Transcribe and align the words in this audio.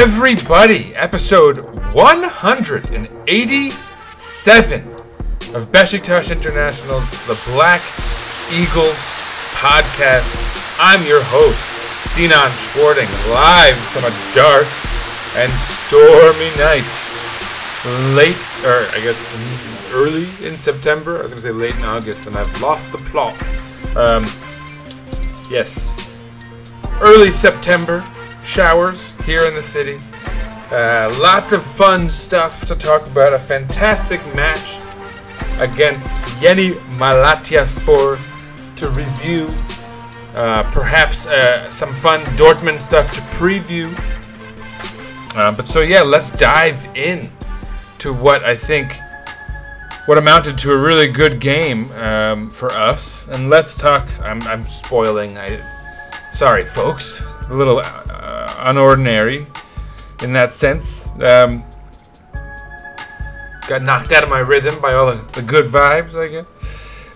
Everybody. 0.00 0.94
Episode 0.94 1.58
187 1.92 4.88
of 5.56 5.72
Besiktas 5.72 6.30
International's 6.30 7.10
The 7.26 7.36
Black 7.46 7.82
Eagles 8.52 9.04
podcast. 9.58 10.32
I'm 10.78 11.04
your 11.04 11.24
host, 11.24 11.68
Sinan 12.08 12.52
Schwarting, 12.70 13.08
live 13.28 13.76
from 13.90 14.04
a 14.04 14.14
dark 14.36 14.68
and 15.34 15.52
stormy 15.58 16.54
night. 16.56 17.02
Late, 18.14 18.38
or 18.64 18.86
I 18.94 19.00
guess 19.02 19.18
early 19.92 20.28
in 20.46 20.56
September. 20.56 21.18
I 21.18 21.22
was 21.22 21.32
going 21.32 21.42
to 21.42 21.48
say 21.48 21.50
late 21.50 21.74
in 21.74 21.82
August, 21.82 22.24
and 22.28 22.36
I've 22.36 22.60
lost 22.60 22.92
the 22.92 22.98
plot. 22.98 23.34
Um, 23.96 24.24
yes, 25.50 25.90
early 27.00 27.32
September 27.32 28.04
showers 28.48 29.12
here 29.22 29.42
in 29.42 29.54
the 29.54 29.62
city. 29.62 30.00
Uh, 30.70 31.14
lots 31.20 31.52
of 31.52 31.62
fun 31.62 32.08
stuff 32.08 32.66
to 32.66 32.74
talk 32.74 33.06
about. 33.06 33.32
A 33.32 33.38
fantastic 33.38 34.24
match 34.34 34.78
against 35.60 36.06
Yeni 36.40 36.70
Malatya 36.96 37.66
Spor 37.66 38.18
to 38.76 38.88
review. 38.90 39.48
Uh, 40.34 40.68
perhaps 40.70 41.26
uh, 41.26 41.68
some 41.68 41.94
fun 41.94 42.22
Dortmund 42.36 42.80
stuff 42.80 43.12
to 43.12 43.20
preview. 43.36 43.88
Uh, 45.36 45.52
but 45.52 45.66
so 45.66 45.80
yeah, 45.80 46.02
let's 46.02 46.30
dive 46.30 46.84
in 46.96 47.30
to 47.98 48.12
what 48.14 48.44
I 48.44 48.56
think 48.56 48.92
what 50.06 50.16
amounted 50.16 50.56
to 50.56 50.72
a 50.72 50.76
really 50.76 51.08
good 51.08 51.38
game 51.38 51.92
um, 51.92 52.48
for 52.48 52.72
us. 52.72 53.28
And 53.28 53.50
let's 53.50 53.76
talk. 53.76 54.08
I'm, 54.24 54.40
I'm 54.42 54.64
spoiling. 54.64 55.36
I 55.36 55.60
sorry, 56.32 56.64
folks. 56.64 57.22
A 57.50 57.54
little 57.54 57.78
uh, 57.78 58.46
unordinary 58.66 59.46
in 60.22 60.32
that 60.32 60.54
sense. 60.54 61.06
Um, 61.20 61.64
got 63.68 63.82
knocked 63.82 64.12
out 64.12 64.24
of 64.24 64.30
my 64.30 64.40
rhythm 64.40 64.80
by 64.80 64.94
all 64.94 65.12
the, 65.12 65.18
the 65.32 65.42
good 65.42 65.66
vibes, 65.66 66.16
I 66.16 66.28
guess. 66.28 66.46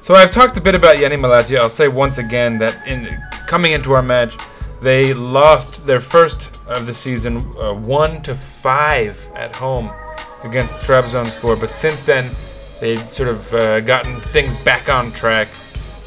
So 0.03 0.15
I've 0.15 0.31
talked 0.31 0.57
a 0.57 0.61
bit 0.61 0.75
about 0.75 0.99
Yeni 0.99 1.17
Malatya. 1.17 1.59
I'll 1.59 1.69
say 1.69 1.89
once 1.89 2.19
again 2.19 2.59
that 2.59 2.87
in 2.87 3.17
coming 3.47 3.73
into 3.73 3.93
our 3.93 4.03
match, 4.03 4.37
they 4.81 5.15
lost 5.15 5.87
their 5.87 6.01
first 6.01 6.61
of 6.69 6.87
the 6.87 6.95
season, 6.95 7.39
uh, 7.61 7.73
one 7.73 8.21
to 8.23 8.35
five 8.35 9.31
at 9.35 9.55
home 9.55 9.91
against 10.43 10.75
Trabzonspor. 10.77 11.61
But 11.61 11.71
since 11.71 12.01
then, 12.01 12.35
they'd 12.81 13.09
sort 13.09 13.29
of 13.29 13.55
uh, 13.55 13.81
gotten 13.81 14.21
things 14.21 14.55
back 14.65 14.89
on 14.89 15.13
track, 15.13 15.49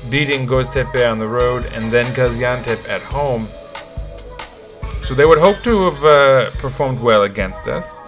beating 0.10 0.46
Göztepe 0.46 1.10
on 1.10 1.20
the 1.20 1.28
road 1.28 1.68
and 1.68 1.92
then 1.92 2.06
Gaziantep 2.14 2.88
at 2.90 3.02
home. 3.02 3.48
So 5.06 5.14
they 5.14 5.26
would 5.26 5.38
hope 5.38 5.62
to 5.66 5.92
have 5.92 6.04
uh, 6.04 6.50
performed 6.60 7.00
well 7.00 7.24
against 7.24 7.68
us. 7.68 8.00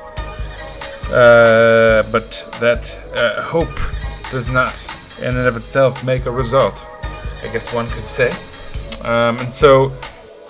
Uh, 1.11 2.01
but 2.11 2.43
that 2.59 2.97
uh, 3.15 3.43
hope 3.43 3.79
does 4.31 4.47
not, 4.47 4.75
in 5.19 5.37
and 5.37 5.47
of 5.47 5.55
itself, 5.55 6.03
make 6.03 6.25
a 6.25 6.31
result. 6.31 6.89
I 7.43 7.49
guess 7.53 7.71
one 7.71 7.87
could 7.91 8.03
say. 8.03 8.31
Um, 9.03 9.37
and 9.37 9.51
so, 9.51 9.95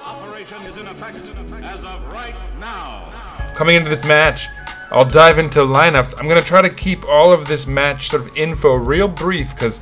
Operation 0.02 0.62
is 0.62 0.78
in 0.78 0.88
effect 0.88 1.18
as 1.18 1.84
of 1.84 2.14
right 2.14 2.34
now. 2.62 3.12
coming 3.54 3.76
into 3.76 3.90
this 3.90 4.06
match, 4.06 4.48
I'll 4.92 5.04
dive 5.04 5.40
into 5.40 5.60
lineups. 5.60 6.14
I'm 6.18 6.30
going 6.30 6.42
to 6.42 6.48
try 6.48 6.62
to 6.62 6.70
keep 6.70 7.10
all 7.10 7.34
of 7.34 7.50
this 7.50 7.68
match 7.68 8.10
sort 8.10 8.22
of 8.26 8.38
info 8.38 8.74
real 8.74 9.10
brief 9.10 9.54
because 9.54 9.80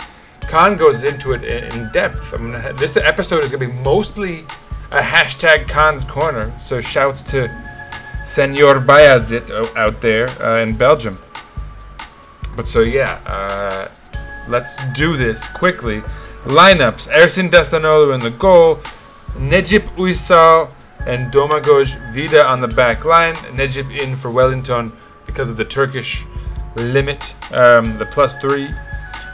Kaan 0.49 0.79
goes 0.79 1.03
into 1.03 1.33
it 1.33 1.43
in 1.43 1.91
depth. 1.91 2.31
Gonna 2.31 2.59
ha- 2.59 2.71
this 2.71 2.97
episode 2.97 3.43
is 3.43 3.51
going 3.51 3.69
to 3.69 3.75
be 3.75 3.83
mostly 3.83 4.45
a 4.95 5.01
hashtag 5.01 5.67
Kaan's 5.67 6.05
Corner. 6.05 6.53
So 6.59 6.79
shouts 6.79 7.21
to 7.31 7.49
Senor 8.25 8.79
Bayazit 8.79 9.51
out 9.75 9.97
there 9.97 10.29
uh, 10.41 10.61
in 10.61 10.75
Belgium. 10.75 11.17
But 12.55 12.67
so 12.67 12.79
yeah, 12.79 13.19
uh, 13.25 13.89
let's 14.47 14.77
do 14.93 15.17
this 15.17 15.45
quickly. 15.47 16.01
Lineups: 16.45 17.11
Ersin 17.11 17.49
Destanoğlu 17.49 18.13
in 18.13 18.19
the 18.21 18.29
goal, 18.31 18.75
Necip 19.35 19.83
Uysal 19.97 20.73
and 21.05 21.25
Domagoj 21.33 22.13
Vida 22.13 22.47
on 22.47 22.61
the 22.61 22.69
back 22.69 23.03
line. 23.03 23.35
Necip 23.57 23.91
in 23.91 24.15
for 24.15 24.31
Wellington 24.31 24.93
because 25.25 25.49
of 25.49 25.57
the 25.57 25.65
Turkish 25.65 26.23
limit, 26.77 27.35
um, 27.53 27.97
the 27.97 28.05
plus 28.05 28.35
three. 28.35 28.69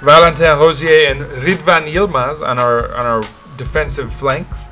Valentin 0.02 0.58
Rosier 0.58 1.10
and 1.10 1.22
Ridvan 1.22 1.86
Yilmaz 1.86 2.42
on 2.42 2.58
our 2.58 2.92
on 2.96 3.06
our 3.06 3.22
defensive 3.58 4.12
flanks. 4.12 4.71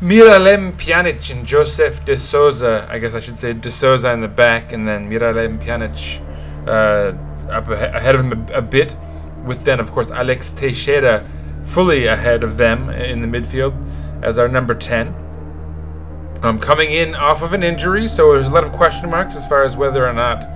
Miralem 0.00 0.72
Pjanic 0.72 1.30
and 1.34 1.46
Joseph 1.46 2.04
De 2.04 2.18
Souza. 2.18 2.86
I 2.90 2.98
guess 2.98 3.14
I 3.14 3.20
should 3.20 3.38
say 3.38 3.54
De 3.54 3.70
Souza 3.70 4.12
in 4.12 4.20
the 4.20 4.28
back, 4.28 4.72
and 4.72 4.86
then 4.86 5.08
Miralem 5.08 5.58
Pjanic 5.58 6.20
uh, 6.68 7.16
up 7.50 7.68
ahead 7.68 8.14
of 8.14 8.20
him 8.20 8.48
a, 8.50 8.58
a 8.58 8.62
bit. 8.62 8.94
With 9.44 9.64
then, 9.64 9.80
of 9.80 9.90
course, 9.92 10.10
Alex 10.10 10.50
Teixeira 10.50 11.26
fully 11.64 12.06
ahead 12.06 12.42
of 12.42 12.58
them 12.58 12.90
in 12.90 13.22
the 13.22 13.26
midfield 13.26 13.74
as 14.22 14.38
our 14.38 14.48
number 14.48 14.74
10. 14.74 15.14
Um, 16.42 16.58
coming 16.58 16.92
in 16.92 17.14
off 17.14 17.42
of 17.42 17.54
an 17.54 17.62
injury, 17.62 18.06
so 18.06 18.32
there's 18.32 18.48
a 18.48 18.50
lot 18.50 18.64
of 18.64 18.72
question 18.72 19.08
marks 19.08 19.34
as 19.34 19.46
far 19.48 19.62
as 19.62 19.76
whether 19.76 20.06
or 20.06 20.12
not 20.12 20.46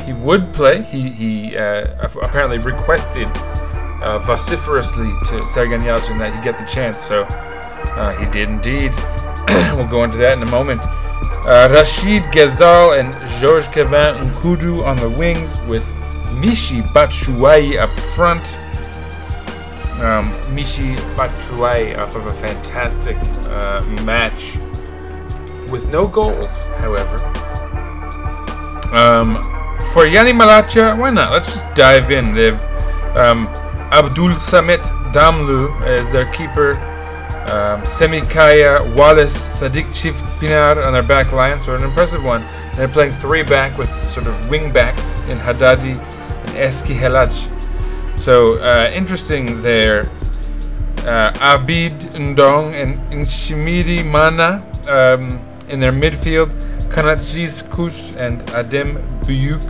he 0.00 0.12
would 0.12 0.52
play. 0.52 0.82
He, 0.82 1.10
he 1.10 1.56
uh, 1.56 2.08
apparently 2.22 2.58
requested 2.58 3.28
uh, 4.02 4.18
vociferously 4.18 5.10
to 5.26 5.40
Sergen 5.42 5.82
Yalçın 5.82 6.18
that 6.18 6.34
he 6.34 6.42
get 6.42 6.58
the 6.58 6.64
chance, 6.64 7.00
so 7.00 7.24
uh, 7.96 8.16
he 8.16 8.30
did 8.30 8.48
indeed. 8.48 8.94
we'll 9.76 9.86
go 9.86 10.04
into 10.04 10.16
that 10.18 10.36
in 10.36 10.42
a 10.42 10.50
moment. 10.50 10.80
Uh, 10.82 11.68
Rachid 11.68 12.30
Ghezzal 12.32 12.98
and 12.98 13.14
Georges 13.40 13.70
Kevin 13.72 14.22
Nkoudou 14.22 14.84
on 14.84 14.96
the 14.96 15.08
wings 15.08 15.58
with 15.62 15.86
Michy 16.40 16.82
Batshuayi 16.92 17.78
up 17.78 17.90
front. 18.14 18.56
Um, 20.00 20.30
Michy 20.54 20.96
Batshuayi 21.16 21.96
off 21.98 22.14
of 22.14 22.26
a 22.26 22.34
fantastic 22.34 23.16
uh, 23.46 23.82
match 24.04 24.56
with 25.70 25.90
no 25.90 26.06
goals, 26.06 26.66
however. 26.78 27.16
Um, 28.94 29.42
for 29.92 30.06
Yeni 30.06 30.32
Malatya, 30.32 30.98
why 30.98 31.10
not? 31.10 31.32
Let's 31.32 31.46
just 31.46 31.74
dive 31.74 32.10
in. 32.10 32.30
They've 32.32 32.60
um, 33.16 33.48
Abdul 33.90 34.30
Samet 34.34 34.82
Damlu 35.12 35.82
as 35.82 36.08
their 36.10 36.30
keeper, 36.32 36.72
um, 37.48 37.82
Semih 37.82 38.28
Kaya, 38.30 38.82
Wallace, 38.94 39.48
Sadiq 39.48 39.92
Chief 39.92 40.14
Pinar 40.38 40.82
on 40.82 40.92
their 40.92 41.02
back 41.02 41.32
line, 41.32 41.60
so 41.60 41.74
an 41.74 41.82
impressive 41.82 42.24
one. 42.24 42.42
And 42.42 42.76
they're 42.76 42.88
playing 42.88 43.12
three 43.12 43.42
back 43.42 43.78
with 43.78 43.90
sort 44.10 44.26
of 44.26 44.50
wing 44.50 44.72
backs 44.72 45.14
in 45.28 45.38
Haddadi 45.38 45.98
and 45.98 46.56
Eskihellaç. 46.56 47.48
So 48.18 48.54
uh, 48.54 48.90
interesting 48.92 49.62
there. 49.62 50.10
Uh, 51.06 51.32
Abid 51.40 51.98
Ndong 52.12 52.74
and 52.74 52.98
Nshimiri 53.10 54.04
Mana 54.04 54.62
um, 54.90 55.40
in 55.68 55.80
their 55.80 55.92
midfield. 55.92 56.50
Kanatsızkuş 56.90 58.16
and 58.16 58.40
Adem 58.48 58.98
Buyuk 59.24 59.62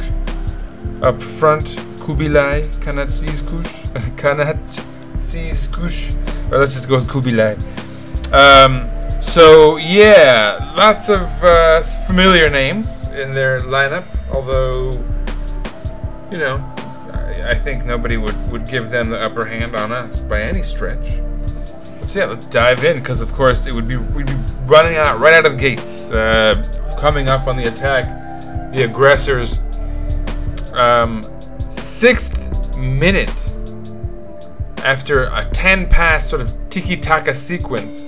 up 1.02 1.22
front. 1.22 1.88
Kubilay, 2.08 2.64
Kanachis 2.80 3.42
Kush, 3.46 3.68
Kanatsızkuş. 4.16 6.14
Or 6.50 6.58
let's 6.58 6.72
just 6.72 6.88
go 6.88 6.98
with 6.98 7.08
Kubilay. 7.08 7.56
Um, 8.32 8.90
so 9.20 9.76
yeah, 9.76 10.72
lots 10.76 11.08
of 11.08 11.22
uh, 11.42 11.82
familiar 11.82 12.48
names 12.48 13.08
in 13.08 13.34
their 13.34 13.60
lineup. 13.60 14.06
Although, 14.30 14.92
you 16.30 16.38
know, 16.38 16.56
I, 17.12 17.50
I 17.50 17.54
think 17.54 17.84
nobody 17.84 18.16
would, 18.16 18.50
would 18.50 18.66
give 18.68 18.90
them 18.90 19.10
the 19.10 19.20
upper 19.20 19.44
hand 19.44 19.74
on 19.76 19.92
us 19.92 20.20
by 20.20 20.42
any 20.42 20.62
stretch. 20.62 21.20
Let's 22.00 22.14
yeah, 22.14 22.26
let's 22.26 22.46
dive 22.46 22.84
in 22.84 22.98
because 23.00 23.20
of 23.20 23.32
course 23.32 23.66
it 23.66 23.74
would 23.74 23.88
be 23.88 23.96
we'd 23.96 24.26
be 24.26 24.34
running 24.64 24.96
out 24.96 25.18
right 25.20 25.34
out 25.34 25.46
of 25.46 25.52
the 25.52 25.58
gates, 25.58 26.10
uh, 26.12 26.54
coming 26.98 27.28
up 27.28 27.46
on 27.46 27.56
the 27.56 27.64
attack. 27.64 28.72
The 28.72 28.84
aggressors, 28.84 29.60
um, 30.74 31.24
sixth 31.58 32.76
minute, 32.76 33.47
after 34.84 35.24
a 35.24 35.48
10 35.52 35.88
pass 35.88 36.28
sort 36.28 36.42
of 36.42 36.54
tiki 36.70 36.96
taka 36.96 37.34
sequence, 37.34 38.04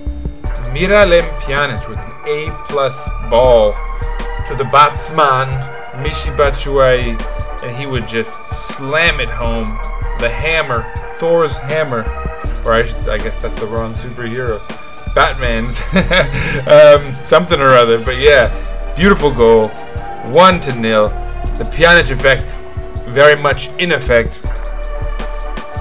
Miralem 0.73 1.29
Pjanic 1.41 1.89
with 1.89 1.99
an 1.99 2.13
A 2.27 2.65
plus 2.69 3.09
ball 3.29 3.73
to 4.47 4.55
the 4.55 4.65
batsman, 4.65 5.49
Michy 6.03 6.35
Batshuayi, 6.37 7.21
and 7.63 7.77
he 7.77 7.87
would 7.87 8.07
just 8.07 8.33
slam 8.49 9.21
it 9.21 9.29
home. 9.29 9.79
The 10.19 10.29
hammer, 10.29 10.93
Thor's 11.19 11.57
hammer, 11.57 12.03
or 12.65 12.75
I, 12.75 12.83
should, 12.83 13.09
I 13.09 13.19
guess 13.19 13.41
that's 13.41 13.57
the 13.57 13.67
wrong 13.67 13.95
superhero. 13.95 14.61
Batman's 15.15 15.81
um, 16.69 17.15
something 17.23 17.61
or 17.61 17.71
other, 17.71 17.99
but 17.99 18.19
yeah, 18.19 18.95
beautiful 18.95 19.33
goal, 19.33 19.69
one 20.33 20.61
to 20.61 20.75
nil. 20.75 21.09
The 21.59 21.65
Pjanic 21.65 22.11
effect, 22.11 22.55
very 23.07 23.41
much 23.41 23.69
in 23.79 23.93
effect. 23.93 24.39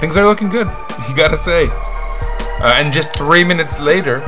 Things 0.00 0.16
are 0.16 0.26
looking 0.26 0.48
good, 0.48 0.66
you 1.08 1.14
gotta 1.14 1.36
say. 1.36 1.66
Uh, 1.66 2.76
and 2.78 2.90
just 2.90 3.14
three 3.14 3.44
minutes 3.44 3.78
later, 3.78 4.22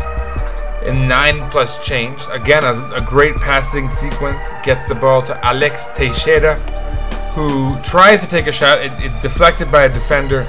in 0.84 1.08
nine 1.08 1.48
plus 1.50 1.84
change, 1.84 2.20
again 2.30 2.62
a, 2.62 2.94
a 2.94 3.00
great 3.00 3.36
passing 3.36 3.88
sequence 3.88 4.42
gets 4.62 4.84
the 4.84 4.94
ball 4.94 5.22
to 5.22 5.46
Alex 5.46 5.88
Teixeira, 5.96 6.56
who 7.34 7.80
tries 7.82 8.20
to 8.20 8.28
take 8.28 8.46
a 8.46 8.52
shot. 8.52 8.80
It, 8.80 8.92
it's 8.98 9.18
deflected 9.18 9.72
by 9.72 9.84
a 9.84 9.88
defender. 9.88 10.46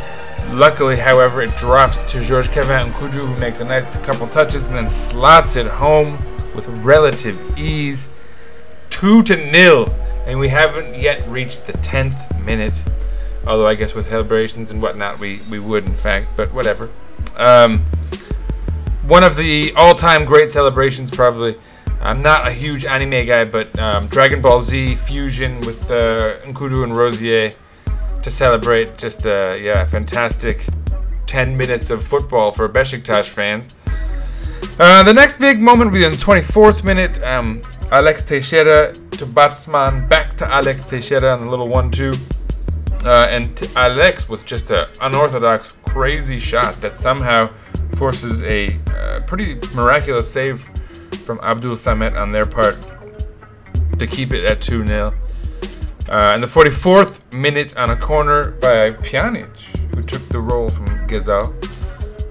Luckily, 0.50 0.98
however, 0.98 1.42
it 1.42 1.56
drops 1.56 2.02
to 2.12 2.22
Georges 2.22 2.52
Kevin 2.52 2.92
Nkoudou, 2.92 3.26
who 3.26 3.36
makes 3.38 3.62
a 3.62 3.64
nice 3.64 3.86
couple 4.06 4.28
touches 4.28 4.68
and 4.68 4.76
then 4.76 4.90
slots 4.90 5.56
it 5.56 5.68
home 5.68 6.18
with 6.54 6.68
relative 6.68 7.58
ease. 7.58 8.10
Two 8.90 9.24
to 9.24 9.38
nil, 9.38 9.90
and 10.26 10.38
we 10.38 10.50
haven't 10.50 10.96
yet 10.96 11.26
reached 11.30 11.66
the 11.66 11.74
tenth 11.74 12.16
minute. 12.46 12.84
Although 13.46 13.68
I 13.68 13.76
guess 13.76 13.94
with 13.94 14.08
celebrations 14.08 14.72
and 14.72 14.82
whatnot, 14.82 15.20
we, 15.20 15.42
we 15.50 15.60
would 15.60 15.86
in 15.86 15.96
fact, 15.96 16.28
but 16.36 16.54
whatever. 16.54 16.90
Um, 17.36 17.86
one 19.04 19.24
of 19.24 19.36
the 19.36 19.74
all-time 19.76 20.24
great 20.24 20.50
celebrations, 20.50 21.12
probably. 21.12 21.58
I'm 22.00 22.22
not 22.22 22.48
a 22.48 22.52
huge 22.52 22.86
anime 22.86 23.26
guy, 23.26 23.46
but 23.46 23.78
um, 23.80 24.08
Dragon 24.08 24.42
Ball 24.42 24.60
Z 24.60 24.96
fusion 24.96 25.62
with 25.62 25.90
uh, 25.90 26.38
and 26.44 26.96
Rosier 26.96 27.54
to 28.24 28.30
celebrate. 28.30 28.98
Just 28.98 29.26
uh, 29.26 29.58
yeah, 29.60 29.86
fantastic 29.86 30.66
10 31.28 31.56
minutes 31.56 31.90
of 31.90 32.04
football 32.04 32.52
for 32.52 32.68
Besiktas 32.70 33.28
fans. 33.28 33.70
Uh, 34.80 35.04
the 35.04 35.14
next 35.14 35.40
big 35.40 35.60
moment 35.60 35.92
will 35.92 36.00
be 36.00 36.06
in 36.06 36.12
the 36.12 36.18
24th 36.18 36.84
minute. 36.84 37.22
Um, 37.24 37.62
Alex 37.92 38.24
Teixeira 38.24 38.94
to 38.94 39.26
Batsman, 39.26 40.08
back 40.08 40.36
to 40.38 40.52
Alex 40.52 40.84
Teixeira 40.84 41.34
on 41.34 41.42
the 41.42 41.50
little 41.50 41.68
1 41.68 41.92
2. 41.92 42.14
Uh, 43.06 43.28
and 43.30 43.70
Alex 43.76 44.30
with 44.30 44.46
just 44.46 44.72
an 44.72 44.88
unorthodox, 45.02 45.74
crazy 45.84 46.40
shot 46.40 46.80
that 46.82 46.98
somehow 46.98 47.50
forces 47.96 48.42
a 48.44 48.78
uh, 48.96 49.20
pretty 49.28 49.56
miraculous 49.76 50.32
save 50.32 50.62
from 51.26 51.40
Abdul 51.42 51.76
Samet 51.76 52.16
on 52.16 52.32
their 52.32 52.46
part 52.46 52.78
to 54.00 54.08
keep 54.08 54.32
it 54.32 54.46
at 54.46 54.62
2 54.62 54.88
0. 54.88 55.14
Uh, 56.10 56.34
in 56.36 56.42
the 56.42 56.48
44th 56.48 57.32
minute, 57.34 57.76
on 57.78 57.90
a 57.90 57.96
corner 57.96 58.52
by 58.52 58.92
Pjanic, 58.92 59.58
who 59.96 60.02
took 60.02 60.22
the 60.30 60.40
role 60.40 60.70
from 60.70 60.86
Ghezzal, 61.08 61.54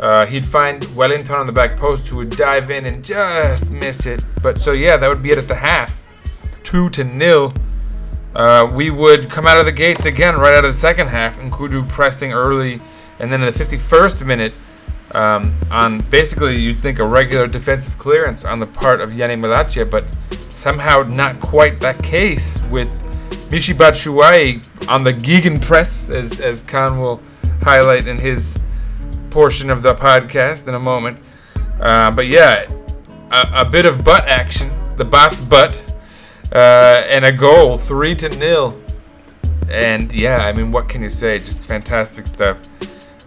uh, 0.00 0.26
he'd 0.26 0.44
find 0.44 0.84
Wellington 0.96 1.36
on 1.36 1.46
the 1.46 1.52
back 1.52 1.76
post, 1.76 2.08
who 2.08 2.18
would 2.18 2.30
dive 2.30 2.70
in 2.70 2.86
and 2.86 3.04
just 3.04 3.70
miss 3.70 4.04
it. 4.04 4.22
But 4.42 4.58
so 4.58 4.72
yeah, 4.72 4.96
that 4.96 5.08
would 5.08 5.22
be 5.22 5.30
it 5.30 5.38
at 5.38 5.48
the 5.48 5.54
half, 5.54 6.04
two 6.62 6.90
to 6.90 7.04
nil. 7.04 7.52
Uh, 8.34 8.70
we 8.72 8.90
would 8.90 9.28
come 9.28 9.46
out 9.46 9.58
of 9.58 9.66
the 9.66 9.72
gates 9.72 10.06
again 10.06 10.36
right 10.36 10.54
out 10.54 10.64
of 10.64 10.72
the 10.72 10.78
second 10.78 11.08
half, 11.08 11.38
Nkoudou 11.38 11.88
pressing 11.88 12.32
early, 12.32 12.80
and 13.18 13.32
then 13.32 13.42
in 13.42 13.52
the 13.52 13.64
51st 13.64 14.26
minute, 14.26 14.54
um, 15.12 15.54
on 15.70 16.00
basically 16.02 16.58
you'd 16.58 16.80
think 16.80 16.98
a 16.98 17.06
regular 17.06 17.46
defensive 17.46 17.98
clearance 17.98 18.44
on 18.44 18.60
the 18.60 18.66
part 18.66 19.00
of 19.00 19.14
Yeni 19.14 19.36
Malatya, 19.36 19.88
but 19.90 20.18
somehow 20.48 21.02
not 21.02 21.40
quite 21.40 21.78
that 21.80 22.02
case 22.02 22.62
with 22.70 22.88
Michy 23.50 23.74
Batshuayi 23.74 24.66
on 24.88 25.04
the 25.04 25.12
gegenpress, 25.12 26.08
as, 26.08 26.40
as 26.40 26.62
Kaan 26.62 26.98
will 26.98 27.20
highlight 27.62 28.06
in 28.06 28.16
his 28.16 28.62
portion 29.28 29.68
of 29.68 29.82
the 29.82 29.94
podcast 29.94 30.68
in 30.68 30.74
a 30.74 30.80
moment. 30.80 31.18
Uh, 31.78 32.10
but 32.12 32.26
yeah, 32.26 32.70
a, 33.30 33.62
a, 33.62 33.64
bit 33.64 33.84
of 33.84 34.04
butt 34.04 34.26
action, 34.26 34.70
the 34.96 35.04
bot's 35.04 35.40
butt, 35.40 35.91
uh, 36.52 37.04
and 37.08 37.24
a 37.24 37.32
goal, 37.32 37.78
three 37.78 38.14
to 38.14 38.28
nil. 38.28 38.78
And 39.70 40.12
yeah, 40.12 40.38
I 40.38 40.52
mean, 40.52 40.70
what 40.70 40.88
can 40.88 41.02
you 41.02 41.08
say? 41.08 41.38
Just 41.38 41.62
fantastic 41.62 42.26
stuff. 42.26 42.68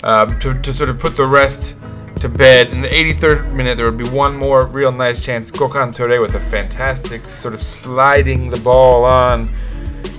Um, 0.03 0.39
to, 0.39 0.53
to 0.61 0.73
sort 0.73 0.89
of 0.89 0.99
put 0.99 1.17
the 1.17 1.25
rest 1.25 1.75
to 2.19 2.29
bed. 2.29 2.69
In 2.69 2.81
the 2.81 2.87
83rd 2.87 3.51
minute, 3.53 3.77
there 3.77 3.85
would 3.85 3.97
be 3.97 4.09
one 4.09 4.35
more 4.37 4.67
real 4.67 4.91
nice 4.91 5.23
chance. 5.23 5.49
Gökhan 5.51 5.93
Töre 5.95 6.21
with 6.21 6.35
a 6.35 6.39
fantastic 6.39 7.25
sort 7.25 7.53
of 7.53 7.61
sliding 7.61 8.49
the 8.49 8.57
ball 8.57 9.03
on 9.03 9.49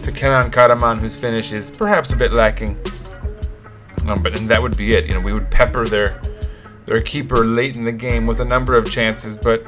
to 0.03 0.12
Kenan 0.12 0.50
Karaman, 0.50 0.99
whose 0.99 1.17
finish 1.17 1.53
is 1.53 1.70
perhaps 1.70 2.12
a 2.12 2.17
bit 2.17 2.32
lacking. 2.32 2.76
Um, 4.06 4.23
but 4.23 4.35
and 4.35 4.49
that 4.49 4.61
would 4.61 4.76
be 4.76 4.94
it. 4.94 5.06
You 5.06 5.14
know, 5.14 5.20
we 5.20 5.32
would 5.32 5.50
pepper 5.50 5.87
their 5.87 6.20
their 6.87 7.00
keeper 7.00 7.44
late 7.44 7.76
in 7.76 7.85
the 7.85 7.93
game 7.93 8.26
with 8.26 8.41
a 8.41 8.44
number 8.44 8.76
of 8.76 8.88
chances, 8.88 9.37
but 9.37 9.67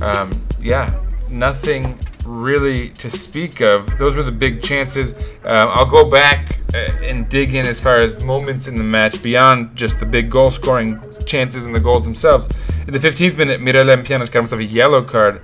um, 0.00 0.32
yeah, 0.58 0.88
nothing 1.28 1.98
really 2.26 2.90
to 2.90 3.10
speak 3.10 3.60
of. 3.60 3.98
Those 3.98 4.16
were 4.16 4.22
the 4.22 4.32
big 4.32 4.62
chances. 4.62 5.12
Um, 5.44 5.68
I'll 5.68 5.86
go 5.86 6.10
back 6.10 6.58
uh, 6.74 6.88
and 7.02 7.28
dig 7.28 7.54
in 7.54 7.66
as 7.66 7.78
far 7.78 7.98
as 7.98 8.24
moments 8.24 8.66
in 8.66 8.76
the 8.76 8.84
match 8.84 9.22
beyond 9.22 9.76
just 9.76 10.00
the 10.00 10.06
big 10.06 10.30
goal 10.30 10.50
scoring 10.50 11.00
chances 11.26 11.66
and 11.66 11.74
the 11.74 11.80
goals 11.80 12.04
themselves. 12.04 12.48
In 12.86 12.92
the 12.92 12.98
15th 12.98 13.36
minute, 13.36 13.60
Miralem 13.60 14.04
Pjanic 14.04 14.30
got 14.30 14.40
himself 14.40 14.60
a 14.60 14.64
yellow 14.64 15.02
card. 15.02 15.42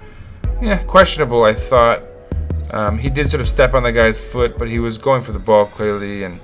Yeah, 0.60 0.82
questionable, 0.84 1.44
I 1.44 1.54
thought. 1.54 2.02
Um, 2.72 2.98
he 2.98 3.08
did 3.08 3.28
sort 3.28 3.40
of 3.40 3.48
step 3.48 3.74
on 3.74 3.82
the 3.82 3.92
guy's 3.92 4.20
foot, 4.20 4.58
but 4.58 4.68
he 4.68 4.78
was 4.78 4.98
going 4.98 5.22
for 5.22 5.32
the 5.32 5.38
ball 5.38 5.66
clearly. 5.66 6.24
And 6.24 6.40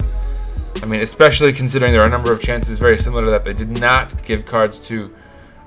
I 0.82 0.86
mean, 0.86 1.00
especially 1.00 1.52
considering 1.52 1.92
there 1.92 2.02
are 2.02 2.06
a 2.06 2.10
number 2.10 2.32
of 2.32 2.40
chances 2.40 2.78
very 2.78 2.98
similar 2.98 3.24
to 3.26 3.30
that 3.30 3.44
they 3.44 3.52
did 3.52 3.70
not 3.70 4.24
give 4.24 4.44
cards 4.44 4.80
to 4.88 5.14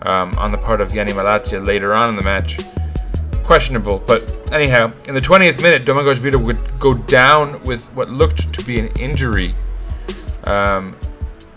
um, 0.02 0.32
on 0.38 0.52
the 0.52 0.58
part 0.58 0.82
of 0.82 0.94
Yeni 0.94 1.12
Malatya 1.12 1.66
later 1.66 1.94
on 1.94 2.10
in 2.10 2.16
the 2.16 2.22
match. 2.22 2.60
Questionable, 3.50 3.98
but 4.06 4.54
anyhow, 4.54 4.94
in 5.08 5.16
the 5.16 5.20
20th 5.20 5.60
minute, 5.60 5.84
Domagoj 5.84 6.18
Vida 6.18 6.38
would 6.38 6.60
go 6.78 6.94
down 6.94 7.60
with 7.64 7.84
what 7.96 8.08
looked 8.08 8.54
to 8.54 8.64
be 8.64 8.78
an 8.80 8.90
injury. 9.00 9.56
Um, 10.44 10.96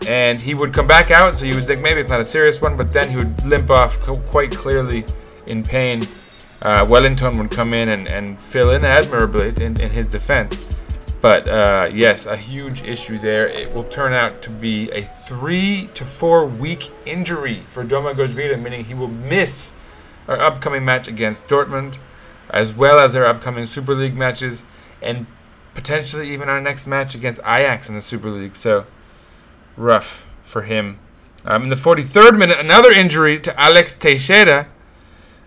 and 0.06 0.40
he 0.40 0.54
would 0.54 0.72
come 0.72 0.86
back 0.86 1.10
out, 1.10 1.34
so 1.34 1.44
you 1.44 1.54
would 1.54 1.66
think 1.66 1.82
maybe 1.82 2.00
it's 2.00 2.08
not 2.08 2.18
a 2.18 2.24
serious 2.24 2.62
one, 2.62 2.78
but 2.78 2.94
then 2.94 3.10
he 3.10 3.18
would 3.18 3.44
limp 3.44 3.68
off 3.68 4.00
co- 4.00 4.16
quite 4.30 4.56
clearly 4.56 5.04
in 5.44 5.62
pain. 5.62 6.08
Uh, 6.62 6.86
Wellington 6.88 7.36
would 7.36 7.50
come 7.50 7.74
in 7.74 7.90
and, 7.90 8.08
and 8.08 8.40
fill 8.40 8.70
in 8.70 8.86
admirably 8.86 9.48
in, 9.62 9.78
in 9.78 9.90
his 9.90 10.06
defense. 10.06 10.66
But 11.20 11.46
uh, 11.46 11.90
yes, 11.92 12.24
a 12.24 12.38
huge 12.38 12.80
issue 12.84 13.18
there. 13.18 13.46
It 13.48 13.70
will 13.70 13.84
turn 13.84 14.14
out 14.14 14.40
to 14.44 14.48
be 14.50 14.90
a 14.92 15.02
three 15.02 15.90
to 15.92 16.06
four 16.06 16.46
week 16.46 16.90
injury 17.04 17.64
for 17.66 17.84
Domagoj 17.84 18.28
Vida, 18.28 18.56
meaning 18.56 18.82
he 18.86 18.94
will 18.94 19.08
miss 19.08 19.72
our 20.28 20.40
upcoming 20.40 20.84
match 20.84 21.08
against 21.08 21.46
Dortmund, 21.46 21.96
as 22.50 22.72
well 22.72 22.98
as 22.98 23.14
our 23.16 23.26
upcoming 23.26 23.66
Super 23.66 23.94
League 23.94 24.14
matches, 24.14 24.64
and 25.00 25.26
potentially 25.74 26.32
even 26.32 26.48
our 26.48 26.60
next 26.60 26.86
match 26.86 27.14
against 27.14 27.40
Ajax 27.40 27.88
in 27.88 27.94
the 27.94 28.00
Super 28.00 28.30
League. 28.30 28.56
So 28.56 28.86
rough 29.76 30.26
for 30.44 30.62
him. 30.62 30.98
Um, 31.44 31.64
in 31.64 31.68
the 31.70 31.76
43rd 31.76 32.38
minute, 32.38 32.60
another 32.60 32.92
injury 32.92 33.40
to 33.40 33.60
Alex 33.60 33.94
Teixeira, 33.94 34.68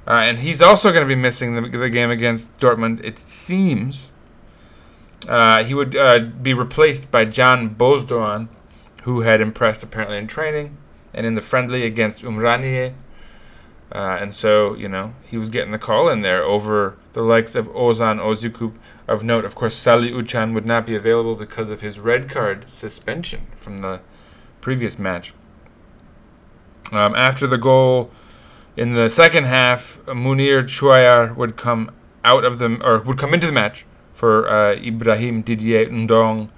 uh, 0.08 0.12
and 0.12 0.40
he's 0.40 0.62
also 0.62 0.92
going 0.92 1.04
to 1.04 1.08
be 1.08 1.20
missing 1.20 1.56
the, 1.56 1.78
the, 1.78 1.90
game 1.90 2.12
against 2.12 2.56
Dortmund, 2.60 3.04
it 3.04 3.18
seems. 3.18 4.12
Uh, 5.28 5.64
he 5.64 5.74
would 5.74 5.96
uh, 5.96 6.20
be 6.20 6.54
replaced 6.54 7.12
by 7.12 7.26
Can 7.26 7.76
Bozdoğan, 7.76 8.50
who 9.04 9.22
had 9.22 9.40
impressed 9.40 9.84
apparently 9.84 10.18
in 10.18 10.28
training 10.28 10.78
and 11.14 11.26
in 11.26 11.36
the 11.36 11.42
friendly 11.42 11.84
against 11.84 12.22
Umraniye. 12.22 12.94
Uh, 13.92 14.18
and 14.20 14.34
so, 14.34 14.74
you 14.76 14.90
know, 14.90 15.14
he 15.26 15.38
was 15.38 15.50
getting 15.50 15.72
the 15.72 15.78
call 15.78 16.10
in 16.10 16.22
there 16.22 16.44
over 16.44 16.98
the 17.14 17.22
likes 17.22 17.56
of 17.56 17.68
Oğuzhan 17.68 18.20
Özyakup. 18.20 18.74
Of 19.08 19.24
note, 19.24 19.46
of 19.46 19.54
course, 19.54 19.76
Salih 19.76 20.12
Uçan 20.12 20.54
would 20.54 20.66
not 20.66 20.86
be 20.88 20.96
available 20.96 21.36
because 21.36 21.70
of 21.70 21.82
his 21.82 22.00
red 22.00 22.28
card 22.28 22.68
suspension 22.70 23.48
from 23.56 23.78
the 23.78 24.02
previous 24.62 24.98
match. 24.98 25.34
Um, 26.92 27.16
after 27.16 27.46
the 27.46 27.58
goal 27.58 28.10
in 28.76 28.96
the 28.96 29.10
second 29.10 29.46
half, 29.46 30.00
Munir 30.06 30.64
Chuayar 30.64 31.36
would 31.36 31.56
come 31.56 31.92
out 32.24 32.44
of 32.44 32.58
the 32.58 32.80
or 32.84 33.00
would 33.02 33.18
come 33.18 33.34
into 33.34 33.46
the 33.46 33.54
match 33.54 33.86
for 34.14 34.50
uh, 34.50 34.74
Ibrahim 34.74 35.44
Didier 35.44 35.86
Ndong. 35.88 36.50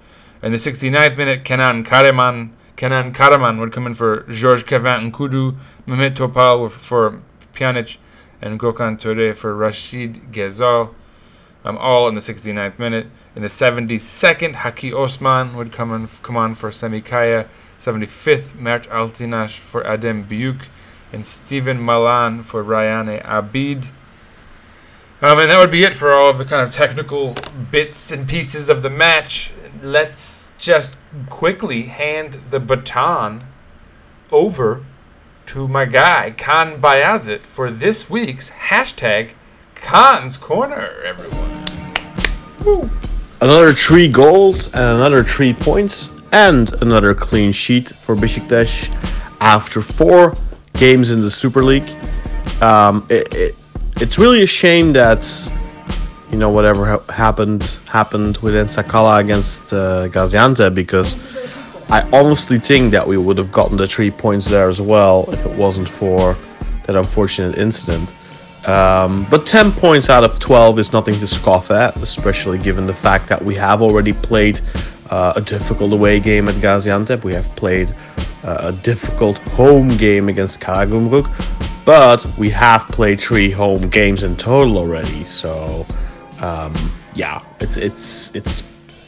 In 0.41 0.51
the 0.51 0.57
69th 0.57 1.17
minute, 1.17 1.43
Kenan 1.43 1.83
Karaman 1.83 2.51
Kenan 2.77 3.11
Karaman 3.11 3.59
would 3.59 3.73
come 3.73 3.87
in 3.87 3.95
for 3.95 4.21
Georges 4.29 4.63
Kevin 4.63 5.11
Nkoudou, 5.11 5.57
Mehmet 5.87 6.15
Topal 6.15 6.69
for 6.69 7.21
Pjanic, 7.53 7.97
and 8.39 8.59
Gökhan 8.59 8.99
Töre 8.99 9.35
for 9.35 9.55
Rachid 9.55 10.31
Ghezzal. 10.31 10.93
Um, 11.65 11.75
all 11.79 12.07
in 12.07 12.13
the 12.13 12.21
69th 12.21 12.77
minute. 12.77 13.07
In 13.35 13.41
the 13.41 13.47
72nd, 13.47 14.57
Haki 14.57 14.93
Osman 14.93 15.57
would 15.57 15.73
come 15.73 15.91
on, 15.91 16.07
come 16.21 16.37
on 16.37 16.53
for 16.53 16.69
Semih 16.69 17.03
Kaya. 17.03 17.49
75th, 17.81 18.55
Mert 18.55 18.87
Altinash 18.89 19.57
for 19.57 19.83
Adem 19.83 20.27
Buyuk. 20.27 20.67
And 21.11 21.25
Stephen 21.25 21.83
Malan 21.83 22.43
for 22.43 22.63
Ryane 22.63 23.25
Abid. 23.25 23.87
Um, 25.19 25.39
and 25.39 25.49
that 25.49 25.57
would 25.57 25.71
be 25.71 25.83
it 25.83 25.95
for 25.95 26.13
all 26.13 26.29
of 26.29 26.37
the 26.37 26.45
kind 26.45 26.61
of 26.61 26.71
technical 26.71 27.35
bits 27.71 28.11
and 28.11 28.29
pieces 28.29 28.69
of 28.69 28.83
the 28.83 28.89
match. 28.91 29.51
Let's 29.81 30.46
just 30.57 30.97
quickly 31.29 31.83
hand 31.83 32.41
the 32.49 32.59
baton 32.59 33.43
over 34.31 34.83
to 35.47 35.67
my 35.67 35.85
guy, 35.85 36.33
Kaan 36.37 36.79
Bayazit, 36.79 37.41
for 37.41 37.71
this 37.71 38.09
week's 38.09 38.49
hashtag 38.49 39.33
Kaan's 39.75 40.35
Corner, 40.37 41.01
everyone. 41.05 41.65
Woo. 42.65 42.89
Another 43.39 43.71
three 43.71 44.07
goals 44.07 44.67
and 44.73 44.97
another 44.97 45.23
three 45.23 45.53
points 45.53 46.09
and 46.31 46.73
another 46.81 47.13
clean 47.13 47.51
sheet 47.51 47.89
for 47.89 48.15
Besiktas 48.15 48.89
after 49.39 49.81
four 49.81 50.35
games 50.73 51.11
in 51.11 51.21
the 51.21 51.31
Super 51.31 51.63
League. 51.63 51.89
Um, 52.61 53.05
it, 53.09 53.33
it, 53.33 53.55
it's 53.97 54.17
really 54.17 54.43
a 54.43 54.47
shame 54.47 54.91
that 54.93 55.23
you 56.31 56.37
know 56.37 56.49
whatever 56.49 56.85
ha- 56.85 57.11
happened 57.11 57.63
happened 57.87 58.37
within 58.37 58.65
Sakala 58.65 59.19
against 59.19 59.71
uh, 59.73 60.07
Gaziantep 60.09 60.75
because 60.75 61.15
I 61.89 62.01
honestly 62.11 62.59
think 62.59 62.91
that 62.91 63.07
we 63.07 63.17
would 63.17 63.37
have 63.37 63.51
gotten 63.51 63.77
the 63.77 63.87
three 63.87 64.11
points 64.11 64.45
there 64.45 64.67
as 64.67 64.81
well 64.81 65.25
if 65.31 65.45
it 65.45 65.57
wasn't 65.57 65.87
for 65.87 66.35
that 66.85 66.95
unfortunate 66.95 67.57
incident. 67.57 68.13
Um, 68.67 69.25
but 69.29 69.45
10 69.47 69.71
points 69.71 70.09
out 70.09 70.25
of 70.25 70.39
12 70.39 70.79
is 70.79 70.91
nothing 70.91 71.13
to 71.15 71.27
scoff 71.27 71.71
at, 71.71 71.95
especially 71.97 72.57
given 72.57 72.85
the 72.85 72.93
fact 72.93 73.29
that 73.29 73.43
we 73.43 73.55
have 73.55 73.81
already 73.81 74.11
played 74.11 74.59
uh, 75.09 75.33
a 75.37 75.41
difficult 75.41 75.93
away 75.93 76.19
game 76.19 76.49
at 76.49 76.55
Gaziantep. 76.55 77.23
We 77.23 77.33
have 77.33 77.45
played 77.55 77.93
uh, 78.43 78.57
a 78.59 78.71
difficult 78.83 79.37
home 79.37 79.87
game 79.87 80.27
against 80.27 80.59
Karagumruk, 80.59 81.25
but 81.85 82.25
we 82.37 82.49
have 82.49 82.81
played 82.89 83.21
three 83.21 83.49
home 83.49 83.89
games 83.89 84.23
in 84.23 84.35
total 84.35 84.77
already. 84.77 85.23
So, 85.23 85.85
um, 86.41 86.73
yeah, 87.15 87.43
it's 87.59 87.77
it's 87.77 88.35
it's 88.35 88.63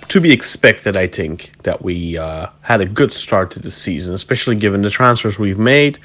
to 0.08 0.20
be 0.20 0.32
expected. 0.32 0.98
I 0.98 1.08
think 1.08 1.52
that 1.64 1.84
we 1.84 2.18
uh, 2.18 2.48
had 2.62 2.82
a 2.82 2.86
good 2.86 3.14
start 3.14 3.52
to 3.52 3.60
the 3.60 3.72
season, 3.72 4.14
especially 4.14 4.56
given 4.56 4.82
the 4.82 4.90
transfers 4.90 5.38
we've 5.38 5.60
made 5.60 6.00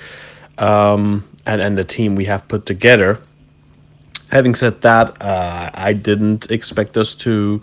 um, 0.58 1.26
and 1.46 1.60
and 1.60 1.76
the 1.78 1.84
team 1.84 2.14
we 2.14 2.24
have 2.26 2.46
put 2.48 2.66
together. 2.66 3.18
Having 4.30 4.54
said 4.56 4.80
that, 4.82 5.20
uh, 5.22 5.70
I 5.74 5.92
didn't 5.92 6.50
expect 6.50 6.96
us 6.96 7.14
to 7.16 7.62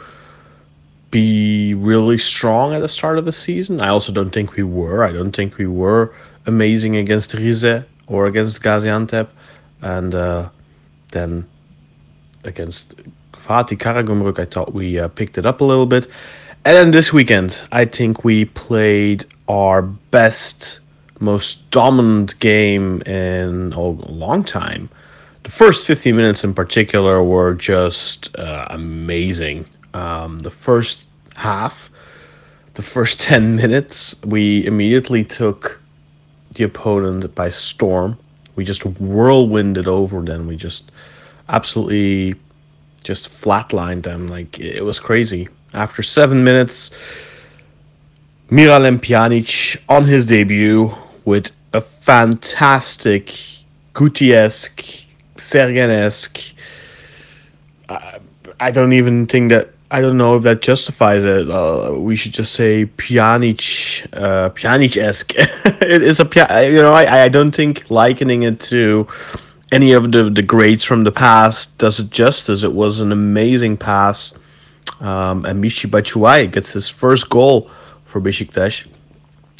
be 1.11 1.73
really 1.73 2.17
strong 2.17 2.73
at 2.73 2.79
the 2.79 2.87
start 2.87 3.17
of 3.17 3.25
the 3.25 3.33
season. 3.33 3.81
I 3.81 3.89
also 3.89 4.13
don't 4.13 4.31
think 4.31 4.55
we 4.55 4.63
were. 4.63 5.03
I 5.03 5.11
don't 5.11 5.35
think 5.35 5.57
we 5.57 5.67
were 5.67 6.13
amazing 6.45 6.95
against 6.95 7.33
Rize 7.33 7.83
or 8.07 8.27
against 8.27 8.63
Gaziantep, 8.63 9.27
and 9.81 10.15
uh, 10.15 10.49
then 11.11 11.45
against 12.43 12.95
Fatih 13.41 13.77
Karagumruk, 13.77 14.39
I 14.39 14.45
thought 14.45 14.73
we 14.73 14.99
uh, 14.99 15.07
picked 15.07 15.37
it 15.37 15.45
up 15.45 15.61
a 15.61 15.63
little 15.63 15.85
bit. 15.85 16.07
And 16.63 16.77
then 16.77 16.91
this 16.91 17.11
weekend, 17.11 17.61
I 17.71 17.85
think 17.85 18.23
we 18.23 18.45
played 18.45 19.25
our 19.47 19.81
best, 19.81 20.79
most 21.19 21.69
dominant 21.71 22.39
game 22.39 23.01
in 23.03 23.73
a 23.73 23.81
long 23.81 24.43
time. 24.43 24.89
The 25.43 25.49
first 25.49 25.87
15 25.87 26.15
minutes 26.15 26.43
in 26.43 26.53
particular 26.53 27.23
were 27.23 27.55
just 27.55 28.35
uh, 28.37 28.67
amazing. 28.69 29.65
Um, 29.95 30.39
the 30.39 30.51
first 30.51 31.05
half, 31.35 31.89
the 32.75 32.83
first 32.83 33.19
10 33.21 33.55
minutes, 33.55 34.15
we 34.23 34.63
immediately 34.67 35.23
took 35.23 35.81
the 36.53 36.63
opponent 36.63 37.33
by 37.33 37.49
storm. 37.49 38.17
We 38.55 38.65
just 38.65 38.83
whirlwinded 38.83 39.87
over 39.87 40.21
then 40.21 40.45
We 40.45 40.57
just 40.57 40.91
absolutely 41.49 42.35
just 43.03 43.29
flatlined 43.29 44.03
them. 44.03 44.27
Like 44.27 44.59
it 44.59 44.83
was 44.83 44.99
crazy. 44.99 45.47
After 45.73 46.03
seven 46.03 46.43
minutes, 46.43 46.91
Miralem 48.49 48.99
Pjanic 48.99 49.77
on 49.87 50.03
his 50.03 50.25
debut 50.25 50.93
with 51.25 51.51
a 51.73 51.81
fantastic 51.81 53.33
Guti-esque, 53.93 54.83
Sergen-esque. 55.37 56.53
I, 57.89 58.19
I 58.59 58.71
don't 58.71 58.93
even 58.93 59.25
think 59.27 59.51
that 59.51 59.69
I 59.93 59.99
don't 59.99 60.17
know 60.17 60.37
if 60.37 60.43
that 60.43 60.61
justifies 60.61 61.25
it. 61.25 61.49
Uh, 61.49 61.93
we 61.97 62.15
should 62.15 62.31
just 62.33 62.53
say 62.53 62.85
Pjanic, 62.85 64.07
uh, 64.13 64.49
Pjanic-esque. 64.51 65.33
it 65.35 66.01
is 66.01 66.19
a 66.19 66.25
you 66.65 66.81
know 66.81 66.93
I 66.93 67.23
I 67.23 67.29
don't 67.29 67.51
think 67.53 67.83
likening 67.89 68.43
it 68.43 68.59
to 68.71 69.07
any 69.71 69.93
of 69.93 70.11
the 70.11 70.29
the 70.29 70.41
greats 70.41 70.83
from 70.83 71.03
the 71.03 71.11
past 71.11 71.77
does 71.77 71.99
it 71.99 72.09
justice. 72.09 72.63
It 72.63 72.73
was 72.73 72.99
an 72.99 73.11
amazing 73.11 73.77
pass, 73.77 74.33
um, 74.99 75.45
and 75.45 75.63
Michy 75.63 75.89
Batshuayi 75.89 76.51
gets 76.51 76.71
his 76.71 76.89
first 76.89 77.29
goal 77.29 77.69
for 78.05 78.21
Besiktas. 78.21 78.87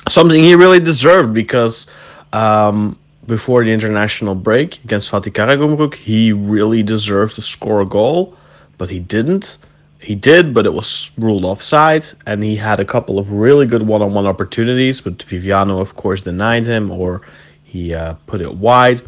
Something 0.09 0.43
he 0.43 0.55
really 0.55 0.79
deserved 0.79 1.33
because 1.33 1.87
um, 2.33 2.97
before 3.27 3.63
the 3.63 3.71
international 3.71 4.35
break 4.35 4.83
against 4.83 5.11
Fatih 5.11 5.31
Karagumruk, 5.31 5.93
he 5.95 6.33
really 6.33 6.83
deserved 6.83 7.35
to 7.35 7.41
score 7.41 7.81
a 7.81 7.85
goal, 7.85 8.35
but 8.77 8.89
he 8.89 8.99
didn't. 8.99 9.57
He 9.99 10.15
did, 10.15 10.51
but 10.51 10.65
it 10.65 10.73
was 10.73 11.11
ruled 11.19 11.45
offside, 11.45 12.05
and 12.25 12.43
he 12.43 12.55
had 12.55 12.79
a 12.79 12.85
couple 12.85 13.19
of 13.19 13.31
really 13.31 13.67
good 13.67 13.83
one-on-one 13.83 14.25
opportunities, 14.25 14.99
but 14.99 15.19
Viviano, 15.19 15.79
of 15.79 15.95
course, 15.95 16.23
denied 16.23 16.65
him, 16.65 16.89
or 16.89 17.21
he 17.63 17.93
uh, 17.93 18.15
put 18.25 18.41
it 18.41 18.55
wide. 18.55 19.03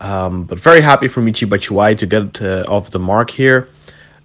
Um, 0.00 0.44
but 0.44 0.60
very 0.60 0.80
happy 0.80 1.08
for 1.08 1.22
Michy 1.22 1.48
Batshuayi 1.48 1.96
to 1.98 2.06
get 2.06 2.42
uh, 2.42 2.64
off 2.68 2.90
the 2.90 2.98
mark 2.98 3.30
here, 3.30 3.68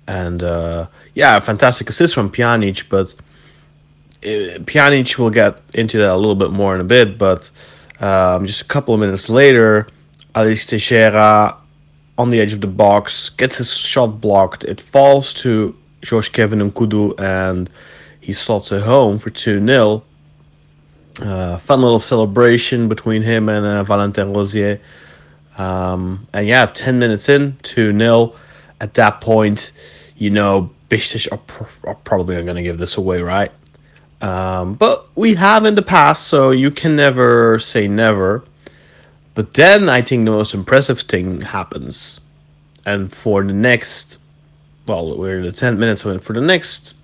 and 0.08 0.44
uh, 0.44 0.88
yeah, 1.16 1.40
fantastic 1.40 1.90
assist 1.90 2.14
from 2.14 2.30
Pjanic. 2.30 2.90
But 2.90 3.14
uh, 4.24 4.60
Pjanic 4.66 5.18
will 5.18 5.30
get 5.30 5.62
into 5.74 5.98
that 6.00 6.10
a 6.10 6.18
little 6.18 6.36
bit 6.36 6.52
more 6.52 6.76
in 6.76 6.82
a 6.82 6.86
bit. 6.86 7.18
But 7.18 7.50
um, 8.00 8.46
just 8.46 8.62
a 8.62 8.66
couple 8.66 8.94
of 8.94 9.00
minutes 9.00 9.30
later, 9.30 9.88
Alex 10.36 10.66
Teixeira 10.66 11.58
on 12.18 12.30
the 12.30 12.40
edge 12.40 12.54
of 12.54 12.62
the 12.62 12.68
box 12.68 13.30
gets 13.30 13.58
his 13.58 13.74
shot 13.74 14.20
blocked. 14.20 14.64
It 14.66 14.82
falls 14.82 15.34
to 15.36 15.76
Georges 16.02 16.30
Kevin 16.30 16.60
Nkoudou, 16.60 17.20
and 17.20 17.70
he 18.20 18.34
slots 18.34 18.72
it 18.72 18.82
home 18.84 19.20
for 19.20 19.30
2 19.30 19.66
0. 19.66 20.04
Uh, 21.22 21.58
fun 21.58 21.82
little 21.82 22.00
celebration 22.00 22.88
between 22.88 23.22
him 23.22 23.50
and 23.50 23.66
uh, 23.66 23.84
Valentin 23.84 24.34
Rosier. 24.34 24.80
Um, 25.58 26.28
and 26.34 26.48
yeah, 26.48 26.66
10 26.66 27.00
minutes 27.00 27.30
in, 27.30 27.58
2 27.64 27.98
0. 27.98 28.34
At 28.80 28.94
that 28.96 29.22
point, 29.22 29.72
you 30.16 30.30
know, 30.30 30.70
Besiktas 30.90 31.32
are, 31.32 31.38
pr- 31.38 31.88
are 31.88 31.96
probably 31.96 32.36
not 32.36 32.46
going 32.46 32.58
to 32.58 32.64
give 32.64 32.78
this 32.78 32.98
away, 32.98 33.22
right? 33.22 33.52
Um, 34.22 34.76
but 34.76 35.08
we 35.16 35.34
have 35.36 35.66
in 35.66 35.76
the 35.76 35.82
past, 35.82 36.28
so 36.28 36.52
you 36.52 36.72
can 36.72 36.96
never 36.96 37.60
say 37.60 37.88
never. 37.88 38.44
But 39.34 39.54
then 39.54 39.90
I 39.90 40.02
think 40.02 40.26
the 40.26 40.32
most 40.32 40.54
impressive 40.54 41.02
thing 41.02 41.42
happens. 41.42 42.20
And 42.86 43.12
for 43.12 43.44
the 43.44 43.54
next, 43.54 44.20
well, 44.88 45.18
we're 45.18 45.40
in 45.40 45.44
the 45.44 45.52
10 45.52 45.80
minutes 45.80 46.06
it, 46.06 46.24
for 46.24 46.34
the 46.34 46.42
next 46.42 46.96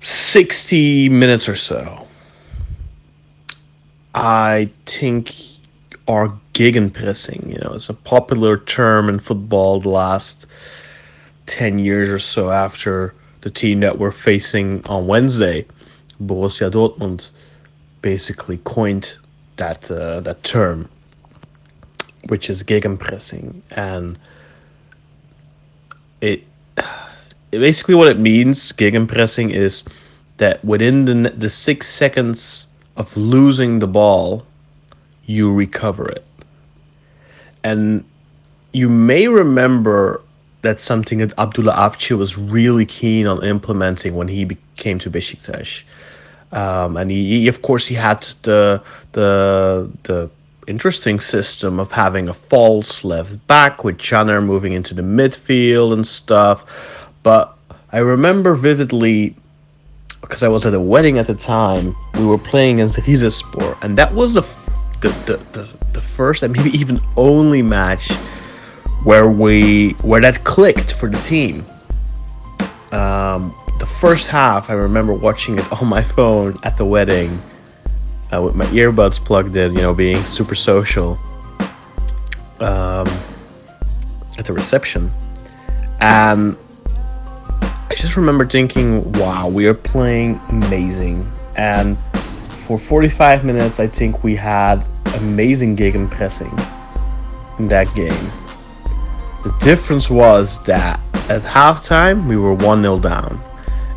60 0.00 1.08
minutes 1.08 1.48
or 1.48 1.56
so, 1.56 2.06
I 4.14 4.70
think 4.86 5.34
our 6.08 6.28
gegenpressing, 6.54 7.48
you 7.48 7.58
know, 7.58 7.74
it's 7.74 7.88
a 7.88 7.94
popular 7.94 8.58
term 8.58 9.08
in 9.08 9.18
football 9.18 9.80
the 9.80 9.88
last 9.88 10.46
10 11.46 11.78
years 11.78 12.10
or 12.10 12.18
so 12.18 12.50
after 12.50 13.14
the 13.40 13.50
team 13.50 13.80
that 13.80 13.98
we're 13.98 14.12
facing 14.12 14.84
on 14.86 15.06
Wednesday, 15.06 15.64
Borussia 16.22 16.70
Dortmund, 16.70 17.28
basically 18.02 18.58
coined 18.64 19.16
that 19.56 19.90
uh, 19.90 20.20
that 20.20 20.42
term, 20.42 20.88
which 22.28 22.50
is 22.50 22.62
gegenpressing, 22.62 23.60
and 23.72 24.18
it, 26.20 26.42
it 26.76 26.84
basically 27.50 27.94
what 27.94 28.08
it 28.08 28.18
means. 28.18 28.72
Gegenpressing 28.72 29.52
is 29.52 29.84
that 30.38 30.64
within 30.64 31.04
the 31.04 31.30
the 31.30 31.50
six 31.50 31.88
seconds 31.88 32.66
of 32.96 33.16
losing 33.16 33.78
the 33.78 33.86
ball, 33.86 34.46
you 35.26 35.52
recover 35.52 36.08
it, 36.08 36.24
and 37.64 38.04
you 38.72 38.88
may 38.88 39.28
remember 39.28 40.22
that's 40.62 40.82
something 40.82 41.18
that 41.18 41.32
Abdullah 41.38 41.74
Avci 41.74 42.16
was 42.16 42.36
really 42.36 42.86
keen 42.86 43.26
on 43.26 43.44
implementing 43.44 44.16
when 44.16 44.28
he 44.28 44.56
came 44.76 44.98
to 44.98 45.10
Besiktas. 45.10 45.82
Um, 46.52 46.96
and 46.96 47.10
he, 47.10 47.40
he, 47.40 47.48
of 47.48 47.62
course, 47.62 47.86
he 47.86 47.94
had 47.94 48.22
the 48.42 48.82
the 49.12 49.90
the 50.04 50.30
interesting 50.66 51.20
system 51.20 51.78
of 51.78 51.92
having 51.92 52.28
a 52.28 52.34
false 52.34 53.04
left 53.04 53.46
back 53.46 53.84
with 53.84 53.98
Caner 53.98 54.44
moving 54.44 54.72
into 54.72 54.94
the 54.94 55.02
midfield 55.02 55.92
and 55.92 56.06
stuff. 56.06 56.64
But 57.22 57.56
I 57.92 57.98
remember 57.98 58.54
vividly 58.54 59.36
because 60.20 60.42
I 60.42 60.48
was 60.48 60.66
at 60.66 60.74
a 60.74 60.80
wedding 60.80 61.18
at 61.18 61.26
the 61.26 61.34
time. 61.34 61.94
We 62.14 62.26
were 62.26 62.38
playing 62.38 62.80
against 62.80 62.98
Rizespor, 62.98 63.76
and 63.82 63.96
that 63.96 64.12
was 64.12 64.34
the, 64.34 64.42
the 65.00 65.08
the, 65.26 65.36
the 65.52 65.92
the 65.92 66.00
first 66.00 66.42
and 66.42 66.52
maybe 66.52 66.70
even 66.70 67.00
only 67.16 67.62
match 67.62 68.12
where 69.04 69.28
we 69.28 69.90
where 70.02 70.20
that 70.20 70.44
clicked 70.44 70.92
for 70.92 71.08
the 71.08 71.18
team. 71.22 71.62
Um, 72.92 73.54
the 73.78 73.86
first 74.00 74.26
half, 74.26 74.70
I 74.70 74.74
remember 74.74 75.12
watching 75.12 75.58
it 75.58 75.72
on 75.80 75.86
my 75.86 76.02
phone 76.02 76.56
at 76.62 76.76
the 76.76 76.84
wedding 76.84 77.40
uh, 78.32 78.42
with 78.42 78.54
my 78.54 78.64
earbuds 78.66 79.18
plugged 79.24 79.56
in, 79.56 79.74
you 79.74 79.82
know, 79.82 79.94
being 79.94 80.24
super 80.24 80.54
social 80.54 81.12
um, 82.60 83.06
at 84.38 84.44
the 84.44 84.52
reception. 84.52 85.10
And 86.00 86.56
I 87.60 87.94
just 87.94 88.16
remember 88.16 88.46
thinking, 88.46 89.12
wow, 89.12 89.48
we 89.48 89.66
are 89.66 89.74
playing 89.74 90.40
amazing. 90.50 91.26
And 91.56 91.96
for 92.66 92.78
45 92.78 93.44
minutes, 93.44 93.78
I 93.78 93.86
think 93.86 94.24
we 94.24 94.34
had 94.34 94.84
amazing 95.14 95.76
gegenpressing 95.76 96.50
in 97.60 97.68
that 97.68 97.86
game. 97.94 98.30
The 99.44 99.56
difference 99.62 100.10
was 100.10 100.62
that 100.64 100.98
at 101.28 101.42
halftime, 101.42 102.28
we 102.28 102.36
were 102.36 102.54
1 102.54 102.82
0 102.82 102.98
down. 102.98 103.38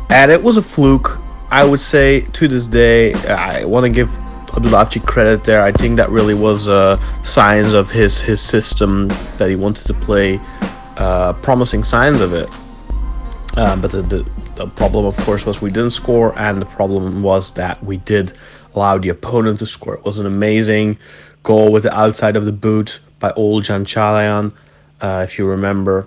And 0.08 0.30
it 0.30 0.40
was 0.40 0.56
a 0.56 0.62
fluke. 0.62 1.18
I 1.50 1.64
would 1.64 1.80
say 1.80 2.20
to 2.20 2.46
this 2.46 2.66
day, 2.66 3.12
I 3.14 3.64
want 3.64 3.86
to 3.86 3.90
give 3.90 4.08
Abdulacci 4.54 5.04
credit 5.04 5.42
there. 5.42 5.62
I 5.62 5.72
think 5.72 5.96
that 5.96 6.08
really 6.08 6.34
was 6.34 6.68
uh, 6.68 6.96
signs 7.24 7.72
of 7.72 7.90
his 7.90 8.20
his 8.20 8.40
system 8.40 9.08
that 9.38 9.50
he 9.50 9.56
wanted 9.56 9.84
to 9.86 9.94
play, 9.94 10.38
uh, 10.96 11.32
promising 11.42 11.82
signs 11.82 12.20
of 12.20 12.34
it. 12.34 12.48
Um, 13.56 13.80
but 13.80 13.90
the, 13.90 14.02
the, 14.02 14.22
the 14.54 14.66
problem, 14.66 15.06
of 15.06 15.16
course, 15.18 15.44
was 15.44 15.60
we 15.60 15.70
didn't 15.70 15.90
score, 15.90 16.38
and 16.38 16.62
the 16.62 16.66
problem 16.66 17.22
was 17.22 17.52
that 17.54 17.82
we 17.82 17.96
did 17.98 18.32
allow 18.74 18.98
the 18.98 19.08
opponent 19.08 19.58
to 19.60 19.66
score. 19.66 19.94
It 19.94 20.04
was 20.04 20.18
an 20.18 20.26
amazing 20.26 20.98
goal 21.42 21.72
with 21.72 21.84
the 21.84 21.94
outside 21.96 22.36
of 22.36 22.44
the 22.44 22.52
boot 22.52 23.00
by 23.18 23.32
Oljan 23.32 23.84
Chalayan, 23.84 24.52
uh, 25.00 25.24
if 25.26 25.38
you 25.38 25.46
remember. 25.46 26.06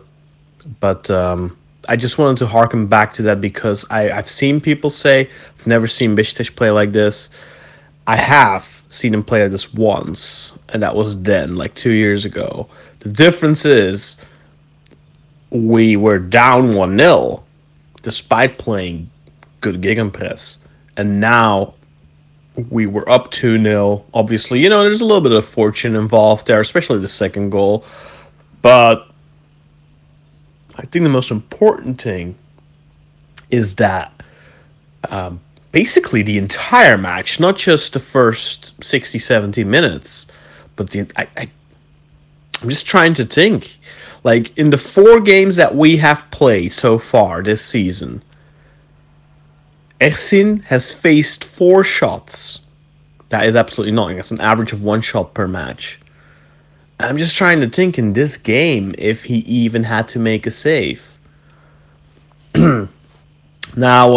But 0.79 1.09
um, 1.09 1.57
I 1.89 1.95
just 1.95 2.17
wanted 2.17 2.37
to 2.39 2.47
harken 2.47 2.87
back 2.87 3.13
to 3.13 3.21
that 3.23 3.41
because 3.41 3.85
I, 3.89 4.11
I've 4.11 4.29
seen 4.29 4.61
people 4.61 4.89
say, 4.89 5.29
I've 5.59 5.67
never 5.67 5.87
seen 5.87 6.15
Besiktas 6.15 6.53
play 6.55 6.71
like 6.71 6.91
this. 6.91 7.29
I 8.07 8.15
have 8.15 8.83
seen 8.89 9.13
him 9.13 9.23
play 9.23 9.43
like 9.43 9.51
this 9.51 9.73
once, 9.73 10.53
and 10.69 10.83
that 10.83 10.95
was 10.95 11.21
then, 11.21 11.55
like 11.55 11.73
two 11.75 11.91
years 11.91 12.25
ago. 12.25 12.69
The 12.99 13.09
difference 13.09 13.65
is 13.65 14.17
we 15.49 15.95
were 15.97 16.19
down 16.19 16.73
1 16.73 16.97
0 16.97 17.43
despite 18.01 18.57
playing 18.57 19.09
good 19.61 19.81
Gegenpress. 19.81 20.57
And 20.97 21.19
now 21.19 21.73
we 22.69 22.85
were 22.85 23.07
up 23.09 23.31
2 23.31 23.63
0. 23.63 24.05
Obviously, 24.13 24.59
you 24.59 24.69
know, 24.69 24.83
there's 24.83 25.01
a 25.01 25.05
little 25.05 25.21
bit 25.21 25.33
of 25.33 25.45
fortune 25.45 25.95
involved 25.95 26.47
there, 26.47 26.61
especially 26.61 26.99
the 26.99 27.07
second 27.07 27.49
goal. 27.49 27.85
But 28.61 29.07
I 30.75 30.85
think 30.85 31.03
the 31.03 31.09
most 31.09 31.31
important 31.31 32.01
thing 32.01 32.35
is 33.49 33.75
that 33.75 34.11
um, 35.09 35.39
basically 35.71 36.21
the 36.21 36.37
entire 36.37 36.97
match, 36.97 37.39
not 37.39 37.57
just 37.57 37.93
the 37.93 37.99
first 37.99 38.73
60, 38.83 39.19
70 39.19 39.63
minutes, 39.63 40.27
but 40.75 40.89
the 40.89 41.07
I, 41.15 41.27
I, 41.37 41.51
I'm 42.61 42.69
just 42.69 42.85
trying 42.85 43.13
to 43.15 43.25
think. 43.25 43.77
Like 44.23 44.57
in 44.57 44.69
the 44.69 44.77
four 44.77 45.19
games 45.19 45.57
that 45.57 45.75
we 45.75 45.97
have 45.97 46.25
played 46.31 46.71
so 46.71 46.97
far 46.97 47.43
this 47.43 47.63
season, 47.63 48.23
Ersin 50.03 50.61
has 50.65 50.91
faced 50.91 51.45
four 51.45 51.81
shots. 51.85 52.59
That 53.29 53.45
is 53.45 53.55
absolutely 53.55 53.93
nothing. 53.93 54.17
That's 54.17 54.31
an 54.31 54.41
average 54.41 54.73
of 54.73 54.83
one 54.83 55.01
shot 55.01 55.33
per 55.33 55.47
match. 55.47 55.97
I'm 56.99 57.17
just 57.17 57.37
trying 57.37 57.61
to 57.61 57.69
think 57.69 57.97
in 57.97 58.11
this 58.11 58.35
game 58.35 58.93
if 58.97 59.23
he 59.23 59.37
even 59.39 59.81
had 59.81 60.09
to 60.09 60.19
make 60.19 60.45
a 60.45 60.51
save. 60.51 61.17
now, 62.55 62.89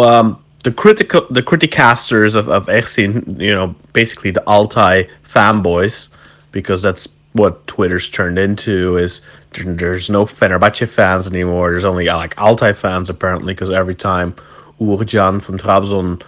um, 0.03 0.43
the 0.65 0.73
critical 0.73 1.25
the 1.29 1.41
criticasters 1.41 2.35
of, 2.35 2.49
of 2.49 2.67
Ersin, 2.67 3.39
you 3.39 3.55
know, 3.55 3.73
basically 3.93 4.31
the 4.31 4.43
Altay 4.45 5.09
fanboys, 5.25 6.09
because 6.51 6.81
that's 6.81 7.07
what 7.31 7.65
Twitter's 7.65 8.09
turned 8.09 8.37
into 8.37 8.97
is 8.97 9.21
there's 9.53 10.09
no 10.09 10.25
Fenerbahce 10.25 10.87
fans 10.89 11.27
anymore. 11.27 11.71
There's 11.71 11.85
only 11.85 12.07
like 12.07 12.35
Altay 12.35 12.75
fans 12.75 13.09
apparently 13.09 13.53
because 13.53 13.69
every 13.69 13.95
time 13.95 14.35
Uğurcan 14.79 15.41
from 15.41 15.57
Trabzon 15.57 16.21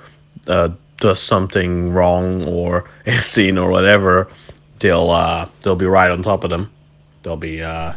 uh, 0.47 0.69
does 0.99 1.21
something 1.21 1.91
wrong 1.91 2.45
or 2.47 2.89
Ersin 3.05 3.61
or 3.61 3.69
whatever, 3.69 4.27
they'll 4.79 5.09
uh, 5.09 5.47
they'll 5.61 5.75
be 5.75 5.85
right 5.85 6.11
on 6.11 6.23
top 6.23 6.43
of 6.43 6.49
them. 6.49 6.71
They'll 7.23 7.37
be 7.37 7.61
uh, 7.61 7.93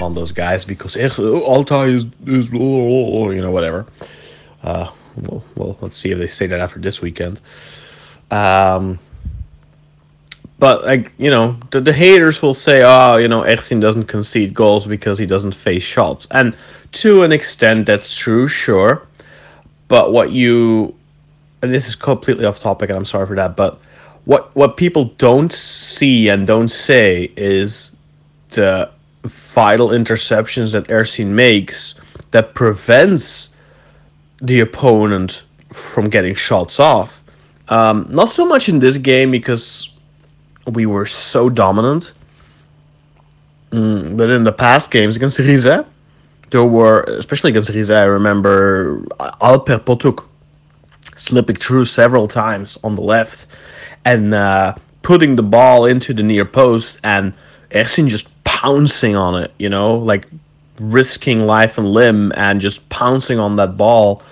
on 0.00 0.12
those 0.12 0.32
guys 0.32 0.64
because 0.64 0.96
Altay 0.96 1.94
is 1.94 2.06
is 2.26 2.50
you 2.50 3.40
know 3.40 3.50
whatever. 3.50 3.86
Uh, 4.62 4.90
well, 5.16 5.44
well, 5.54 5.78
let's 5.80 5.96
see 5.96 6.10
if 6.10 6.18
they 6.18 6.26
say 6.26 6.46
that 6.46 6.60
after 6.60 6.78
this 6.78 7.00
weekend. 7.00 7.40
Um, 8.30 8.98
but 10.58 10.84
like 10.84 11.12
you 11.18 11.30
know, 11.30 11.56
the, 11.70 11.80
the 11.80 11.92
haters 11.92 12.42
will 12.42 12.54
say, 12.54 12.82
"Oh, 12.84 13.16
you 13.16 13.28
know, 13.28 13.42
Ersin 13.42 13.80
doesn't 13.80 14.04
concede 14.04 14.54
goals 14.54 14.86
because 14.86 15.18
he 15.18 15.26
doesn't 15.26 15.54
face 15.54 15.84
shots," 15.84 16.26
and 16.32 16.56
to 16.92 17.22
an 17.22 17.32
extent, 17.32 17.86
that's 17.86 18.16
true, 18.16 18.48
sure. 18.48 19.06
But 19.88 20.12
what 20.12 20.32
you, 20.32 20.94
and 21.62 21.72
this 21.72 21.88
is 21.88 21.96
completely 21.96 22.44
off 22.44 22.60
topic, 22.60 22.90
and 22.90 22.96
I'm 22.96 23.04
sorry 23.04 23.26
for 23.26 23.36
that, 23.36 23.56
but 23.56 23.80
what 24.24 24.54
what 24.54 24.76
people 24.76 25.06
don't 25.16 25.52
see 25.52 26.28
and 26.28 26.46
don't 26.46 26.68
say 26.68 27.32
is 27.36 27.92
the 28.50 28.90
vital 29.24 29.88
interceptions 29.88 30.72
that 30.72 30.86
Ersin 30.88 31.28
makes 31.28 31.94
that 32.30 32.54
prevents 32.54 33.48
the 34.42 34.60
opponent 34.60 35.44
from 35.72 36.08
getting 36.10 36.34
shots 36.34 36.78
off. 36.78 37.22
Um, 37.68 38.06
not 38.10 38.30
so 38.30 38.44
much 38.46 38.68
in 38.68 38.78
this 38.78 38.98
game 38.98 39.30
because 39.30 39.90
we 40.66 40.86
were 40.86 41.06
so 41.06 41.48
dominant. 41.48 42.12
Mm, 43.70 44.16
but 44.16 44.30
in 44.30 44.44
the 44.44 44.52
past 44.52 44.90
games 44.90 45.16
against 45.16 45.38
Rize, 45.38 45.84
there 46.50 46.64
were, 46.64 47.02
especially 47.02 47.50
against 47.50 47.70
Rize, 47.70 47.90
I 47.90 48.04
remember 48.04 49.00
Alper 49.40 49.80
Potuk 49.80 50.24
slipping 51.16 51.56
through 51.56 51.84
several 51.84 52.28
times 52.28 52.78
on 52.84 52.94
the 52.94 53.02
left 53.02 53.46
and 54.04 54.34
uh, 54.34 54.74
putting 55.02 55.36
the 55.36 55.42
ball 55.42 55.86
into 55.86 56.14
the 56.14 56.22
near 56.22 56.44
post 56.44 57.00
and 57.04 57.32
Ersin 57.70 58.08
just 58.08 58.28
pouncing 58.44 59.16
on 59.16 59.42
it, 59.42 59.52
you 59.58 59.68
know, 59.68 59.96
like 59.96 60.26
risking 60.80 61.46
life 61.46 61.76
and 61.78 61.92
limb 61.92 62.32
and 62.36 62.60
just 62.60 62.88
pouncing 62.88 63.38
on 63.38 63.56
that 63.56 63.76
ball. 63.76 64.22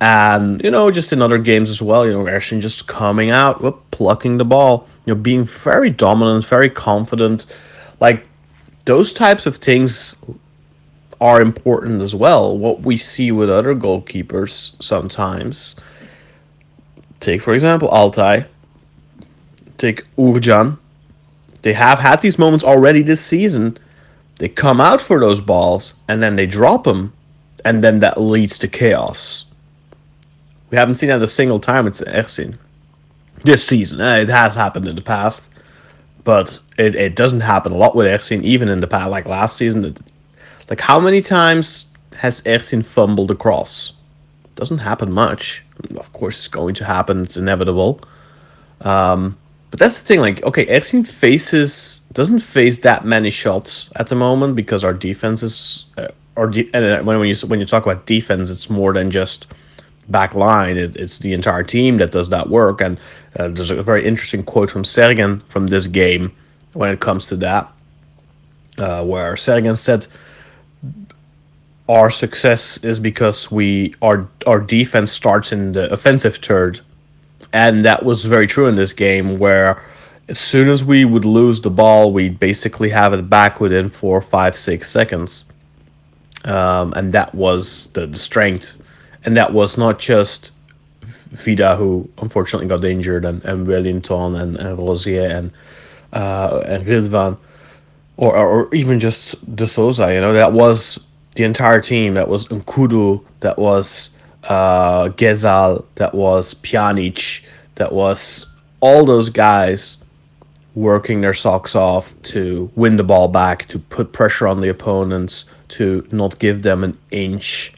And, 0.00 0.62
you 0.64 0.70
know, 0.70 0.90
just 0.90 1.12
in 1.12 1.20
other 1.20 1.38
games 1.38 1.68
as 1.68 1.82
well, 1.82 2.06
you 2.06 2.12
know, 2.12 2.24
Ersin 2.24 2.60
just 2.60 2.86
coming 2.86 3.30
out, 3.30 3.60
whoop, 3.60 3.82
plucking 3.90 4.38
the 4.38 4.44
ball, 4.44 4.88
you 5.04 5.14
know, 5.14 5.20
being 5.20 5.44
very 5.44 5.90
dominant, 5.90 6.46
very 6.46 6.70
confident. 6.70 7.46
Like, 8.00 8.26
those 8.86 9.12
types 9.12 9.44
of 9.44 9.56
things 9.56 10.16
are 11.20 11.40
important 11.40 12.00
as 12.02 12.14
well. 12.14 12.56
What 12.56 12.82
we 12.82 12.96
see 12.96 13.30
with 13.32 13.50
other 13.50 13.74
goalkeepers 13.74 14.80
sometimes. 14.82 15.76
Take, 17.20 17.42
for 17.42 17.52
example, 17.52 17.88
Altay. 17.88 18.46
Take 19.76 20.04
Uğurcan. 20.16 20.78
They 21.62 21.74
have 21.74 21.98
had 21.98 22.22
these 22.22 22.38
moments 22.38 22.64
already 22.64 23.02
this 23.02 23.20
season. 23.20 23.78
They 24.38 24.48
come 24.48 24.80
out 24.80 25.02
for 25.02 25.20
those 25.20 25.40
balls 25.40 25.92
and 26.08 26.22
then 26.22 26.36
they 26.36 26.46
drop 26.46 26.84
them, 26.84 27.12
and 27.66 27.84
then 27.84 28.00
that 28.00 28.18
leads 28.18 28.58
to 28.58 28.68
chaos. 28.68 29.44
We 30.70 30.78
haven't 30.78 30.94
seen 30.94 31.10
that 31.10 31.20
a 31.20 31.26
single 31.26 31.60
time 31.60 31.86
it's 31.86 32.00
Ersin 32.00 32.56
this 33.42 33.66
season. 33.66 34.00
Uh, 34.00 34.16
it 34.16 34.28
has 34.28 34.54
happened 34.54 34.88
in 34.88 34.96
the 34.96 35.02
past, 35.02 35.48
but 36.24 36.58
it, 36.78 36.94
it 36.94 37.16
doesn't 37.16 37.40
happen 37.40 37.72
a 37.72 37.76
lot 37.76 37.94
with 37.94 38.06
Ersin, 38.06 38.42
even 38.42 38.68
in 38.68 38.80
the 38.80 38.86
past, 38.86 39.10
like 39.10 39.26
last 39.26 39.56
season. 39.56 39.84
It, 39.84 40.00
like, 40.70 40.80
how 40.80 40.98
many 40.98 41.20
times 41.20 41.86
has 42.16 42.40
Ersin 42.42 42.84
fumbled 42.84 43.30
across? 43.30 43.92
Doesn't 44.54 44.78
happen 44.78 45.10
much. 45.12 45.62
Of 45.96 46.12
course, 46.12 46.38
it's 46.38 46.48
going 46.48 46.74
to 46.76 46.84
happen. 46.84 47.22
It's 47.22 47.36
inevitable. 47.36 48.00
Um, 48.82 49.36
but 49.70 49.78
that's 49.78 49.98
the 50.00 50.06
thing. 50.06 50.20
Like, 50.20 50.42
okay, 50.42 50.66
Ersin 50.66 51.06
faces 51.06 52.00
doesn't 52.12 52.40
face 52.40 52.78
that 52.80 53.04
many 53.04 53.30
shots 53.30 53.90
at 53.96 54.08
the 54.08 54.14
moment 54.16 54.56
because 54.56 54.84
our 54.84 54.92
defense 54.94 55.42
is, 55.42 55.86
uh, 55.96 56.08
our 56.36 56.48
de- 56.48 56.70
and 56.74 57.06
when 57.06 57.18
when 57.18 57.28
you 57.28 57.36
when 57.46 57.60
you 57.60 57.66
talk 57.66 57.84
about 57.84 58.06
defense, 58.06 58.50
it's 58.50 58.70
more 58.70 58.92
than 58.92 59.10
just 59.10 59.48
back 60.08 60.34
line. 60.34 60.76
It, 60.76 60.96
it's 60.96 61.18
the 61.18 61.32
entire 61.32 61.62
team 61.62 61.98
that 61.98 62.10
does 62.10 62.28
that 62.30 62.48
work. 62.48 62.80
And 62.80 62.98
uh, 63.38 63.48
there's 63.48 63.70
a 63.70 63.82
very 63.82 64.06
interesting 64.06 64.42
quote 64.42 64.70
from 64.70 64.82
Sergen 64.82 65.42
from 65.48 65.68
this 65.68 65.86
game 65.86 66.32
when 66.72 66.92
it 66.92 67.00
comes 67.00 67.26
to 67.26 67.36
that, 67.36 67.70
uh, 68.78 69.04
where 69.04 69.34
Sergen 69.34 69.76
said, 69.76 70.06
our 71.88 72.10
success 72.10 72.78
is 72.84 72.98
because 72.98 73.50
we 73.50 73.94
our 74.02 74.26
our 74.46 74.60
defense 74.60 75.12
starts 75.12 75.52
in 75.52 75.72
the 75.72 75.92
offensive 75.92 76.36
third, 76.36 76.80
and 77.52 77.84
that 77.84 78.04
was 78.04 78.24
very 78.24 78.46
true 78.46 78.66
in 78.66 78.74
this 78.74 78.92
game 78.92 79.38
where. 79.38 79.82
As 80.28 80.38
soon 80.38 80.68
as 80.68 80.84
we 80.84 81.04
would 81.04 81.24
lose 81.24 81.60
the 81.60 81.70
ball, 81.70 82.12
we'd 82.12 82.38
basically 82.38 82.88
have 82.90 83.12
it 83.12 83.28
back 83.28 83.58
within 83.58 83.90
four, 83.90 84.22
five, 84.22 84.54
six 84.54 84.88
seconds 84.88 85.44
um, 86.44 86.92
and 86.94 87.12
that 87.12 87.34
was 87.34 87.86
the, 87.92 88.06
the 88.06 88.18
strength. 88.18 88.76
And 89.24 89.36
that 89.36 89.52
was 89.52 89.76
not 89.76 89.98
just 89.98 90.52
Vida, 91.32 91.76
who 91.76 92.08
unfortunately 92.18 92.68
got 92.68 92.84
injured, 92.84 93.24
and, 93.24 93.44
and 93.44 93.66
Wellington 93.66 94.34
and, 94.34 94.56
and 94.56 94.78
Rosier 94.78 95.26
and 95.26 95.52
uh, 96.12 96.62
and 96.66 96.84
Rizvan, 96.86 97.38
or, 98.20 98.36
or 98.36 98.74
even 98.74 99.00
just 99.00 99.34
De 99.56 99.66
Souza. 99.66 100.12
You 100.12 100.20
know, 100.20 100.32
that 100.34 100.52
was 100.52 101.00
the 101.34 101.44
entire 101.44 101.80
team. 101.80 102.14
That 102.14 102.28
was 102.28 102.46
Nkoudou. 102.46 103.24
That 103.40 103.58
was 103.58 104.10
uh, 104.44 105.08
Ghezzal. 105.08 105.84
That 105.96 106.14
was 106.14 106.54
Pjanic. 106.54 107.42
That 107.76 107.92
was 107.92 108.46
all 108.80 109.04
those 109.04 109.30
guys 109.30 109.96
working 110.74 111.20
their 111.20 111.34
socks 111.34 111.74
off 111.74 112.14
to 112.22 112.70
win 112.76 112.96
the 112.96 113.04
ball 113.04 113.26
back, 113.26 113.66
to 113.68 113.78
put 113.78 114.12
pressure 114.12 114.46
on 114.46 114.60
the 114.60 114.68
opponents, 114.68 115.46
to 115.68 116.06
not 116.12 116.38
give 116.38 116.62
them 116.62 116.84
an 116.84 116.96
inch. 117.10 117.72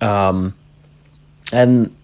Um, 0.00 0.54
and 1.52 1.94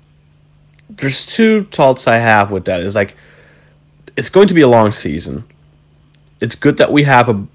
there's 0.89 1.25
two 1.25 1.65
thoughts 1.65 2.09
I 2.09 2.19
have 2.19 2.51
with 2.51 2.65
that. 2.65 2.81
Is 2.81 2.97
like, 2.97 3.17
it's 4.17 4.29
going 4.29 4.49
to 4.49 4.55
be 4.55 4.63
a 4.63 4.69
long 4.69 4.91
season. 4.91 5.45
It's 6.41 6.55
good 6.55 6.77
that 6.79 6.93
we 6.93 7.05
have 7.05 7.29
a, 7.29 7.47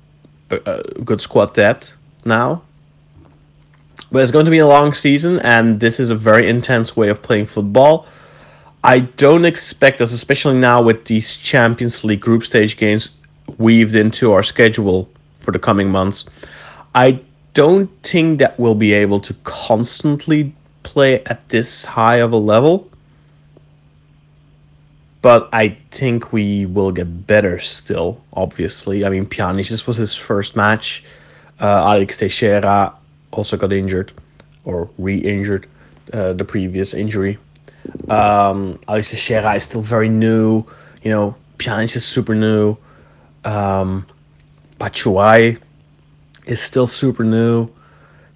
a, 0.50 0.60
a 0.66 1.02
good 1.02 1.22
squad 1.22 1.54
depth 1.54 1.94
now. 2.24 2.62
But 4.12 4.24
it's 4.24 4.32
going 4.32 4.46
to 4.46 4.52
be 4.52 4.60
a 4.60 4.68
long 4.68 4.94
season, 4.94 5.40
and 5.40 5.80
this 5.80 6.00
is 6.00 6.10
a 6.10 6.16
very 6.16 6.48
intense 6.48 6.96
way 6.96 7.10
of 7.10 7.22
playing 7.22 7.48
football. 7.48 8.08
I 8.84 9.00
don't 9.00 9.46
expect 9.46 10.00
us, 10.00 10.14
especially 10.14 10.58
now 10.58 10.82
with 10.82 11.06
these 11.06 11.38
Champions 11.38 12.04
League 12.04 12.22
group 12.22 12.44
stage 12.44 12.78
games 12.78 13.10
weaved 13.58 13.96
into 13.96 14.32
our 14.32 14.44
schedule 14.44 15.10
for 15.40 15.52
the 15.52 15.60
coming 15.60 15.90
months. 15.90 16.26
I 16.94 17.20
don't 17.54 17.90
think 18.04 18.40
that 18.40 18.60
we'll 18.60 18.76
be 18.76 18.94
able 18.94 19.20
to 19.22 19.34
constantly 19.44 20.54
play 20.84 21.24
at 21.26 21.50
this 21.50 21.84
high 21.84 22.18
of 22.18 22.32
a 22.32 22.38
level. 22.38 22.90
But 25.26 25.50
I 25.52 25.76
think 25.90 26.32
we 26.32 26.68
will 26.68 26.92
get 26.92 27.26
better 27.26 27.58
still, 27.58 28.22
obviously. 28.34 29.04
I 29.06 29.10
mean, 29.10 29.26
Pjanic, 29.26 29.70
this 29.70 29.88
was 29.88 29.98
his 29.98 30.16
first 30.16 30.56
match. 30.56 31.04
Uh, 31.60 31.94
Alex 31.94 32.18
Teixeira 32.18 32.94
also 33.32 33.58
got 33.58 33.74
injured 33.74 34.12
or 34.66 34.88
re 35.00 35.18
injured 35.18 35.68
uh, 36.14 36.34
the 36.34 36.46
previous 36.46 36.94
injury. 36.94 37.40
Um, 38.08 38.80
Alex 38.88 39.10
Teixeira 39.10 39.56
is 39.56 39.64
still 39.64 39.82
very 39.82 40.10
new. 40.10 40.64
You 41.02 41.10
know, 41.10 41.36
Pjanic 41.58 41.96
is 41.96 42.06
super 42.06 42.36
new. 42.36 42.78
Um, 43.46 44.06
Batshuayi 44.80 45.60
is 46.46 46.62
still 46.62 46.86
super 46.86 47.24
new. 47.24 47.68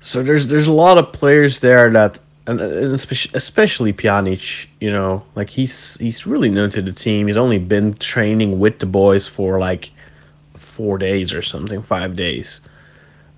So 0.01 0.23
there's 0.23 0.47
there's 0.47 0.65
a 0.65 0.73
lot 0.85 0.97
of 0.97 1.13
players 1.13 1.59
there 1.59 1.91
that 1.91 2.17
and, 2.49 2.59
and 2.59 2.91
especially, 2.91 3.93
Pjanic, 3.93 4.65
you 4.79 4.91
know, 4.91 5.23
like 5.35 5.49
he's 5.49 5.97
he's 5.97 6.25
really 6.25 6.49
new 6.49 6.67
to 6.69 6.81
the 6.81 6.91
team. 6.91 7.27
He's 7.27 7.37
only 7.37 7.59
been 7.59 7.93
training 7.95 8.59
with 8.59 8.79
the 8.79 8.87
boys 8.87 9.27
for 9.27 9.59
like 9.59 9.91
four 10.55 10.97
days 10.97 11.31
or 11.31 11.43
something, 11.43 11.83
five 11.83 12.15
days. 12.15 12.61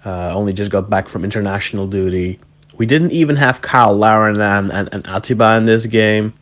Uh, 0.05 0.33
only 0.33 0.53
just 0.53 0.71
got 0.71 0.89
back 0.89 1.09
from 1.09 1.25
international 1.25 1.87
duty. 1.87 2.39
We 2.77 2.85
didn't 2.85 3.11
even 3.11 3.35
have 3.35 3.61
Kyle 3.61 3.95
Larin 3.95 4.39
and, 4.39 4.71
and, 4.71 4.89
and 4.93 5.05
Atiba 5.05 5.57
in 5.57 5.65
this 5.65 5.85
game. 5.85 6.33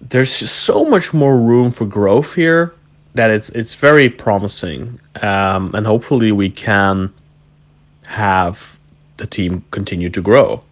There's 0.00 0.40
just 0.40 0.62
so 0.64 0.84
much 0.84 1.14
more 1.14 1.36
room 1.38 1.70
for 1.70 1.86
growth 1.86 2.34
here 2.34 2.74
that 3.14 3.30
it's 3.30 3.48
it's 3.50 3.74
very 3.76 4.08
promising, 4.08 4.98
um, 5.22 5.70
and 5.74 5.86
hopefully 5.86 6.32
we 6.32 6.50
can 6.50 7.12
have 8.06 8.78
the 9.18 9.26
team 9.26 9.64
continue 9.70 10.10
to 10.10 10.20
grow. 10.20 10.62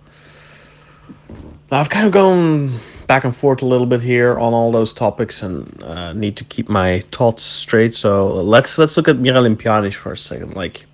I've 1.71 1.91
kind 1.91 2.07
of 2.07 2.13
gone 2.13 2.79
back 3.09 3.25
and 3.25 3.35
forth 3.35 3.63
a 3.63 3.67
little 3.67 3.87
bit 3.87 4.01
here 4.01 4.39
on 4.39 4.53
all 4.53 4.71
those 4.71 4.93
topics, 4.93 5.43
and 5.43 5.83
uh, 5.83 6.13
need 6.13 6.37
to 6.37 6.45
keep 6.45 6.69
my 6.69 7.01
thoughts 7.13 7.43
straight. 7.43 7.95
So 7.95 8.35
let's 8.35 8.79
let's 8.79 8.97
look 8.97 9.09
at 9.09 9.17
Miralem 9.17 9.57
Pjanic 9.57 9.95
for 9.95 10.13
a 10.13 10.17
second. 10.17 10.55
Like, 10.55 10.87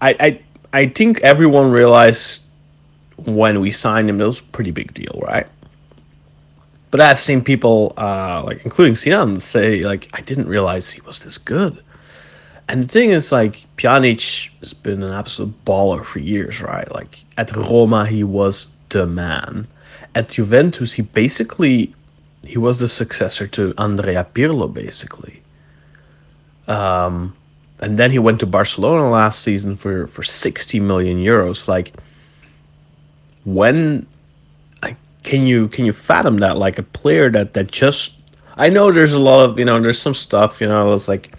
I 0.00 0.16
I 0.20 0.40
I 0.72 0.88
think 0.88 1.20
everyone 1.20 1.70
realized 1.70 2.42
when 3.24 3.60
we 3.60 3.70
signed 3.70 4.10
him, 4.10 4.20
it 4.20 4.26
was 4.26 4.40
a 4.40 4.44
pretty 4.44 4.70
big 4.70 4.92
deal, 4.92 5.20
right? 5.22 5.46
But 6.90 7.00
I've 7.00 7.20
seen 7.20 7.42
people, 7.42 7.94
uh, 7.96 8.42
like 8.44 8.64
including 8.64 8.96
Sinan, 8.96 9.40
say 9.40 9.80
like, 9.80 10.10
I 10.12 10.20
didn't 10.20 10.46
realize 10.46 10.90
he 10.90 11.00
was 11.02 11.20
this 11.20 11.38
good. 11.38 11.82
And 12.68 12.84
the 12.84 12.88
thing 12.88 13.10
is, 13.10 13.32
like, 13.32 13.66
Pjanic 13.76 14.48
has 14.60 14.72
been 14.72 15.02
an 15.02 15.12
absolute 15.12 15.64
baller 15.64 16.04
for 16.04 16.20
years, 16.20 16.60
right? 16.60 16.90
Like 16.92 17.18
at 17.36 17.54
Roma, 17.54 18.06
he 18.06 18.24
was 18.24 18.68
the 18.88 19.06
man. 19.06 19.66
At 20.14 20.30
Juventus, 20.30 20.92
he 20.92 21.02
basically 21.02 21.94
he 22.44 22.58
was 22.58 22.78
the 22.78 22.88
successor 22.88 23.46
to 23.48 23.72
Andrea 23.78 24.26
Pirlo, 24.34 24.72
basically. 24.72 25.42
Um, 26.66 27.36
and 27.78 27.98
then 27.98 28.10
he 28.10 28.18
went 28.18 28.40
to 28.40 28.46
Barcelona 28.46 29.10
last 29.10 29.42
season 29.42 29.76
for 29.76 30.06
for 30.08 30.22
60 30.22 30.80
million 30.80 31.18
euros. 31.18 31.68
Like, 31.68 31.92
when 33.44 34.06
like 34.82 34.96
can 35.24 35.46
you 35.46 35.68
can 35.68 35.84
you 35.84 35.92
fathom 35.92 36.38
that? 36.38 36.58
Like 36.58 36.78
a 36.78 36.82
player 36.82 37.30
that 37.30 37.54
that 37.54 37.70
just 37.70 38.14
I 38.56 38.68
know 38.68 38.92
there's 38.92 39.14
a 39.14 39.18
lot 39.18 39.44
of 39.44 39.58
you 39.58 39.64
know 39.64 39.80
there's 39.80 40.00
some 40.00 40.14
stuff 40.14 40.60
you 40.60 40.68
know 40.68 40.90
there's 40.90 41.08
like 41.08 41.34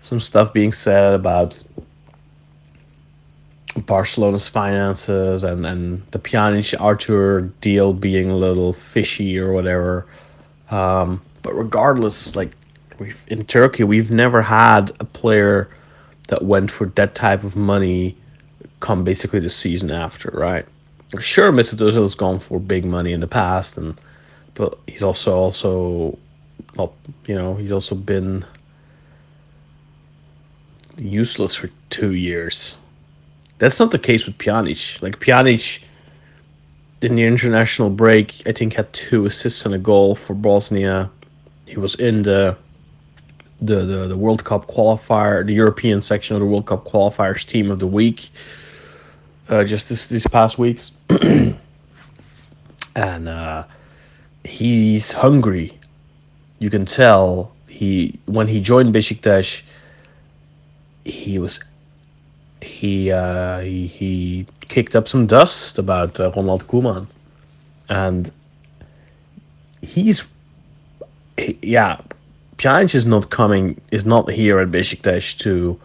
some 0.00 0.20
stuff 0.20 0.52
being 0.52 0.72
said 0.72 1.14
about 1.14 1.62
Barcelona's 3.86 4.48
finances 4.48 5.42
and 5.42 5.66
and 5.66 6.02
the 6.10 6.18
Pjanic 6.18 6.80
Arthur 6.80 7.42
deal 7.60 7.92
being 7.92 8.30
a 8.30 8.36
little 8.36 8.72
fishy 8.72 9.38
or 9.38 9.52
whatever. 9.52 10.06
Um, 10.70 11.20
but 11.42 11.54
regardless, 11.54 12.34
like 12.36 12.52
we've 12.98 13.22
in 13.28 13.44
Turkey, 13.44 13.84
we've 13.84 14.10
never 14.10 14.42
had 14.42 14.90
a 15.00 15.04
player 15.04 15.68
that 16.28 16.44
went 16.44 16.70
for 16.70 16.86
that 16.96 17.14
type 17.14 17.44
of 17.44 17.56
money 17.56 18.16
come 18.80 19.02
basically 19.04 19.40
the 19.40 19.50
season 19.50 19.90
after, 19.90 20.30
right? 20.34 20.66
Sure, 21.18 21.50
Ozil 21.50 22.02
has 22.02 22.14
gone 22.14 22.38
for 22.38 22.60
big 22.60 22.84
money 22.84 23.12
in 23.12 23.20
the 23.20 23.26
past, 23.26 23.78
and 23.78 23.98
but 24.54 24.78
he's 24.86 25.02
also 25.02 25.36
also 25.36 26.18
not 26.76 26.92
you 27.26 27.34
know 27.34 27.54
he's 27.54 27.72
also 27.72 27.94
been 27.94 28.44
useless 30.98 31.54
for 31.54 31.70
two 31.90 32.12
years. 32.14 32.76
That's 33.58 33.80
not 33.80 33.90
the 33.90 33.98
case 33.98 34.26
with 34.26 34.38
Pjanic. 34.38 35.00
Like 35.02 35.18
Pjanic 35.20 35.80
in 37.02 37.14
the 37.14 37.24
international 37.24 37.90
break, 37.90 38.42
I 38.46 38.52
think 38.52 38.74
had 38.74 38.92
two 38.92 39.26
assists 39.26 39.64
and 39.64 39.74
a 39.74 39.78
goal 39.78 40.14
for 40.14 40.34
Bosnia. 40.34 41.10
He 41.66 41.76
was 41.76 41.94
in 41.96 42.22
the 42.22 42.56
the, 43.60 43.84
the, 43.84 44.06
the 44.06 44.16
World 44.16 44.44
Cup 44.44 44.68
qualifier, 44.68 45.44
the 45.44 45.52
European 45.52 46.00
section 46.00 46.36
of 46.36 46.40
the 46.40 46.46
World 46.46 46.66
Cup 46.66 46.84
qualifiers 46.84 47.44
team 47.44 47.72
of 47.72 47.80
the 47.80 47.88
week. 47.88 48.30
Uh, 49.48 49.64
just 49.64 49.88
this 49.88 50.06
these 50.06 50.26
past 50.26 50.58
weeks, 50.58 50.92
and 52.94 53.28
uh, 53.28 53.64
he's 54.44 55.12
hungry. 55.12 55.76
You 56.58 56.70
can 56.70 56.84
tell 56.84 57.52
he 57.66 58.18
when 58.26 58.46
he 58.46 58.60
joined 58.60 58.94
Besiktas, 58.94 59.62
he 61.08 61.38
was 61.38 61.60
he 62.60 63.10
uh, 63.10 63.60
he 63.60 64.46
kicked 64.68 64.94
up 64.94 65.08
some 65.08 65.26
dust 65.26 65.78
about 65.78 66.18
uh, 66.20 66.32
Ronald 66.36 66.66
Koeman, 66.66 67.06
and 67.88 68.30
he's 69.80 70.24
he, 71.36 71.58
yeah 71.62 72.00
Pjanic 72.58 72.94
is 72.94 73.06
not 73.06 73.30
coming 73.30 73.80
is 73.92 74.04
not 74.04 74.28
here 74.30 74.58
at 74.58 74.70
Besiktas 74.70 75.38
to 75.38 75.78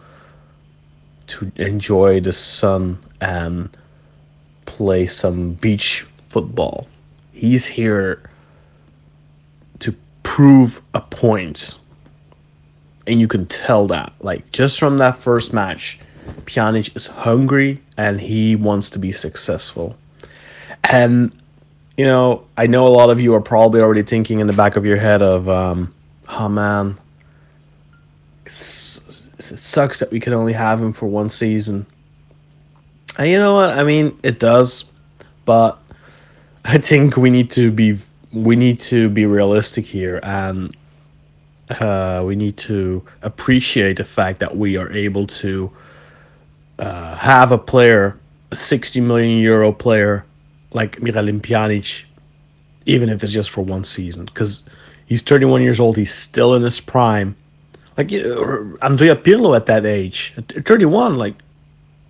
to 1.28 1.50
enjoy 1.56 2.20
the 2.20 2.32
sun 2.32 2.98
and 3.20 3.68
play 4.66 5.06
some 5.06 5.52
beach 5.54 6.04
football. 6.28 6.86
He's 7.32 7.64
here 7.64 8.28
to 9.78 9.94
prove 10.24 10.82
a 10.94 11.00
point. 11.00 11.76
And 13.06 13.20
you 13.20 13.28
can 13.28 13.46
tell 13.46 13.86
that. 13.88 14.12
Like 14.20 14.50
just 14.52 14.78
from 14.78 14.98
that 14.98 15.18
first 15.18 15.52
match, 15.52 15.98
Pjanic 16.46 16.94
is 16.96 17.06
hungry 17.06 17.80
and 17.96 18.20
he 18.20 18.56
wants 18.56 18.90
to 18.90 18.98
be 18.98 19.12
successful. 19.12 19.96
And 20.84 21.32
you 21.96 22.04
know, 22.04 22.44
I 22.56 22.66
know 22.66 22.86
a 22.86 22.90
lot 22.90 23.10
of 23.10 23.20
you 23.20 23.34
are 23.34 23.40
probably 23.40 23.80
already 23.80 24.02
thinking 24.02 24.40
in 24.40 24.46
the 24.46 24.52
back 24.52 24.76
of 24.76 24.84
your 24.84 24.96
head 24.96 25.22
of 25.22 25.48
um, 25.48 25.94
oh 26.28 26.48
man, 26.48 26.98
it 28.46 28.50
sucks 28.50 29.98
that 30.00 30.10
we 30.10 30.20
can 30.20 30.32
only 30.32 30.52
have 30.52 30.80
him 30.80 30.92
for 30.92 31.06
one 31.06 31.28
season. 31.28 31.86
And 33.16 33.30
you 33.30 33.38
know 33.38 33.54
what? 33.54 33.70
I 33.70 33.84
mean, 33.84 34.18
it 34.22 34.40
does, 34.40 34.84
but 35.44 35.78
I 36.64 36.78
think 36.78 37.16
we 37.16 37.30
need 37.30 37.50
to 37.52 37.70
be 37.70 37.98
we 38.32 38.56
need 38.56 38.80
to 38.80 39.08
be 39.08 39.26
realistic 39.26 39.84
here, 39.84 40.18
and 40.24 40.76
uh, 41.70 42.22
we 42.26 42.36
need 42.36 42.56
to 42.58 43.02
appreciate 43.22 43.96
the 43.96 44.04
fact 44.04 44.40
that 44.40 44.56
we 44.56 44.76
are 44.76 44.90
able 44.92 45.26
to 45.26 45.70
uh, 46.78 47.16
have 47.16 47.52
a 47.52 47.58
player, 47.58 48.18
a 48.50 48.56
60 48.56 49.00
million 49.00 49.38
euro 49.38 49.72
player 49.72 50.24
like 50.72 51.00
Miralem 51.00 51.40
Pjanic, 51.40 52.04
even 52.86 53.08
if 53.08 53.22
it's 53.22 53.32
just 53.32 53.50
for 53.50 53.62
one 53.62 53.84
season, 53.84 54.26
because 54.26 54.62
he's 55.06 55.22
31 55.22 55.62
years 55.62 55.80
old. 55.80 55.96
He's 55.96 56.12
still 56.12 56.54
in 56.54 56.62
his 56.62 56.80
prime. 56.80 57.36
Like 57.96 58.12
Andrea 58.12 59.14
Pirlo 59.14 59.56
at 59.56 59.66
that 59.66 59.86
age, 59.86 60.34
at 60.36 60.66
31, 60.66 61.16
like 61.16 61.34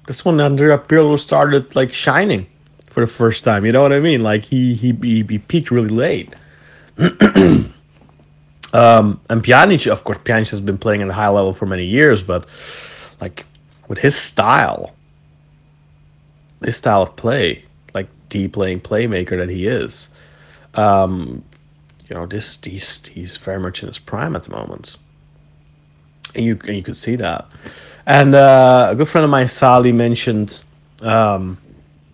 that's 0.06 0.24
when 0.24 0.40
Andrea 0.40 0.78
Pirlo 0.78 1.18
started 1.18 1.74
like 1.76 1.92
shining 1.92 2.46
for 2.88 3.00
the 3.00 3.06
first 3.06 3.44
time. 3.44 3.66
You 3.66 3.72
know 3.72 3.82
what 3.82 3.92
I 3.92 4.00
mean? 4.00 4.22
Like 4.22 4.44
he 4.44 4.74
he 4.74 4.92
he, 4.92 5.22
he 5.22 5.38
peaked 5.38 5.70
really 5.70 5.90
late. 5.90 6.34
um, 8.74 9.20
and 9.30 9.42
Pjanic, 9.42 9.90
of 9.90 10.02
course, 10.02 10.18
Pjanic 10.18 10.50
has 10.50 10.60
been 10.60 10.76
playing 10.76 11.00
at 11.00 11.08
a 11.08 11.12
high 11.12 11.28
level 11.28 11.52
for 11.52 11.64
many 11.64 11.84
years, 11.84 12.24
but 12.24 12.46
like 13.20 13.46
with 13.86 13.98
his 13.98 14.16
style, 14.16 14.92
his 16.64 16.76
style 16.76 17.02
of 17.02 17.14
play, 17.14 17.64
like 17.94 18.08
deep 18.30 18.54
playing 18.54 18.80
playmaker 18.80 19.38
that 19.38 19.48
he 19.48 19.68
is, 19.68 20.08
um, 20.74 21.44
you 22.08 22.16
know, 22.16 22.26
this 22.26 22.58
he's 22.64 23.06
he's 23.06 23.36
very 23.36 23.60
much 23.60 23.80
in 23.82 23.86
his 23.86 23.98
prime 24.00 24.34
at 24.34 24.42
the 24.42 24.50
moment, 24.50 24.96
and 26.34 26.44
you 26.44 26.58
and 26.66 26.76
you 26.76 26.82
could 26.82 26.96
see 26.96 27.14
that. 27.14 27.46
And 28.06 28.34
uh, 28.34 28.88
a 28.90 28.96
good 28.96 29.08
friend 29.08 29.24
of 29.24 29.30
mine, 29.30 29.46
Sally, 29.46 29.92
mentioned 29.92 30.64
um, 31.00 31.56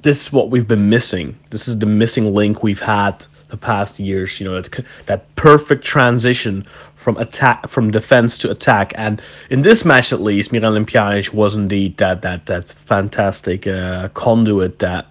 this 0.03 0.27
is 0.27 0.33
what 0.33 0.51
we've 0.51 0.69
been 0.69 0.91
missing. 0.91 1.39
This 1.49 1.69
is 1.69 1.79
the 1.79 1.87
missing 1.87 2.35
link 2.35 2.63
we've 2.63 2.81
had 2.81 3.25
the 3.51 3.57
past 3.57 3.99
years. 3.99 4.41
You 4.41 4.47
know, 4.47 4.61
that 4.61 4.85
that 5.07 5.37
perfect 5.37 5.85
transition 5.85 6.67
from 6.97 7.17
attack 7.17 7.67
from 7.69 7.91
defense 7.91 8.37
to 8.39 8.51
attack. 8.51 8.93
And 8.97 9.23
in 9.49 9.63
this 9.63 9.85
match, 9.85 10.13
at 10.13 10.21
least, 10.21 10.53
Miralem 10.53 10.85
Pjanic 10.85 11.33
was 11.33 11.55
indeed 11.55 11.97
that 11.97 12.23
that 12.23 12.47
that 12.47 12.73
fantastic 12.73 13.67
uh, 13.67 14.09
conduit 14.11 14.79
that 14.81 15.07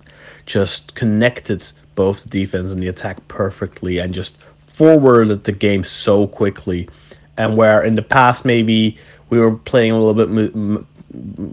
just 0.45 0.95
connected 0.95 1.71
both 1.95 2.23
the 2.23 2.29
defense 2.29 2.71
and 2.71 2.81
the 2.81 2.87
attack 2.87 3.27
perfectly 3.27 3.97
and 3.97 4.13
just 4.13 4.37
forwarded 4.67 5.43
the 5.43 5.51
game 5.51 5.83
so 5.83 6.27
quickly. 6.27 6.87
And 7.37 7.57
where 7.57 7.83
in 7.83 7.95
the 7.95 8.01
past 8.01 8.45
maybe 8.45 8.97
we 9.29 9.39
were 9.39 9.55
playing 9.55 9.91
a 9.91 9.99
little 9.99 10.13
bit 10.13 10.55
a 10.55 10.85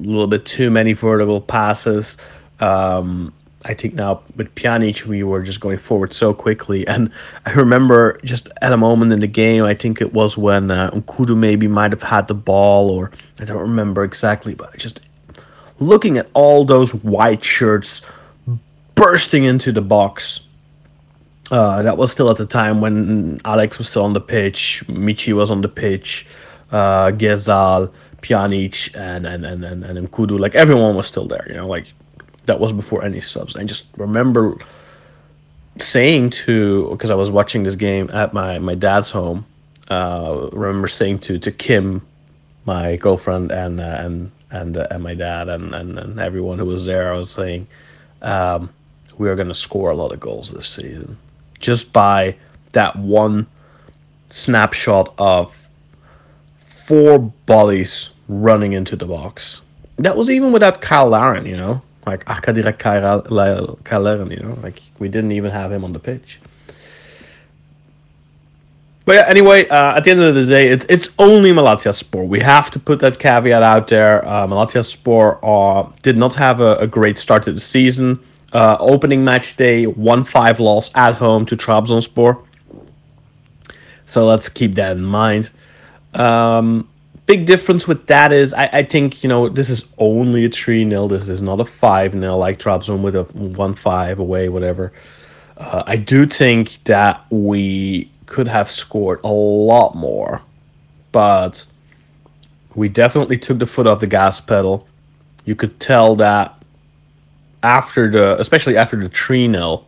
little 0.09 0.27
bit 0.27 0.45
too 0.45 0.71
many 0.71 0.93
vertical 0.93 1.41
passes. 1.41 2.17
Um, 2.61 3.33
I 3.69 3.75
think 3.75 3.95
now 3.95 4.23
with 4.37 4.55
Pjanic 4.55 5.05
we 5.07 5.25
were 5.25 5.43
just 5.43 5.61
going 5.61 5.79
forward 5.79 6.15
so 6.15 6.33
quickly, 6.33 6.87
and 6.87 7.11
I 7.47 7.53
remember 7.53 8.21
just 8.25 8.49
at 8.63 8.73
a 8.73 8.77
moment 8.77 9.13
in 9.13 9.21
the 9.21 9.27
game, 9.27 9.65
I 9.65 9.75
think 9.75 10.01
it 10.01 10.13
was 10.13 10.37
when 10.37 10.71
uh, 10.71 10.91
Nkoudou 10.93 11.37
maybe 11.37 11.67
might 11.67 11.91
have 11.91 12.03
had 12.03 12.29
the 12.29 12.35
ball, 12.35 12.91
or 12.91 13.11
I 13.41 13.45
don't 13.45 13.59
remember 13.59 14.05
exactly, 14.05 14.55
but 14.55 14.77
just 14.77 15.01
looking 15.81 16.17
at 16.17 16.29
all 16.35 16.65
those 16.65 16.95
white 16.95 17.45
shirts 17.45 18.03
bursting 18.95 19.45
into 19.45 19.73
the 19.73 19.83
box. 19.83 20.41
Uh, 21.51 21.81
that 21.83 21.97
was 21.97 22.11
still 22.11 22.29
at 22.29 22.37
the 22.37 22.47
time 22.47 22.81
when 22.81 23.41
Alex 23.45 23.79
was 23.79 23.89
still 23.89 24.03
on 24.03 24.13
the 24.13 24.21
pitch, 24.21 24.83
Michy 24.89 25.33
was 25.33 25.49
on 25.49 25.61
the 25.61 25.69
pitch, 25.69 26.27
uh, 26.73 27.13
Ghezzal, 27.13 27.93
Pjanic, 28.23 28.95
and 28.97 29.27
and 29.27 29.45
and 29.47 29.65
and, 29.65 29.85
and 29.85 30.11
Nkoudou. 30.11 30.39
Like 30.39 30.55
everyone 30.55 30.97
was 30.97 31.07
still 31.07 31.27
there. 31.27 31.47
You 31.49 31.55
know, 31.55 31.67
like 31.67 31.87
that 32.47 32.61
was 32.61 32.73
before 32.73 33.05
any 33.05 33.21
subs. 33.21 33.57
I 33.57 33.65
just 33.65 33.87
remember 33.97 34.57
saying 35.79 36.31
to 36.31 36.89
because 36.91 37.11
I 37.11 37.15
was 37.15 37.31
watching 37.31 37.63
this 37.63 37.77
game 37.77 38.11
at 38.13 38.33
my 38.33 38.59
my 38.59 38.75
dad's 38.75 39.11
home. 39.11 39.45
Uh, 39.89 40.49
remember 40.53 40.89
saying 40.89 41.21
to 41.21 41.39
to 41.39 41.53
Kim, 41.53 42.05
my 42.65 42.97
girlfriend, 42.97 43.53
and 43.53 43.81
uh, 43.81 43.97
and 44.01 44.31
and 44.51 44.77
uh, 44.77 44.87
and 44.91 45.03
my 45.03 45.15
dad 45.15 45.49
and, 45.49 45.75
and 45.75 45.99
and 45.99 46.19
everyone 46.19 46.59
who 46.59 46.65
was 46.65 46.85
there. 46.85 47.13
I 47.13 47.17
was 47.17 47.31
saying, 47.31 47.67
um, 48.23 48.71
we 49.19 49.29
are 49.29 49.37
going 49.37 49.49
to 49.49 49.55
score 49.55 49.91
a 49.91 49.95
lot 49.95 50.13
of 50.13 50.21
goals 50.21 50.51
this 50.51 50.69
season, 50.69 51.17
just 51.61 51.93
by 51.93 52.37
that 52.73 52.97
one 52.97 53.47
snapshot 54.29 55.15
of 55.19 55.69
four 56.59 57.19
bodies 57.19 58.11
running 58.29 58.73
into 58.73 58.97
the 58.97 59.07
box. 59.07 59.61
That 59.99 60.17
was 60.17 60.31
even 60.31 60.53
without 60.53 60.81
Kyle 60.81 61.09
Larin, 61.09 61.47
you 61.47 61.57
know, 61.57 61.81
like 62.07 62.23
Akadira 62.29 62.73
Laren, 63.29 64.31
you 64.31 64.37
know, 64.39 64.59
like 64.63 64.81
we 64.99 65.09
didn't 65.09 65.33
even 65.33 65.51
have 65.51 65.73
him 65.73 65.85
on 65.85 65.93
the 65.93 65.99
pitch. 65.99 66.39
But 69.05 69.15
yeah, 69.15 69.27
anyway, 69.29 69.69
uh, 69.69 69.97
at 69.97 70.05
the 70.05 70.11
end 70.11 70.21
of 70.21 70.35
the 70.35 70.47
day, 70.47 70.69
it, 70.69 70.85
it's 70.89 71.11
only 71.19 71.53
Malatyaspor. 71.53 72.27
We 72.27 72.41
have 72.41 72.73
to 72.73 72.81
put 72.81 72.99
that 73.01 73.19
caveat 73.21 73.63
out 73.63 73.87
there. 73.87 74.27
Uh, 74.27 74.49
Malatyaspor 74.49 75.39
uh, 75.43 75.89
did 76.03 76.17
not 76.17 76.35
have 76.35 76.61
a, 76.61 76.77
a, 76.79 76.89
great 76.89 77.17
start 77.19 77.45
to 77.45 77.53
the 77.53 77.61
season. 77.61 78.19
Uh, 78.53 78.77
opening 78.81 79.25
match 79.25 79.57
day, 79.57 79.87
1 79.87 80.25
5 80.25 80.61
loss 80.61 80.91
at 80.97 81.15
home 81.15 81.47
to 81.47 81.57
Trabzonspor. 81.57 82.43
So 84.07 84.27
let's 84.27 84.49
keep 84.49 84.75
that 84.75 84.97
in 84.97 85.05
mind. 85.05 85.51
Um, 86.15 86.89
big 87.27 87.45
difference 87.45 87.87
with 87.87 88.07
that 88.07 88.33
is 88.33 88.55
I, 88.55 88.71
I 88.73 88.83
think, 88.83 89.23
you 89.23 89.29
know, 89.29 89.49
this 89.49 89.69
is 89.69 89.85
only 89.99 90.45
a 90.45 90.49
3 90.49 90.89
0. 90.89 91.09
This 91.09 91.29
is 91.29 91.43
not 91.43 91.61
a 91.61 91.65
5 91.65 92.13
0 92.13 92.37
like 92.37 92.59
Trabzon 92.59 93.03
with 93.03 93.17
a 93.17 93.25
1 93.25 93.75
5 93.75 94.19
away, 94.19 94.49
whatever. 94.49 94.93
Uh, 95.57 95.83
I 95.87 95.97
do 95.97 96.27
think 96.27 96.79
that 96.85 97.25
we 97.31 98.11
could 98.27 98.49
have 98.49 98.71
scored 98.71 99.21
a 99.25 99.29
lot 99.29 99.95
more, 99.95 100.43
but 101.13 101.65
we 102.75 102.89
definitely 102.89 103.39
took 103.39 103.59
the 103.59 103.67
foot 103.67 103.87
off 103.87 104.01
the 104.01 104.07
gas 104.07 104.41
pedal. 104.41 104.87
You 105.45 105.55
could 105.55 105.79
tell 105.81 106.17
that 106.17 106.63
after 107.63 108.11
the, 108.11 108.39
especially 108.39 108.77
after 108.77 108.97
the 108.97 109.09
3 109.09 109.51
0, 109.51 109.85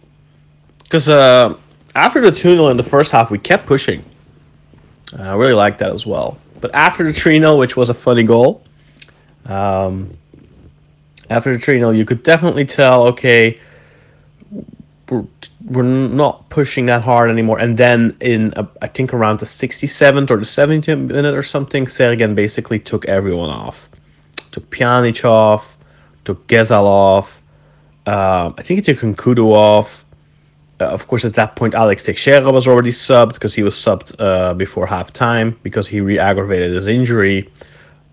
because 0.82 1.08
uh, 1.08 1.54
after 1.94 2.20
the 2.20 2.32
2 2.32 2.56
0 2.56 2.68
in 2.68 2.76
the 2.76 2.82
first 2.82 3.12
half, 3.12 3.30
we 3.30 3.38
kept 3.38 3.66
pushing. 3.66 4.04
I 5.18 5.34
really 5.34 5.54
like 5.54 5.78
that 5.78 5.90
as 5.90 6.06
well. 6.06 6.38
But 6.60 6.74
after 6.74 7.04
the 7.04 7.12
3 7.12 7.38
0, 7.38 7.56
which 7.56 7.76
was 7.76 7.88
a 7.88 7.94
funny 7.94 8.22
goal, 8.22 8.62
um, 9.46 10.16
after 11.30 11.52
the 11.52 11.58
3 11.58 11.78
0, 11.78 11.90
you 11.90 12.04
could 12.04 12.22
definitely 12.22 12.64
tell, 12.64 13.06
okay, 13.08 13.60
we're, 15.10 15.24
we're 15.64 15.82
not 15.82 16.48
pushing 16.50 16.86
that 16.86 17.02
hard 17.02 17.30
anymore. 17.30 17.58
And 17.58 17.76
then 17.76 18.16
in, 18.20 18.52
uh, 18.54 18.66
I 18.82 18.88
think, 18.88 19.14
around 19.14 19.40
the 19.40 19.46
67th 19.46 20.30
or 20.30 20.36
the 20.36 20.42
70th 20.42 21.06
minute 21.06 21.36
or 21.36 21.42
something, 21.42 21.86
Sergen 21.86 22.34
basically 22.34 22.78
took 22.78 23.04
everyone 23.06 23.50
off. 23.50 23.88
Took 24.50 24.68
Pjanic 24.70 25.24
off, 25.24 25.76
took 26.24 26.46
Ghezzal 26.46 26.84
off. 26.84 27.42
Uh, 28.06 28.52
I 28.56 28.62
think 28.62 28.78
he 28.78 28.94
took 28.94 28.98
Nkoudou 29.04 29.52
off. 29.52 30.04
Uh, 30.80 30.84
of 30.84 31.06
course, 31.08 31.24
at 31.24 31.34
that 31.34 31.56
point, 31.56 31.74
Alex 31.74 32.04
Teixeira 32.04 32.50
was 32.52 32.68
already 32.68 32.90
subbed 32.92 33.34
because 33.34 33.54
he 33.54 33.62
was 33.62 33.74
subbed 33.74 34.14
uh, 34.20 34.54
before 34.54 34.86
halftime 34.86 35.56
because 35.62 35.88
he 35.88 36.00
re-aggravated 36.00 36.72
his 36.72 36.86
injury. 36.86 37.50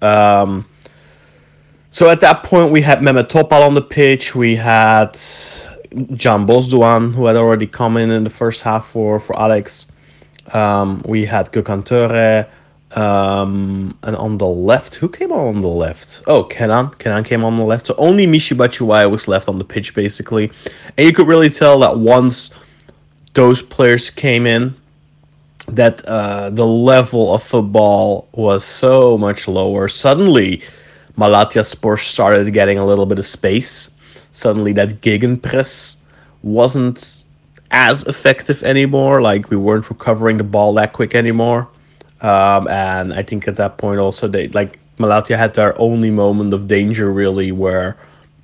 Um, 0.02 0.66
so 1.92 2.10
at 2.10 2.20
that 2.22 2.44
point, 2.44 2.72
we 2.72 2.82
had 2.82 3.00
Mehmet 3.00 3.30
Topal 3.30 3.66
on 3.66 3.76
the 3.76 3.82
pitch. 3.82 4.36
We 4.36 4.56
had 4.56 5.14
Can 6.20 6.46
Bozdoğan, 6.46 7.14
who 7.14 7.26
had 7.28 7.36
already 7.36 7.68
come 7.68 7.98
in 7.98 8.10
in 8.10 8.24
the 8.24 8.30
first 8.30 8.64
half 8.64 8.88
for 8.88 9.20
for 9.20 9.40
Alex. 9.40 9.88
Um, 10.54 11.02
we 11.06 11.26
had 11.26 11.52
Gökhan 11.52 11.86
Töre. 11.86 12.48
Um, 12.96 13.98
and 14.04 14.16
on 14.16 14.38
the 14.38 14.48
left, 14.48 14.96
who 14.96 15.10
came 15.10 15.34
on 15.34 15.60
the 15.60 15.68
left? 15.68 16.24
Oh, 16.28 16.44
Kenan. 16.44 16.92
Kenan 16.98 17.26
came 17.26 17.44
on 17.44 17.58
the 17.58 17.64
left. 17.64 17.88
So 17.88 17.96
only 17.98 18.26
Michy 18.26 18.56
Batshuayi 18.56 19.12
was 19.12 19.28
left 19.28 19.50
on 19.50 19.58
the 19.58 19.66
pitch, 19.66 19.94
basically. 19.94 20.50
And 20.98 21.06
you 21.06 21.14
could 21.14 21.28
really 21.28 21.50
tell 21.50 21.78
that 21.80 22.00
once 22.00 22.52
those 23.34 23.62
players 23.62 24.10
came 24.10 24.48
in, 24.48 24.74
that 25.68 26.06
uh, 26.06 26.50
the 26.52 26.66
level 26.66 27.34
of 27.34 27.44
football 27.44 28.30
was 28.32 28.64
so 28.64 29.18
much 29.18 29.48
lower. 29.48 29.90
Suddenly, 29.90 30.62
Malatyaspor 31.18 32.00
started 32.00 32.54
getting 32.54 32.78
a 32.78 32.86
little 32.86 33.06
bit 33.06 33.20
of 33.20 33.26
space. 33.26 33.90
Suddenly, 34.32 34.72
that 34.74 35.02
gegenpress 35.02 35.98
wasn't 36.44 37.26
as 37.72 38.04
effective 38.04 38.64
anymore. 38.64 39.22
Like, 39.22 39.50
we 39.50 39.58
weren't 39.58 39.90
recovering 39.90 40.38
the 40.38 40.44
ball 40.44 40.74
that 40.76 40.94
quick 40.94 41.14
anymore. 41.14 41.68
Um, 42.22 42.68
and 42.68 43.14
I 43.14 43.24
think 43.24 43.48
at 43.48 43.58
that 43.58 43.78
point 43.78 44.00
also 44.00 44.28
they 44.28 44.48
like 44.50 44.80
Malatya 44.98 45.38
had 45.38 45.54
their 45.54 45.80
only 45.80 46.10
moment 46.10 46.54
of 46.54 46.68
danger 46.68 47.12
really 47.12 47.52
where 47.52 47.98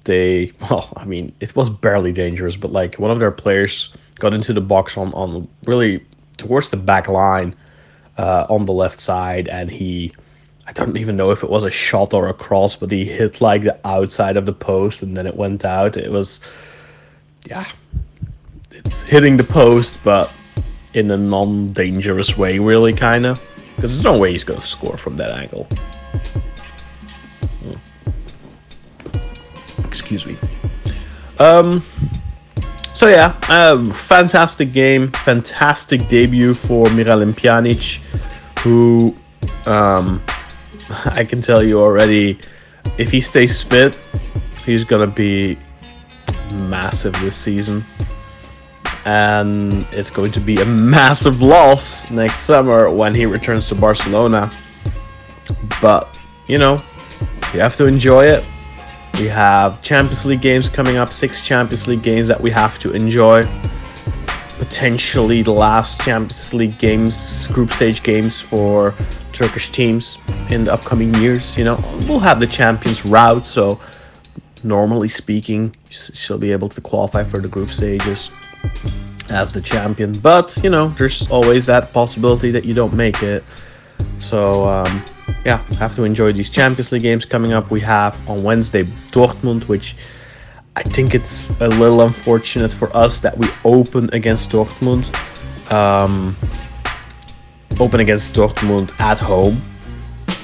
they 0.03 0.51
well 0.61 0.91
I 0.97 1.05
mean 1.05 1.33
it 1.39 1.55
was 1.55 1.69
barely 1.69 2.11
dangerous 2.11 2.57
but 2.57 2.71
like 2.71 2.95
one 2.95 3.11
of 3.11 3.19
their 3.19 3.31
players 3.31 3.93
got 4.19 4.33
into 4.33 4.53
the 4.53 4.61
box 4.61 4.97
on 4.97 5.13
on 5.13 5.47
really 5.65 6.05
towards 6.37 6.69
the 6.69 6.77
back 6.77 7.07
line 7.07 7.55
uh, 8.17 8.45
on 8.49 8.65
the 8.65 8.73
left 8.73 8.99
side 8.99 9.47
and 9.47 9.71
he 9.71 10.13
I 10.67 10.73
don't 10.73 10.95
even 10.97 11.17
know 11.17 11.31
if 11.31 11.43
it 11.43 11.49
was 11.49 11.63
a 11.63 11.71
shot 11.71 12.13
or 12.13 12.29
a 12.29 12.33
cross, 12.33 12.77
but 12.77 12.91
he 12.91 13.03
hit 13.03 13.41
like 13.41 13.63
the 13.63 13.77
outside 13.85 14.37
of 14.37 14.45
the 14.45 14.53
post 14.53 15.01
and 15.01 15.17
then 15.17 15.27
it 15.27 15.35
went 15.35 15.65
out. 15.65 15.97
It 15.97 16.11
was, 16.11 16.39
yeah, 17.45 17.67
it's 18.71 19.01
hitting 19.01 19.35
the 19.35 19.43
post, 19.43 19.97
but 20.03 20.31
in 20.93 21.11
a 21.11 21.17
non 21.17 21.73
dangerous 21.73 22.37
way, 22.37 22.59
really, 22.59 22.93
kind 22.93 23.25
of. 23.25 23.41
Because 23.81 23.95
there's 23.95 24.03
no 24.03 24.15
way 24.15 24.31
he's 24.31 24.43
going 24.43 24.59
to 24.59 24.65
score 24.65 24.95
from 24.95 25.17
that 25.17 25.31
angle. 25.31 25.63
Hmm. 27.63 27.73
Excuse 29.87 30.27
me. 30.27 30.37
Um, 31.39 31.83
so 32.93 33.07
yeah, 33.07 33.35
um, 33.49 33.89
fantastic 33.91 34.71
game, 34.71 35.11
fantastic 35.13 36.07
debut 36.09 36.53
for 36.53 36.85
Miralem 36.89 37.31
Pjanic, 37.31 38.05
who 38.59 39.17
um, 39.65 40.21
I 41.05 41.23
can 41.23 41.41
tell 41.41 41.63
you 41.67 41.79
already, 41.79 42.37
if 42.99 43.09
he 43.09 43.19
stays 43.19 43.63
fit, 43.63 43.97
he's 44.63 44.83
gonna 44.83 45.07
be 45.07 45.57
massive 46.67 47.13
this 47.13 47.35
season, 47.35 47.83
and 49.05 49.85
it's 49.91 50.09
going 50.09 50.31
to 50.31 50.39
be 50.39 50.61
a 50.61 50.65
massive 50.65 51.41
loss 51.41 52.09
next 52.11 52.39
summer 52.41 52.89
when 52.89 53.15
he 53.15 53.25
returns 53.25 53.67
to 53.69 53.75
Barcelona. 53.75 54.51
But 55.81 56.19
you 56.47 56.57
know, 56.57 56.79
you 57.53 57.59
have 57.59 57.75
to 57.77 57.85
enjoy 57.85 58.25
it. 58.25 58.45
We 59.19 59.27
have 59.27 59.81
Champions 59.81 60.25
League 60.25 60.41
games 60.41 60.69
coming 60.69 60.97
up, 60.97 61.13
six 61.13 61.45
Champions 61.45 61.87
League 61.87 62.01
games 62.01 62.27
that 62.27 62.39
we 62.39 62.51
have 62.51 62.79
to 62.79 62.91
enjoy. 62.93 63.43
Potentially 64.57 65.41
the 65.41 65.51
last 65.51 65.99
Champions 66.01 66.53
League 66.53 66.77
games, 66.77 67.47
group 67.47 67.71
stage 67.71 68.03
games 68.03 68.39
for 68.39 68.95
Turkish 69.33 69.71
teams 69.71 70.17
in 70.49 70.65
the 70.65 70.73
upcoming 70.73 71.13
years. 71.15 71.57
You 71.57 71.65
know, 71.65 71.79
we'll 72.07 72.19
have 72.19 72.39
the 72.39 72.47
Champions 72.47 73.05
route, 73.05 73.45
so 73.45 73.81
normally 74.63 75.09
speaking, 75.09 75.75
she'll 75.89 76.37
be 76.37 76.51
able 76.51 76.69
to 76.69 76.81
qualify 76.81 77.23
for 77.23 77.39
the 77.39 77.47
group 77.47 77.69
stages 77.69 78.29
as 79.29 79.51
the 79.51 79.61
champion. 79.61 80.13
But 80.19 80.57
you 80.63 80.69
know, 80.69 80.87
there's 80.89 81.29
always 81.29 81.65
that 81.67 81.91
possibility 81.93 82.51
that 82.51 82.65
you 82.65 82.73
don't 82.73 82.93
make 82.93 83.23
it. 83.23 83.43
So 84.19 84.67
um, 84.67 85.03
yeah, 85.45 85.63
have 85.75 85.95
to 85.95 86.03
enjoy 86.03 86.33
these 86.33 86.49
Champions 86.49 86.91
League 86.91 87.01
games 87.01 87.25
coming 87.25 87.53
up. 87.53 87.71
We 87.71 87.79
have 87.81 88.17
on 88.29 88.43
Wednesday 88.43 88.83
Dortmund, 88.83 89.67
which 89.67 89.95
I 90.75 90.83
think 90.83 91.13
it's 91.13 91.49
a 91.61 91.67
little 91.67 92.01
unfortunate 92.01 92.71
for 92.71 92.95
us 92.95 93.19
that 93.19 93.37
we 93.37 93.47
open 93.65 94.09
against 94.13 94.51
Dortmund. 94.51 95.05
Um, 95.71 96.35
open 97.79 97.99
against 97.99 98.33
Dortmund 98.33 98.97
at 98.99 99.17
home. 99.17 99.61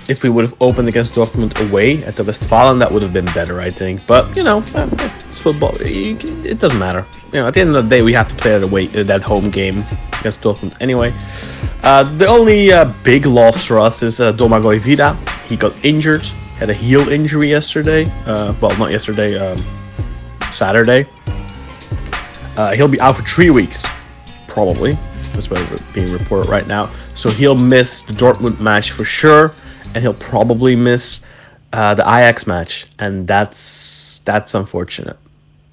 If 0.10 0.24
we 0.24 0.30
would 0.30 0.46
have 0.46 0.62
opened 0.62 0.88
against 0.88 1.14
Dortmund 1.14 1.70
away 1.70 2.04
at 2.06 2.16
the 2.16 2.24
Westfalen, 2.24 2.80
that 2.80 2.90
would 2.90 3.02
have 3.02 3.12
been 3.12 3.26
better, 3.26 3.60
I 3.60 3.70
think. 3.70 4.06
But 4.08 4.36
you 4.38 4.44
know, 4.44 4.64
um, 4.76 4.90
it's 5.28 5.38
football. 5.38 5.74
It 5.82 6.60
doesn't 6.60 6.80
matter. 6.80 7.06
You 7.28 7.42
know, 7.42 7.48
at 7.48 7.54
the 7.54 7.62
end 7.62 7.76
of 7.76 7.84
the 7.84 7.90
day, 7.90 8.02
we 8.02 8.14
have 8.14 8.30
to 8.30 8.36
play 8.36 8.58
that 8.58 8.64
away, 8.64 8.88
that 8.88 9.22
home 9.22 9.50
game 9.50 9.84
against 10.20 10.42
Dortmund 10.42 10.76
anyway. 10.80 11.14
Uh, 11.84 12.04
the 12.04 12.26
only 12.28 12.72
uh, 12.72 12.92
big 13.04 13.26
loss 13.26 13.66
for 13.66 13.80
us 13.80 14.02
is 14.02 14.20
uh, 14.20 14.32
Domagoj 14.34 14.80
Vida. 14.80 15.14
He 15.48 15.58
got 15.58 15.74
injured, 15.84 16.26
had 16.58 16.70
a 16.70 16.74
heel 16.74 17.10
injury 17.10 17.50
yesterday. 17.50 18.06
Uh, 18.26 18.54
well, 18.62 18.76
not 18.78 18.92
yesterday, 18.92 19.38
um, 19.38 19.58
Saturday. 20.52 21.06
Uh, 22.56 22.72
he'll 22.74 22.88
be 22.88 23.00
out 23.02 23.16
for 23.16 23.22
three 23.24 23.50
weeks, 23.50 23.86
probably. 24.48 24.94
That's 25.34 25.50
what 25.52 25.94
being 25.94 26.12
reported 26.12 26.50
right 26.50 26.66
now. 26.66 26.92
So 27.14 27.30
he'll 27.30 27.56
miss 27.56 28.02
the 28.02 28.14
Dortmund 28.14 28.60
match 28.60 28.92
for 28.92 29.06
sure, 29.06 29.50
and 29.98 30.04
he'll 30.04 30.14
probably 30.14 30.76
miss 30.76 31.22
uh, 31.74 31.96
the 31.96 32.04
Ajax 32.04 32.46
match, 32.46 32.86
and 33.00 33.28
that's 33.28 34.22
that's 34.26 34.54
unfortunate. 34.54 35.18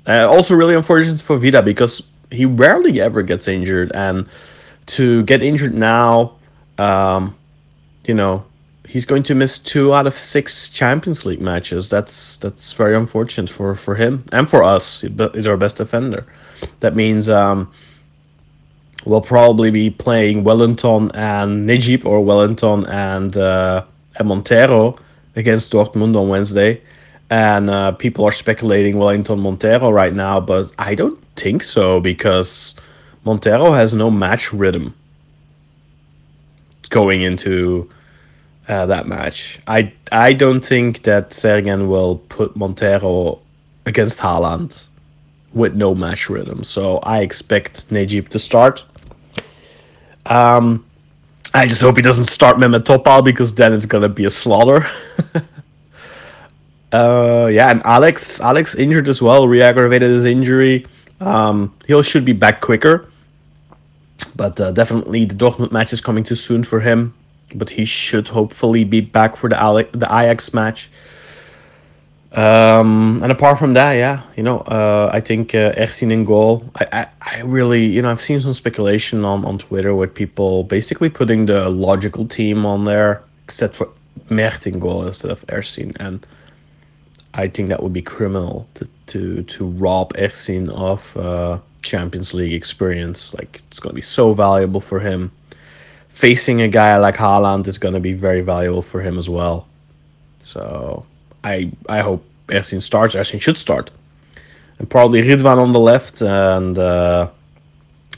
Uh, 0.07 0.27
also, 0.27 0.55
really 0.55 0.75
unfortunate 0.75 1.21
for 1.21 1.37
Vida 1.37 1.63
because 1.63 2.03
he 2.31 2.47
rarely 2.47 3.03
ever 3.03 3.23
gets 3.23 3.49
injured, 3.49 3.93
and 3.95 4.27
to 4.87 5.25
get 5.25 5.43
injured 5.43 5.75
now, 5.75 6.33
um, 6.79 7.37
you 8.07 8.15
know, 8.15 8.43
he's 8.89 9.05
going 9.05 9.23
to 9.25 9.35
miss 9.35 9.59
two 9.59 9.93
out 9.93 10.07
of 10.07 10.17
six 10.17 10.71
Champions 10.71 11.27
League 11.27 11.43
matches. 11.43 11.91
That's 11.91 12.39
that's 12.39 12.73
very 12.73 12.97
unfortunate 12.97 13.51
for 13.51 13.75
for 13.75 13.95
him 13.95 14.25
and 14.33 14.49
for 14.49 14.65
us. 14.65 15.03
He's 15.35 15.47
our 15.47 15.59
best 15.59 15.77
defender. 15.77 16.25
That 16.81 16.97
means 16.97 17.29
um, 17.29 17.71
we'll 19.05 19.21
probably 19.21 19.71
be 19.71 19.91
playing 19.91 20.45
Wellington 20.45 21.11
and 21.13 21.69
Necip 21.69 22.07
or 22.07 22.25
Wellington 22.25 22.87
and 22.87 23.37
uh, 23.37 23.85
Montero 24.23 24.97
against 25.37 25.73
Dortmund 25.73 26.17
on 26.17 26.29
Wednesday. 26.29 26.81
And 27.31 27.71
uh, 27.71 27.93
people 27.93 28.25
are 28.25 28.33
speculating 28.33 28.99
Wellington 28.99 29.41
Montero 29.41 29.91
right 29.91 30.13
now, 30.13 30.41
but 30.41 30.71
I 30.79 30.95
don't 30.95 31.19
think 31.37 31.63
so 31.63 31.99
because 32.01 32.75
Montero 33.25 33.73
has 33.73 33.95
no 33.95 34.11
match 34.11 34.53
rhythm 34.53 34.95
going 36.91 37.23
into 37.23 37.91
uh, 38.69 38.87
that 38.87 39.07
match. 39.09 39.59
I 39.67 39.93
I 40.13 40.33
don't 40.33 40.65
think 40.65 41.03
that 41.03 41.31
Sergen 41.31 41.89
will 41.89 42.19
put 42.29 42.55
Montero 42.57 43.41
against 43.87 44.19
Haaland 44.19 44.85
with 45.53 45.75
no 45.75 45.95
match 45.95 46.29
rhythm. 46.29 46.65
So 46.65 46.99
I 46.99 47.21
expect 47.21 47.89
Necip 47.91 48.29
to 48.29 48.39
start. 48.39 48.85
Um, 50.27 50.85
I 51.55 51.67
just 51.69 51.81
hope 51.81 51.95
he 51.97 52.03
doesn't 52.03 52.25
start 52.25 52.57
Mehmet 52.57 52.83
Topal 52.83 53.25
because 53.25 53.55
then 53.55 53.73
it's 53.73 53.87
gonna 53.87 54.09
be 54.09 54.25
a 54.25 54.31
slaughter. 54.31 54.85
uh, 56.93 57.47
yeah, 57.47 57.71
and 57.71 57.81
Alex 57.85 58.41
Alex 58.41 58.75
injured 58.75 59.09
as 59.09 59.23
well, 59.23 59.47
re-aggravated 59.47 60.11
his 60.11 60.25
injury. 60.25 60.85
Um, 61.21 61.73
he 61.87 62.03
should 62.03 62.25
be 62.25 62.33
back 62.33 62.61
quicker, 62.61 63.09
but 64.35 64.61
uh, 64.61 64.73
definitely 64.73 65.27
the 65.27 65.35
Dortmund 65.37 65.71
match 65.71 65.93
is 65.93 66.01
coming 66.01 66.25
too 66.25 66.35
soon 66.35 66.65
for 66.65 66.81
him. 66.81 67.15
But 67.55 67.71
he 67.71 67.85
should 67.85 68.27
hopefully 68.27 68.83
be 68.83 69.01
back 69.01 69.37
for 69.37 69.49
the 69.49 69.57
Ale- 69.57 69.89
the 69.93 70.07
Ajax 70.07 70.53
match. 70.53 70.91
Um, 72.35 73.21
and 73.23 73.31
apart 73.31 73.61
from 73.61 73.75
that, 73.75 73.93
yeah, 73.93 74.23
you 74.37 74.43
know, 74.43 74.59
uh, 74.61 75.09
I 75.13 75.21
think 75.21 75.55
uh, 75.55 75.73
Ersin 75.75 76.11
in 76.11 76.25
goal. 76.25 76.69
I, 76.75 76.87
I, 76.93 77.07
I 77.21 77.41
really, 77.43 77.87
you 77.87 78.03
know, 78.03 78.11
I've 78.11 78.21
seen 78.21 78.41
some 78.41 78.53
speculation 78.53 79.25
on, 79.25 79.45
on 79.45 79.57
Twitter 79.59 79.95
with 79.95 80.13
people 80.13 80.65
basically 80.65 81.09
putting 81.09 81.47
the 81.47 81.69
logical 81.69 82.27
team 82.27 82.67
on 82.67 82.85
there, 82.85 83.23
except 83.45 83.77
for 83.77 83.89
Mert 84.31 84.67
in 84.67 84.81
goal 84.81 85.07
instead 85.07 85.31
of 85.31 85.47
Ersin. 85.47 85.97
And 86.01 86.27
I 87.35 87.47
think 87.47 87.69
that 87.69 87.83
would 87.83 87.93
be 87.93 88.03
criminal 88.03 88.67
to 88.75 88.89
to, 89.07 89.43
to 89.43 89.67
rob 89.67 90.13
Ersin 90.15 90.71
of 90.71 91.17
uh, 91.17 91.59
Champions 91.83 92.35
League 92.35 92.53
experience. 92.53 93.33
Like, 93.35 93.63
it's 93.69 93.79
going 93.79 93.93
to 93.93 93.95
be 93.95 94.03
so 94.03 94.35
valuable 94.35 94.81
for 94.81 94.99
him. 94.99 95.31
Facing 96.09 96.63
a 96.63 96.69
guy 96.69 96.97
like 96.97 97.15
Haaland 97.15 97.69
is 97.69 97.79
going 97.79 97.95
to 97.95 98.01
be 98.01 98.15
very 98.15 98.41
valuable 98.41 98.83
for 98.83 99.01
him 99.01 99.19
as 99.19 99.29
well. 99.29 99.69
So 100.43 101.05
I 101.45 101.71
I 101.89 102.01
hope 102.01 102.25
Ersin 102.49 102.83
starts. 102.83 103.15
Ersin 103.15 103.41
should 103.41 103.57
start, 103.57 103.91
and 104.79 104.89
probably 104.89 105.23
Ridvan 105.23 105.59
on 105.59 105.73
the 105.73 105.81
left 105.81 106.23
and 106.23 106.79
uh, 106.79 107.29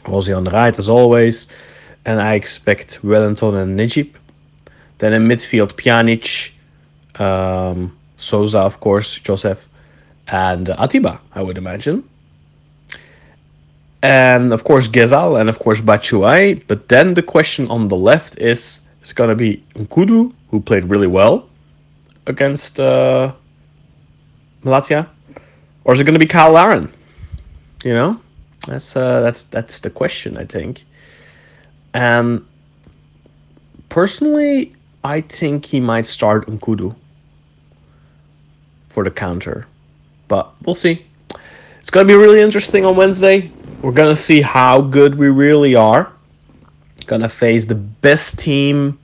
Rosier 0.08 0.36
on 0.36 0.44
the 0.44 0.52
right 0.52 0.76
as 0.78 0.88
always. 0.88 1.48
And 2.04 2.22
I 2.22 2.34
expect 2.34 3.02
Wellington 3.02 3.56
and 3.56 3.78
Necip. 3.78 4.14
Then 4.98 5.12
in 5.12 5.26
midfield, 5.26 5.72
Pjanic, 5.72 6.52
um, 7.20 7.96
Souza, 8.16 8.60
of 8.60 8.78
course, 8.78 9.18
Joseph, 9.18 9.66
and 10.28 10.68
Atiba, 10.68 11.20
I 11.34 11.42
would 11.42 11.58
imagine. 11.58 12.08
And 14.02 14.52
of 14.52 14.62
course, 14.62 14.86
Ghezzal, 14.86 15.40
and 15.40 15.48
of 15.48 15.58
course, 15.58 15.80
Batshuayi. 15.80 16.62
But 16.68 16.88
then 16.88 17.14
the 17.14 17.22
question 17.22 17.66
on 17.68 17.88
the 17.88 17.96
left 17.96 18.38
is 18.38 18.80
it's 19.00 19.12
going 19.12 19.30
to 19.30 19.34
be 19.34 19.62
Nkoudou, 19.74 20.32
who 20.50 20.60
played 20.60 20.84
really 20.84 21.08
well 21.08 21.48
against 22.26 22.80
uh, 22.80 23.32
Malatya, 24.64 25.08
or 25.84 25.94
is 25.94 26.00
it 26.00 26.04
going 26.04 26.14
to 26.14 26.20
be 26.20 26.26
Kyle 26.26 26.52
Larin? 26.52 26.92
You 27.84 27.94
know, 27.94 28.20
that's 28.66 28.96
uh, 28.96 29.20
that's 29.20 29.44
that's 29.44 29.80
the 29.80 29.90
question 29.90 30.36
I 30.36 30.44
think. 30.44 30.84
And 31.94 32.44
personally, 33.88 34.74
I 35.04 35.20
think 35.20 35.64
he 35.64 35.80
might 35.80 36.06
start 36.06 36.46
Nkoudou 36.46 36.94
for 38.88 39.04
the 39.04 39.10
counter, 39.10 39.66
but 40.28 40.52
we'll 40.62 40.74
see. 40.74 41.04
It's 41.80 41.90
going 41.90 42.06
to 42.06 42.12
be 42.12 42.18
really 42.18 42.40
interesting 42.40 42.84
on 42.84 42.96
Wednesday. 42.96 43.52
We're 43.80 43.92
going 43.92 44.14
to 44.14 44.20
see 44.20 44.40
how 44.40 44.80
good 44.80 45.14
we 45.14 45.28
really 45.28 45.76
are. 45.76 46.12
Going 47.06 47.22
to 47.22 47.28
face 47.28 47.64
the 47.64 47.76
best 47.76 48.38
team 48.38 48.98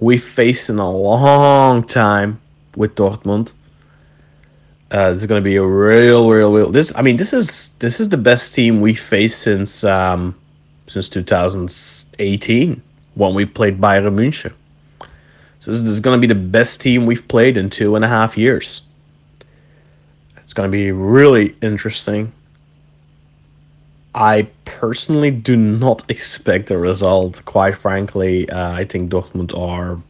we 0.00 0.18
faced 0.18 0.68
in 0.68 0.78
a 0.78 0.90
long 0.90 1.82
time 1.82 2.40
with 2.76 2.94
Dortmund. 2.94 3.52
Uh, 4.90 5.12
this 5.12 5.22
is 5.22 5.26
going 5.26 5.42
to 5.42 5.44
be 5.44 5.56
a 5.56 5.64
real, 5.64 6.30
real, 6.30 6.52
real. 6.52 6.70
This, 6.70 6.92
I 6.94 7.02
mean, 7.02 7.16
this 7.16 7.32
is 7.32 7.70
this 7.80 7.98
is 7.98 8.08
the 8.08 8.16
best 8.16 8.54
team 8.54 8.80
we 8.80 8.94
faced 8.94 9.40
since 9.42 9.82
um, 9.82 10.34
since 10.86 11.08
2018 11.08 12.82
when 13.14 13.34
we 13.34 13.44
played 13.44 13.80
Bayern 13.80 14.14
Munich. 14.14 14.52
So 15.58 15.72
this 15.72 15.80
is 15.80 15.98
going 15.98 16.16
to 16.16 16.20
be 16.20 16.32
the 16.32 16.40
best 16.40 16.80
team 16.80 17.06
we've 17.06 17.26
played 17.26 17.56
in 17.56 17.68
two 17.68 17.96
and 17.96 18.04
a 18.04 18.08
half 18.08 18.38
years. 18.38 18.82
It's 20.36 20.52
going 20.52 20.70
to 20.70 20.72
be 20.72 20.92
really 20.92 21.56
interesting. 21.62 22.32
I 24.16 24.48
personally 24.64 25.30
do 25.30 25.56
not 25.56 26.02
expect 26.08 26.70
a 26.70 26.78
result. 26.78 27.44
Quite 27.44 27.76
frankly, 27.76 28.48
uh, 28.50 28.72
I 28.72 28.84
think 28.84 29.10
Dortmund 29.10 29.56
are. 29.56 30.00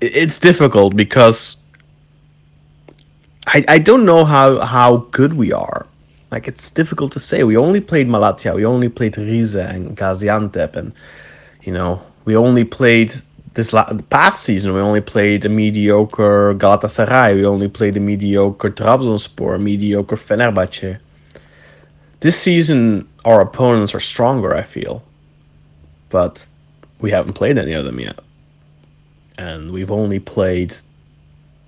It's 0.00 0.38
difficult 0.38 0.96
because 0.96 1.56
I, 3.48 3.64
I 3.68 3.78
don't 3.78 4.06
know 4.06 4.24
how, 4.24 4.60
how 4.60 4.98
good 5.10 5.34
we 5.34 5.52
are. 5.52 5.86
Like 6.30 6.46
it's 6.46 6.70
difficult 6.70 7.12
to 7.12 7.20
say. 7.20 7.42
We 7.42 7.56
only 7.56 7.80
played 7.80 8.06
Malatya, 8.08 8.54
we 8.54 8.64
only 8.64 8.88
played 8.88 9.16
Rize 9.16 9.54
and 9.54 9.96
Gaziantep, 9.96 10.76
and 10.76 10.92
you 11.62 11.72
know 11.72 12.02
we 12.26 12.36
only 12.36 12.64
played 12.64 13.14
this 13.54 13.72
la- 13.72 13.92
past 14.10 14.44
season. 14.44 14.74
We 14.74 14.80
only 14.80 15.00
played 15.00 15.46
a 15.46 15.48
mediocre 15.48 16.54
Galatasaray. 16.54 17.34
We 17.34 17.46
only 17.46 17.68
played 17.68 17.96
a 17.96 18.00
mediocre 18.00 18.70
Trabzonspor, 18.70 19.56
a 19.56 19.58
mediocre 19.58 20.16
Fenerbahce. 20.16 20.98
This 22.20 22.38
season, 22.38 23.08
our 23.24 23.40
opponents 23.40 23.94
are 23.94 24.00
stronger. 24.00 24.54
I 24.54 24.62
feel, 24.62 25.02
but 26.10 26.44
we 27.00 27.10
haven't 27.10 27.34
played 27.34 27.58
any 27.58 27.72
of 27.72 27.84
them 27.84 28.00
yet, 28.00 28.18
and 29.38 29.70
we've 29.70 29.92
only 29.92 30.18
played 30.18 30.74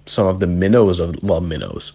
some 0.07 0.27
of 0.27 0.41
the 0.41 0.47
minnows 0.47 0.99
of 0.99 1.23
well 1.23 1.41
minnows 1.41 1.93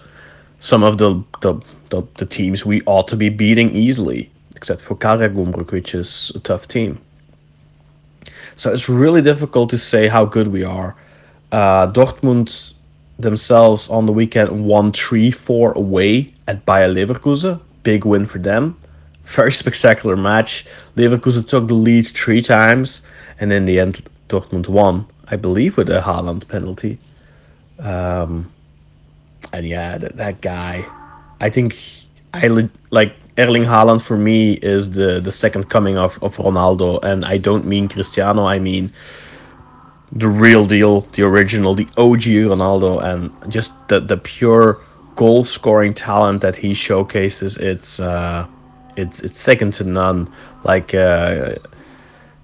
some 0.65 0.83
of 0.83 0.97
the 0.97 1.23
the, 1.41 1.53
the, 1.89 2.01
the 2.17 2.25
teams 2.25 2.65
we 2.65 2.81
ought 2.85 3.07
to 3.09 3.15
be 3.15 3.29
beating 3.29 3.69
easily, 3.75 4.29
except 4.55 4.81
for 4.81 4.95
Karagumruk, 4.95 5.71
which 5.71 5.93
is 5.93 6.31
a 6.35 6.39
tough 6.39 6.67
team. 6.67 6.99
So 8.55 8.71
it's 8.71 8.89
really 8.89 9.21
difficult 9.21 9.69
to 9.71 9.77
say 9.77 10.07
how 10.07 10.25
good 10.25 10.47
we 10.47 10.63
are. 10.63 10.95
Uh, 11.51 11.87
Dortmund 11.91 12.73
themselves 13.19 13.89
on 13.89 14.05
the 14.05 14.11
weekend 14.11 14.65
won 14.65 14.91
3 14.91 15.31
4 15.31 15.73
away 15.73 16.33
at 16.47 16.65
Bayer 16.65 16.89
Leverkusen. 16.89 17.59
Big 17.85 18.03
win 18.03 18.25
for 18.25 18.39
them. 18.39 18.75
Very 19.23 19.53
spectacular 19.53 20.17
match. 20.17 20.65
Leverkusen 20.97 21.47
took 21.47 21.69
the 21.69 21.73
lead 21.73 22.07
three 22.07 22.41
times, 22.41 23.01
and 23.39 23.53
in 23.53 23.65
the 23.65 23.79
end, 23.79 24.03
Dortmund 24.27 24.67
won, 24.67 25.05
I 25.27 25.37
believe, 25.37 25.77
with 25.77 25.89
a 25.89 26.01
Haaland 26.01 26.47
penalty. 26.49 26.97
Um, 27.79 28.51
and 29.53 29.65
yeah, 29.65 29.97
that, 29.97 30.17
that 30.17 30.41
guy, 30.41 30.85
I 31.39 31.49
think 31.49 31.77
I 32.33 32.47
like 32.91 33.15
Erling 33.37 33.63
Haaland 33.63 34.01
for 34.01 34.17
me 34.17 34.53
is 34.55 34.91
the 34.91 35.19
the 35.19 35.31
second 35.31 35.69
coming 35.69 35.97
of 35.97 36.21
of 36.23 36.37
Ronaldo, 36.37 36.99
and 37.03 37.25
I 37.25 37.37
don't 37.37 37.65
mean 37.65 37.87
Cristiano, 37.87 38.45
I 38.45 38.59
mean 38.59 38.91
the 40.11 40.27
real 40.27 40.65
deal, 40.65 41.01
the 41.13 41.23
original, 41.23 41.75
the 41.75 41.87
OG 41.97 42.23
Ronaldo, 42.51 43.03
and 43.03 43.31
just 43.51 43.73
the 43.89 43.99
the 43.99 44.17
pure 44.17 44.79
goal 45.15 45.43
scoring 45.43 45.93
talent 45.93 46.41
that 46.41 46.55
he 46.55 46.73
showcases. 46.73 47.57
It's 47.57 47.99
uh, 47.99 48.47
it's 48.95 49.21
it's 49.21 49.39
second 49.39 49.73
to 49.73 49.83
none. 49.83 50.31
Like 50.63 50.93
uh, 50.93 51.55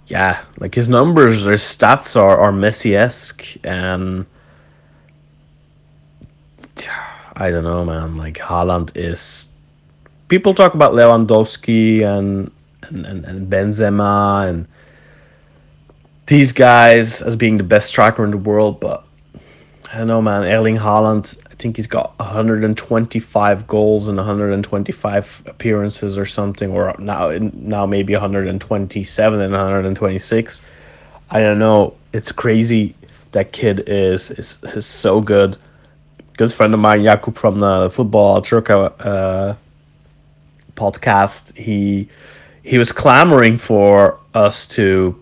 yeah, 0.08 0.44
like 0.60 0.76
his 0.76 0.90
numbers, 0.90 1.46
his 1.46 1.62
stats 1.62 2.16
are 2.16 2.38
are 2.38 2.52
Messi 2.52 2.96
esque, 2.96 3.46
and 3.64 4.26
I 7.36 7.50
don't 7.50 7.64
know, 7.64 7.86
man. 7.86 8.18
Like 8.18 8.38
Haaland 8.38 8.92
is. 8.96 9.48
People 10.28 10.54
talk 10.54 10.74
about 10.74 10.94
Lewandowski 10.94 12.04
and 12.04 12.52
and, 12.84 13.06
and, 13.06 13.26
and 13.26 13.52
Benzema 13.52 14.50
and 14.50 14.68
these 16.28 16.52
guys 16.52 17.22
as 17.22 17.36
being 17.36 17.58
the 17.58 17.64
best 17.64 17.88
striker 17.88 18.24
in 18.24 18.32
the 18.32 18.38
world, 18.38 18.80
but 18.80 19.06
I 19.92 19.98
don't 19.98 20.08
know, 20.08 20.22
man. 20.22 20.44
Erling 20.44 20.78
Haaland, 20.78 21.36
think 21.62 21.78
he's 21.78 21.88
got 21.88 22.18
125 22.20 23.68
goals 23.68 24.08
and 24.08 24.18
125 24.18 25.44
appearances 25.46 26.18
or 26.18 26.26
something, 26.26 26.72
or 26.72 26.96
now 27.00 27.32
now 27.54 27.86
maybe 27.86 28.14
127 28.14 29.42
and 29.42 29.54
126. 29.54 30.62
I 31.30 31.40
don't 31.40 31.60
know. 31.60 31.96
It's 32.14 32.32
crazy. 32.32 32.96
That 33.32 33.54
kid 33.54 33.84
is 33.88 34.32
is, 34.32 34.58
is 34.64 34.86
so 34.86 35.22
good 35.22 35.58
good 36.38 36.52
friend 36.52 36.74
of 36.74 36.80
mine, 36.80 37.02
Jakub 37.04 37.36
from 37.38 37.60
the 37.60 37.90
Football 37.92 38.42
Turco 38.42 38.86
uh, 38.86 39.56
podcast, 40.76 41.56
he 41.56 42.08
he 42.64 42.78
was 42.78 42.92
clamoring 42.92 43.58
for 43.58 44.20
us 44.34 44.68
to 44.68 45.16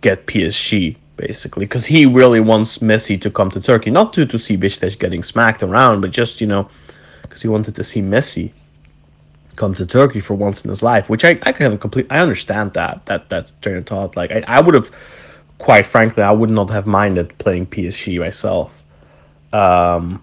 get 0.00 0.26
PSG 0.26 0.96
basically 1.26 1.64
because 1.64 1.86
he 1.86 2.04
really 2.04 2.40
wants 2.40 2.78
Messi 2.78 3.20
to 3.20 3.30
come 3.30 3.50
to 3.50 3.60
Turkey, 3.60 3.90
not 3.90 4.12
to 4.14 4.26
to 4.26 4.38
see 4.38 4.56
Beşiktaş 4.56 4.98
getting 4.98 5.22
smacked 5.22 5.62
around, 5.62 6.00
but 6.02 6.10
just 6.10 6.40
you 6.40 6.46
know 6.46 6.68
because 7.22 7.42
he 7.42 7.48
wanted 7.48 7.74
to 7.76 7.84
see 7.84 8.02
Messi 8.02 8.52
come 9.56 9.74
to 9.74 9.86
Turkey 9.86 10.20
for 10.20 10.34
once 10.34 10.64
in 10.64 10.68
his 10.68 10.82
life, 10.82 11.08
which 11.08 11.24
I 11.24 11.30
I 11.48 11.52
kind 11.52 11.72
of 11.72 11.80
complete 11.80 12.06
I 12.10 12.18
understand 12.18 12.72
that 12.74 13.06
that 13.06 13.28
that 13.30 13.52
train 13.62 13.76
of 13.76 13.86
thought. 13.86 14.16
Like 14.16 14.30
I, 14.32 14.40
I 14.56 14.60
would 14.60 14.74
have, 14.74 14.90
quite 15.58 15.86
frankly, 15.86 16.22
I 16.22 16.32
would 16.32 16.50
not 16.50 16.70
have 16.70 16.86
minded 16.86 17.26
playing 17.38 17.66
PSG 17.66 18.18
myself. 18.18 18.82
Um, 19.52 20.22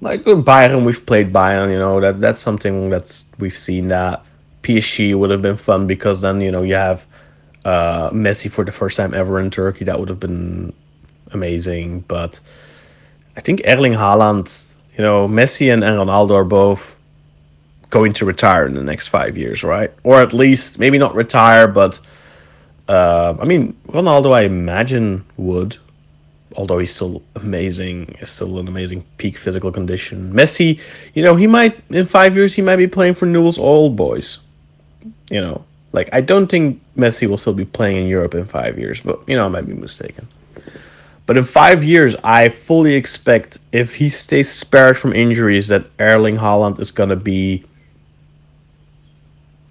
like 0.00 0.24
Bayern, 0.24 0.84
we've 0.84 1.04
played 1.06 1.32
Bayern. 1.32 1.70
You 1.70 1.78
know 1.78 2.00
that 2.00 2.20
that's 2.20 2.40
something 2.40 2.90
that's 2.90 3.26
we've 3.38 3.60
seen 3.68 3.88
that 3.88 4.24
PSG 4.64 5.14
would 5.14 5.30
have 5.30 5.42
been 5.42 5.56
fun 5.56 5.86
because 5.86 6.20
then 6.20 6.40
you 6.40 6.50
know 6.50 6.62
you 6.62 6.74
have 6.74 7.06
uh, 7.64 8.10
Messi 8.10 8.50
for 8.50 8.64
the 8.64 8.72
first 8.72 8.96
time 8.96 9.14
ever 9.14 9.40
in 9.40 9.50
Turkey. 9.50 9.84
That 9.84 9.98
would 9.98 10.08
have 10.08 10.20
been 10.20 10.72
amazing. 11.32 12.00
But 12.00 12.40
I 13.36 13.40
think 13.40 13.62
Erling 13.66 13.92
Haaland, 13.92 14.74
you 14.96 15.02
know, 15.04 15.28
Messi 15.28 15.72
and, 15.72 15.84
and 15.84 15.96
Ronaldo 15.96 16.34
are 16.34 16.44
both 16.44 16.96
going 17.90 18.12
to 18.14 18.24
retire 18.24 18.66
in 18.66 18.74
the 18.74 18.82
next 18.82 19.08
five 19.08 19.36
years, 19.36 19.64
right? 19.64 19.92
Or 20.04 20.20
at 20.20 20.32
least 20.32 20.78
maybe 20.78 20.98
not 20.98 21.14
retire, 21.14 21.66
but 21.66 21.98
uh, 22.88 23.36
I 23.40 23.44
mean 23.44 23.76
Ronaldo, 23.88 24.32
I 24.32 24.42
imagine 24.42 25.24
would 25.36 25.76
although 26.56 26.78
he's 26.78 26.94
still 26.94 27.22
amazing, 27.36 28.16
is 28.20 28.30
still 28.30 28.58
an 28.58 28.68
amazing 28.68 29.04
peak 29.18 29.36
physical 29.36 29.70
condition. 29.70 30.32
Messi, 30.32 30.80
you 31.14 31.22
know, 31.22 31.36
he 31.36 31.46
might 31.46 31.82
in 31.90 32.06
five 32.06 32.36
years 32.36 32.54
he 32.54 32.62
might 32.62 32.76
be 32.76 32.86
playing 32.86 33.14
for 33.14 33.26
Newell's 33.26 33.58
Old 33.58 33.96
Boys. 33.96 34.38
You 35.30 35.40
know, 35.40 35.64
like 35.92 36.08
I 36.12 36.20
don't 36.20 36.48
think 36.48 36.80
Messi 36.96 37.26
will 37.26 37.38
still 37.38 37.54
be 37.54 37.64
playing 37.64 37.96
in 37.96 38.06
Europe 38.06 38.34
in 38.34 38.44
five 38.44 38.78
years, 38.78 39.00
but 39.00 39.20
you 39.26 39.36
know, 39.36 39.46
I 39.46 39.48
might 39.48 39.66
be 39.66 39.74
mistaken. 39.74 40.26
But 41.26 41.36
in 41.38 41.44
five 41.44 41.84
years, 41.84 42.16
I 42.24 42.48
fully 42.48 42.94
expect 42.94 43.58
if 43.72 43.94
he 43.94 44.08
stays 44.08 44.50
spared 44.50 44.98
from 44.98 45.12
injuries, 45.12 45.68
that 45.68 45.86
Erling 45.98 46.36
Haaland 46.36 46.80
is 46.80 46.90
gonna 46.90 47.16
be 47.16 47.64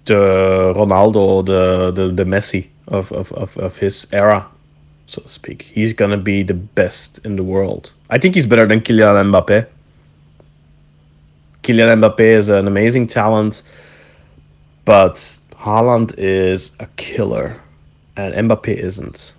the 0.06 0.72
Ronaldo, 0.76 1.44
the 1.44 1.90
the, 1.90 2.12
the 2.12 2.24
Messi 2.24 2.68
of, 2.88 3.12
of, 3.12 3.32
of, 3.32 3.56
of 3.58 3.76
his 3.76 4.06
era 4.12 4.46
so 5.10 5.20
to 5.22 5.28
speak. 5.28 5.62
He's 5.62 5.92
gonna 5.92 6.16
be 6.16 6.42
the 6.44 6.54
best 6.54 7.18
in 7.24 7.34
the 7.34 7.42
world. 7.42 7.92
I 8.10 8.18
think 8.18 8.34
he's 8.36 8.46
better 8.46 8.66
than 8.66 8.80
Kylian 8.80 9.30
Mbappe. 9.30 9.66
Kylian 11.64 12.00
Mbappe 12.00 12.20
is 12.20 12.48
an 12.48 12.68
amazing 12.68 13.08
talent, 13.08 13.62
but 14.84 15.36
Haaland 15.60 16.14
is 16.16 16.72
a 16.80 16.86
killer, 16.96 17.60
and 18.16 18.48
Mbappe 18.48 18.74
isn't. 18.74 19.34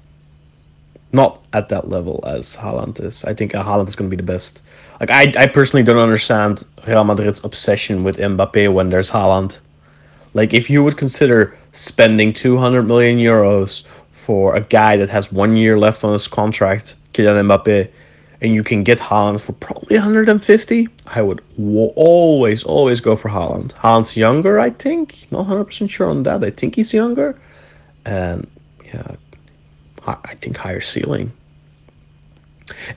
Not 1.14 1.42
at 1.54 1.70
that 1.70 1.90
level 1.90 2.24
as 2.28 2.56
Haaland 2.56 3.04
is. 3.04 3.24
I 3.26 3.34
think 3.34 3.54
Haaland 3.54 3.88
is 3.88 3.96
gonna 3.96 4.10
be 4.10 4.16
the 4.16 4.24
best. 4.24 4.62
Like 5.00 5.10
I, 5.10 5.34
I 5.36 5.48
personally 5.48 5.84
don't 5.84 5.98
understand 5.98 6.64
Real 6.88 7.04
Madrid's 7.04 7.44
obsession 7.44 8.04
with 8.04 8.18
Mbappe 8.18 8.72
when 8.72 8.92
there's 8.92 9.10
Haaland. 9.10 9.58
Like 10.36 10.54
if 10.54 10.70
you 10.70 10.84
would 10.84 10.96
consider 10.96 11.58
spending 11.74 12.34
200 12.34 12.84
million 12.84 13.18
euros 13.18 13.84
for 14.12 14.56
a 14.56 14.62
guy 14.62 14.98
that 14.98 15.10
has 15.10 15.32
one 15.32 15.58
year 15.58 15.80
left 15.80 16.04
on 16.04 16.14
his 16.14 16.28
contract, 16.28 16.94
Kylian 17.14 17.48
Mbappe, 17.48 17.90
and 18.42 18.54
you 18.54 18.64
can 18.64 18.84
get 18.84 18.98
Haaland 18.98 19.40
for 19.40 19.54
probably 19.54 19.98
150, 19.98 20.88
I 21.06 21.22
would 21.22 21.42
w- 21.58 21.94
always, 21.96 22.64
always 22.64 23.00
go 23.00 23.16
for 23.16 23.30
Haaland. 23.30 23.74
Haaland's 23.74 24.18
younger, 24.18 24.60
I 24.60 24.72
think. 24.72 25.28
Not 25.32 25.46
100% 25.46 25.90
sure 25.90 26.10
on 26.10 26.24
that. 26.24 26.44
I 26.44 26.50
think 26.50 26.76
he's 26.76 26.92
younger. 26.92 27.40
And 28.06 28.48
yeah, 28.84 29.16
I 30.08 30.18
I 30.24 30.36
think 30.42 30.58
higher 30.58 30.82
ceiling. 30.82 31.32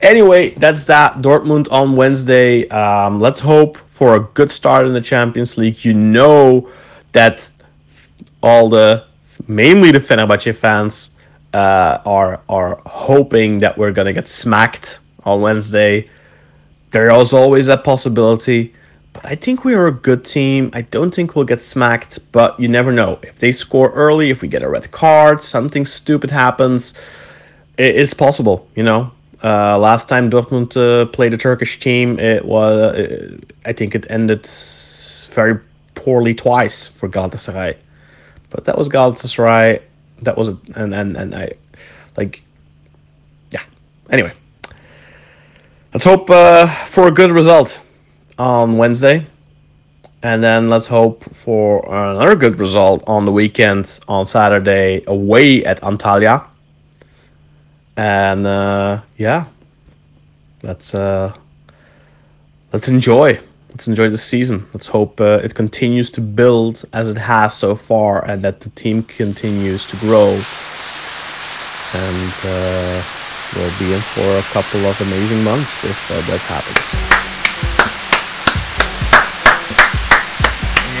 Anyway, 0.01 0.51
that's 0.51 0.85
that. 0.85 1.19
Dortmund 1.19 1.71
on 1.71 1.95
Wednesday. 1.95 2.67
Um, 2.69 3.19
let's 3.19 3.39
hope 3.39 3.77
for 3.91 4.15
a 4.15 4.21
good 4.33 4.51
start 4.51 4.87
in 4.87 4.93
the 4.93 5.01
Champions 5.01 5.57
League. 5.57 5.85
You 5.85 5.93
know 5.93 6.69
that 7.11 7.47
all 8.41 8.67
the, 8.67 9.05
mainly 9.47 9.91
the 9.91 9.99
Fenerbahce 9.99 10.55
fans, 10.55 11.11
uh, 11.53 11.99
are 12.05 12.41
are 12.49 12.81
hoping 12.85 13.59
that 13.59 13.77
we're 13.77 13.91
gonna 13.91 14.11
get 14.11 14.27
smacked 14.27 14.99
on 15.25 15.41
Wednesday. 15.41 16.09
There 16.91 17.09
is 17.19 17.33
always 17.33 17.65
that 17.65 17.83
possibility, 17.83 18.73
but 19.13 19.25
I 19.25 19.35
think 19.35 19.65
we 19.65 19.73
are 19.73 19.87
a 19.87 19.91
good 19.91 20.23
team. 20.23 20.69
I 20.73 20.81
don't 20.83 21.13
think 21.13 21.35
we'll 21.35 21.45
get 21.45 21.61
smacked, 21.61 22.19
but 22.31 22.57
you 22.59 22.67
never 22.67 22.91
know. 22.91 23.19
If 23.23 23.39
they 23.39 23.51
score 23.51 23.91
early, 23.91 24.29
if 24.29 24.41
we 24.41 24.47
get 24.47 24.61
a 24.63 24.69
red 24.69 24.89
card, 24.91 25.41
something 25.41 25.85
stupid 25.85 26.31
happens, 26.31 26.93
it's 27.77 28.13
possible. 28.13 28.67
You 28.75 28.83
know, 28.83 29.11
Uh, 29.43 29.77
last 29.77 30.07
time 30.09 30.29
Dortmund 30.29 30.75
uh, 30.77 31.05
played 31.11 31.33
a 31.33 31.37
Turkish 31.37 31.79
team, 31.79 32.17
it 32.19 32.45
was 32.45 32.75
uh, 32.79 33.37
I 33.69 33.73
think 33.73 33.93
it 33.93 34.05
ended 34.09 34.47
very 35.35 35.59
poorly 35.93 36.33
twice 36.33 36.87
for 36.87 37.09
Galatasaray. 37.09 37.75
But 38.49 38.63
that 38.65 38.77
was 38.77 38.87
Galatasaray. 38.89 39.81
That 40.23 40.35
was 40.37 40.47
and 40.75 40.95
and 40.95 41.17
and 41.17 41.35
I 41.35 41.51
like 42.17 42.41
yeah. 43.51 43.63
Anyway, 44.09 44.31
let's 45.95 46.03
hope 46.03 46.29
uh, 46.29 46.67
for 46.87 47.07
a 47.07 47.11
good 47.11 47.31
result 47.31 47.79
on 48.37 48.75
Wednesday, 48.75 49.25
and 50.23 50.43
then 50.43 50.69
let's 50.69 50.87
hope 50.87 51.23
for 51.33 51.85
another 51.85 52.35
good 52.35 52.59
result 52.59 53.01
on 53.07 53.23
the 53.23 53.31
weekend 53.31 54.01
on 54.09 54.27
Saturday 54.27 55.05
away 55.07 55.63
at 55.63 55.79
Antalya. 55.79 56.47
And 57.95 58.45
uh, 58.45 59.03
yeah, 59.15 59.45
let's 60.63 60.93
uh, 60.93 61.33
let's 62.73 62.89
enjoy. 62.89 63.39
Let's 63.69 63.87
enjoy 63.87 64.09
the 64.09 64.17
season. 64.17 64.67
Let's 64.73 64.87
hope 64.87 65.21
uh, 65.21 65.39
it 65.45 65.55
continues 65.55 66.11
to 66.11 66.19
build 66.19 66.83
as 66.91 67.07
it 67.07 67.17
has 67.17 67.55
so 67.55 67.73
far, 67.73 68.25
and 68.25 68.43
that 68.43 68.59
the 68.59 68.69
team 68.71 69.01
continues 69.03 69.85
to 69.85 69.95
grow. 69.95 70.41
And 71.93 72.33
uh, 72.43 73.03
we'll 73.55 73.79
be 73.79 73.93
in 73.93 74.01
for 74.01 74.37
a 74.37 74.41
couple 74.53 74.85
of 74.85 74.99
amazing 75.01 75.43
months 75.43 75.83
if 75.83 76.11
uh, 76.11 76.15
that 76.27 76.39
happens. 76.41 76.93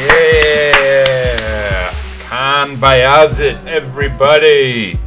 Yeah, 0.07 1.91
Kaan 2.19 2.77
Bayazit, 2.77 3.65
everybody. 3.65 4.99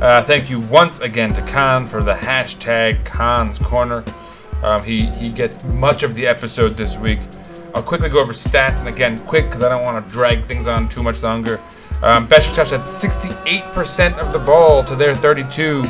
Uh, 0.00 0.22
thank 0.24 0.50
you 0.50 0.60
once 0.60 1.00
again 1.00 1.32
to 1.34 1.40
Kaan 1.42 1.88
for 1.88 2.02
the 2.02 2.14
hashtag 2.14 3.04
Kaan's 3.04 3.58
Corner. 3.58 4.04
Um, 4.62 4.82
he 4.82 5.06
he 5.06 5.30
gets 5.30 5.62
much 5.64 6.02
of 6.02 6.14
the 6.14 6.26
episode 6.26 6.70
this 6.70 6.96
week. 6.96 7.20
I'll 7.74 7.82
quickly 7.82 8.08
go 8.08 8.20
over 8.20 8.32
stats, 8.32 8.80
and 8.80 8.88
again, 8.88 9.18
quick 9.26 9.46
because 9.46 9.62
I 9.62 9.68
don't 9.68 9.82
want 9.82 10.06
to 10.06 10.12
drag 10.12 10.44
things 10.44 10.66
on 10.66 10.88
too 10.88 11.02
much 11.02 11.22
longer. 11.22 11.60
Um, 12.02 12.28
had 12.28 12.42
68% 12.42 14.18
of 14.18 14.32
the 14.32 14.38
ball 14.38 14.84
to 14.84 14.94
their 14.94 15.16
32, 15.16 15.82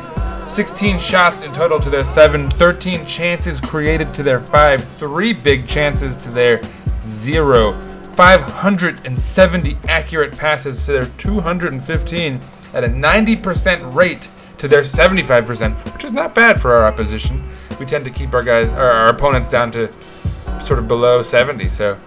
16 0.46 0.98
shots 0.98 1.42
in 1.42 1.52
total 1.52 1.80
to 1.80 1.90
their 1.90 2.04
7, 2.04 2.50
13 2.52 3.06
chances 3.06 3.60
created 3.60 4.14
to 4.14 4.22
their 4.22 4.40
5, 4.40 4.98
3 4.98 5.32
big 5.32 5.66
chances 5.66 6.16
to 6.18 6.30
their 6.30 6.62
0, 6.98 7.72
570 8.14 9.78
accurate 9.88 10.36
passes 10.36 10.86
to 10.86 10.92
their 10.92 11.06
215 11.06 12.40
at 12.72 12.84
a 12.84 12.88
90% 12.88 13.94
rate 13.94 14.28
to 14.58 14.68
their 14.68 14.82
75%, 14.82 15.92
which 15.92 16.04
is 16.04 16.12
not 16.12 16.34
bad 16.34 16.60
for 16.60 16.74
our 16.74 16.86
opposition. 16.86 17.44
We 17.80 17.86
tend 17.86 18.04
to 18.04 18.10
keep 18.10 18.34
our 18.34 18.42
guys, 18.42 18.72
our, 18.72 19.08
opponents 19.08 19.48
down 19.48 19.72
to 19.72 19.92
sort 20.60 20.78
of 20.78 20.86
below 20.86 21.22
70. 21.22 21.66
So, 21.66 21.98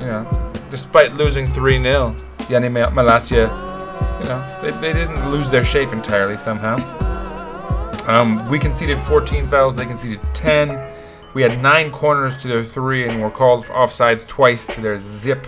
you 0.00 0.06
know, 0.06 0.52
despite 0.70 1.14
losing 1.14 1.46
3 1.46 1.82
0, 1.82 2.16
Yeni 2.48 2.70
Mal- 2.70 2.90
Malatya, 2.90 3.48
you 4.20 4.28
know, 4.28 4.60
they, 4.62 4.70
they 4.80 4.92
didn't 4.92 5.30
lose 5.30 5.50
their 5.50 5.64
shape 5.64 5.92
entirely 5.92 6.36
somehow. 6.36 7.03
Um, 8.06 8.48
we 8.48 8.58
conceded 8.58 9.02
14 9.02 9.46
fouls, 9.46 9.76
they 9.76 9.86
conceded 9.86 10.20
10. 10.34 10.92
We 11.34 11.42
had 11.42 11.60
nine 11.62 11.90
corners 11.90 12.40
to 12.42 12.48
their 12.48 12.62
three 12.62 13.08
and 13.08 13.20
were 13.20 13.30
called 13.30 13.64
offsides 13.66 14.26
twice 14.26 14.66
to 14.68 14.80
their 14.80 14.98
zip. 14.98 15.46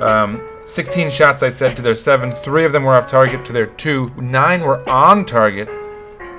Um, 0.00 0.46
16 0.64 1.10
shots, 1.10 1.42
I 1.42 1.48
said, 1.48 1.76
to 1.76 1.82
their 1.82 1.94
seven. 1.94 2.32
Three 2.36 2.64
of 2.64 2.72
them 2.72 2.84
were 2.84 2.94
off 2.94 3.08
target 3.08 3.44
to 3.46 3.52
their 3.52 3.66
two. 3.66 4.10
Nine 4.16 4.62
were 4.62 4.88
on 4.88 5.26
target 5.26 5.68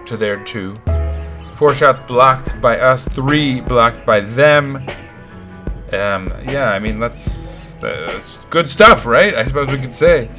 to 0.08 0.18
their 0.18 0.44
two. 0.44 0.80
Four 1.56 1.76
shots 1.76 2.00
blocked 2.00 2.60
by 2.62 2.80
us, 2.80 3.08
three 3.10 3.62
blocked 3.62 4.06
by 4.06 4.22
them. 4.22 4.78
Um, 5.92 6.34
yeah, 6.46 6.72
I 6.72 6.80
mean, 6.80 7.00
that's, 7.00 7.74
that's 7.76 8.38
good 8.46 8.68
stuff, 8.68 9.06
right? 9.06 9.36
I 9.36 9.46
suppose 9.46 9.68
we 9.68 9.78
could 9.78 9.94
say. 9.94 10.30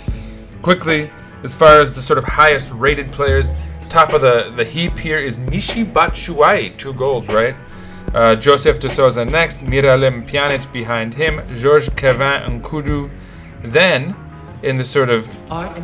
Quickly, 0.62 1.10
as 1.44 1.54
far 1.54 1.80
as 1.80 1.92
the 1.92 2.02
sort 2.02 2.18
of 2.18 2.24
highest 2.24 2.72
rated 2.72 3.12
players, 3.12 3.52
top 3.88 4.12
of 4.12 4.20
the, 4.20 4.52
the 4.56 4.64
heap 4.64 4.98
here 4.98 5.18
is 5.18 5.36
Michy 5.38 5.84
Batshuayi, 5.84 6.76
two 6.76 6.92
goals, 6.94 7.26
right? 7.28 7.54
Uh, 8.12 8.34
Joseph 8.34 8.78
de 8.78 8.88
Souza 8.88 9.24
next, 9.24 9.60
Miralem 9.60 10.28
Pjanic 10.28 10.70
behind 10.72 11.14
him, 11.14 11.40
Georges 11.58 11.92
Kevin 11.94 12.60
Nkoudou. 12.60 13.10
Then, 13.62 14.14
in 14.62 14.76
the 14.76 14.84
sort 14.84 15.10
of 15.10 15.26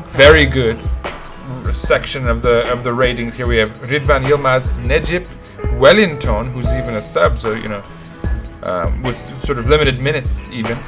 very 0.08 0.46
good 0.46 0.78
section 1.72 2.28
of 2.28 2.42
the 2.42 2.70
of 2.72 2.84
the 2.84 2.92
ratings 2.92 3.34
here 3.34 3.46
we 3.46 3.56
have 3.56 3.70
Ridvan 3.82 4.24
Yilmaz, 4.24 4.62
Necip, 4.84 5.26
Wellington, 5.78 6.46
who's 6.52 6.66
even 6.72 6.96
a 6.96 7.02
sub, 7.02 7.38
so 7.38 7.52
you 7.54 7.68
know, 7.68 7.82
um, 8.62 9.02
with 9.02 9.18
sort 9.44 9.58
of 9.58 9.68
limited 9.68 10.00
minutes 10.00 10.48
even. 10.50 10.78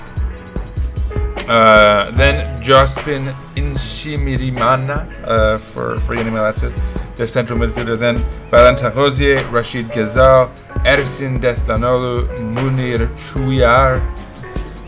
Uh, 1.49 2.11
then 2.13 2.57
Jospin 2.63 3.33
Nshimirimana 3.57 5.27
uh, 5.27 5.57
for 5.59 5.97
for 6.01 6.15
Yeni 6.15 6.31
Malatya, 6.31 6.73
their 7.17 7.27
central 7.27 7.59
midfielder. 7.59 7.99
Then 7.99 8.25
Valentin 8.51 8.95
Rosier, 8.95 9.39
Rachid 9.51 9.85
Ghezzal, 9.87 10.55
Ersin 10.85 11.41
Destanoğlu, 11.41 12.29
Munir 12.55 13.09
Chouiar, 13.17 14.01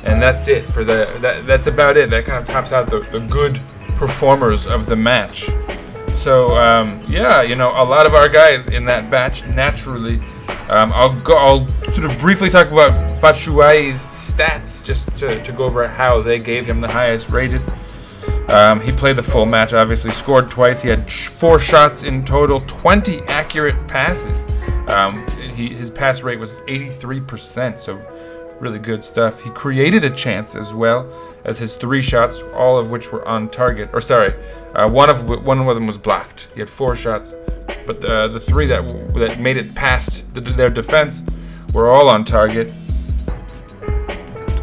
and 0.05 0.22
that's 0.22 0.48
it 0.48 0.64
for 0.66 0.84
the. 0.84 1.09
That, 1.20 1.46
that's 1.46 1.66
about 1.66 1.96
it. 1.96 2.11
That 2.11 2.24
kind 2.24 2.38
of 2.38 2.44
tops 2.44 2.72
out 2.72 2.88
the, 2.88 3.00
the 3.11 3.20
good 3.20 3.61
performers 3.96 4.66
of 4.66 4.86
the 4.86 4.96
match. 4.96 5.48
So 6.25 6.57
um, 6.57 7.05
yeah, 7.07 7.43
you 7.43 7.55
know, 7.55 7.68
a 7.68 7.85
lot 7.85 8.07
of 8.07 8.14
our 8.14 8.31
guys 8.31 8.66
in 8.66 8.87
that 8.87 9.11
batch 9.11 9.45
naturally. 9.45 10.20
Um, 10.70 10.91
I'll 10.95 11.20
go. 11.20 11.37
I'll 11.37 11.68
sort 11.93 12.11
of 12.11 12.18
briefly 12.18 12.49
talk 12.49 12.68
about 12.68 12.93
Batshuayi's 13.20 14.03
stats 14.03 14.83
just 14.83 15.07
to, 15.18 15.45
to 15.45 15.53
go 15.53 15.64
over 15.64 15.87
how 15.87 16.22
they 16.22 16.39
gave 16.39 16.64
him 16.64 16.81
the 16.81 16.89
highest 16.89 17.29
rated. 17.29 17.61
Um, 18.49 18.81
he 18.81 18.91
played 18.91 19.16
the 19.16 19.22
full 19.22 19.45
match, 19.45 19.75
obviously, 19.75 20.12
scored 20.12 20.51
twice. 20.51 20.81
He 20.81 20.89
had 20.89 21.12
four 21.12 21.59
shots 21.59 22.05
in 22.05 22.25
total, 22.25 22.61
20 22.61 23.20
accurate 23.25 23.87
passes. 23.87 24.47
Um, 24.89 25.27
he, 25.55 25.68
his 25.68 25.91
pass 25.91 26.22
rate 26.22 26.39
was 26.39 26.62
83%, 26.62 27.79
so 27.79 27.99
really 28.61 28.78
good 28.78 29.02
stuff. 29.02 29.40
He 29.40 29.50
created 29.50 30.05
a 30.05 30.11
chance 30.11 30.55
as 30.55 30.72
well 30.72 31.12
as 31.44 31.59
his 31.59 31.74
three 31.74 32.02
shots, 32.02 32.40
all 32.55 32.78
of 32.78 32.90
which 32.90 33.12
were 33.12 33.26
on 33.26 33.48
target. 33.48 33.90
Or 33.92 34.00
sorry, 34.00 34.34
uh, 34.74 34.88
one 34.88 35.11
of 35.11 35.26
one 35.44 35.59
of 35.59 35.74
them 35.74 35.86
was 35.86 35.98
blocked. 35.98 36.48
He 36.55 36.61
had 36.61 36.70
four 36.70 36.96
shots, 36.96 37.34
but 37.86 38.00
the, 38.00 38.28
the 38.28 38.40
three 38.40 38.66
that 38.66 38.86
that 39.14 39.40
made 39.40 39.57
it 39.57 39.74
past 39.74 40.32
the, 40.34 40.40
their 40.40 40.70
defense 40.70 41.22
were 41.72 41.88
all 41.88 42.09
on 42.09 42.24
target. 42.24 42.72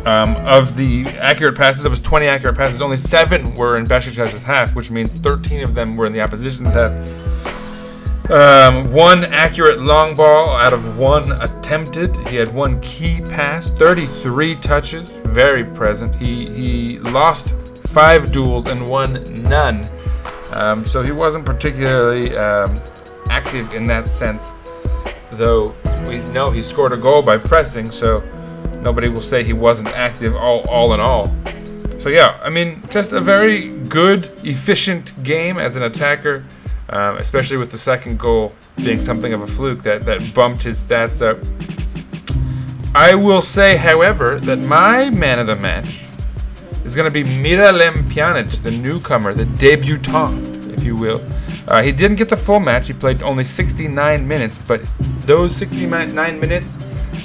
Um, 0.06 0.36
of 0.48 0.76
the 0.76 1.06
accurate 1.20 1.56
passes, 1.56 1.86
it 1.86 1.90
was 1.90 2.02
20 2.02 2.26
accurate 2.26 2.58
passes. 2.58 2.82
Only 2.82 2.98
seven 2.98 3.54
were 3.54 3.78
in 3.78 3.86
Besiktas's 3.86 4.42
half, 4.42 4.74
which 4.74 4.90
means 4.90 5.16
13 5.16 5.62
of 5.62 5.76
them 5.76 5.96
were 5.96 6.08
in 6.08 6.14
the 6.14 6.22
opposition's 6.22 6.72
half. 6.72 6.92
Um, 8.32 8.94
one 8.94 9.26
accurate 9.26 9.82
long 9.82 10.16
ball 10.16 10.56
out 10.56 10.72
of 10.72 10.98
one 10.98 11.34
attempted. 11.42 12.16
He 12.28 12.38
had 12.38 12.54
one 12.54 12.80
key 12.80 13.20
pass, 13.20 13.70
33 13.72 14.56
touches, 14.56 15.10
very 15.26 15.66
present. 15.66 16.16
He 16.16 16.46
he 16.46 17.00
lost 17.00 17.54
five 17.88 18.32
duels 18.32 18.68
and 18.68 18.88
won 18.88 19.22
none. 19.44 19.86
Um, 20.52 20.86
so 20.86 21.02
he 21.02 21.12
wasn't 21.12 21.46
particularly 21.46 22.38
um, 22.38 22.80
active 23.30 23.74
in 23.74 23.86
that 23.88 24.08
sense, 24.08 24.52
though 25.34 25.76
we 26.08 26.20
know 26.32 26.52
he 26.52 26.62
scored 26.62 26.94
a 26.94 26.98
goal 26.98 27.22
by 27.22 27.38
pressing. 27.38 27.92
So 27.92 28.22
nobody 28.82 29.10
will 29.10 29.22
say 29.22 29.44
he 29.44 29.52
wasn't 29.52 29.90
active 29.90 30.38
all 30.38 30.62
all 30.70 30.94
in 30.94 31.02
all. 31.02 31.28
So 32.00 32.08
yeah, 32.08 32.40
I 32.42 32.50
mean, 32.50 32.82
just 32.90 33.12
a 33.12 33.20
very 33.20 33.78
good, 33.90 34.32
efficient 34.46 35.22
game 35.22 35.58
as 35.58 35.76
an 35.76 35.84
attacker, 35.84 36.46
um, 36.92 37.18
especially 37.18 37.58
with 37.58 37.72
the 37.72 37.78
second 37.78 38.20
goal 38.20 38.54
being 38.78 39.02
something 39.02 39.34
of 39.34 39.42
a 39.42 39.48
fluke 39.48 39.84
that 39.84 40.06
that 40.06 40.34
bumped 40.34 40.64
his 40.64 40.86
stats 40.86 41.22
up. 41.22 41.38
I 42.94 43.16
will 43.16 43.42
say, 43.42 43.78
however, 43.78 44.40
that 44.42 44.60
my 44.60 45.10
man 45.10 45.40
of 45.40 45.48
the 45.48 45.56
match 45.56 46.04
is 46.84 46.96
going 46.96 47.10
to 47.10 47.14
be 47.14 47.24
Miralem 47.24 47.94
Pjanic, 48.10 48.62
the 48.62 48.72
newcomer, 48.72 49.34
the 49.34 49.46
debutant, 49.46 50.68
if 50.74 50.84
you 50.84 50.96
will. 50.96 51.24
Uh, 51.68 51.82
he 51.82 51.92
didn't 51.92 52.18
get 52.18 52.28
the 52.28 52.36
full 52.36 52.60
match. 52.60 52.88
He 52.88 52.94
played 52.94 53.24
only 53.24 53.46
69 53.46 54.28
minutes, 54.28 54.60
but 54.68 54.82
those 55.22 55.56
69 55.56 56.40
minutes 56.40 56.78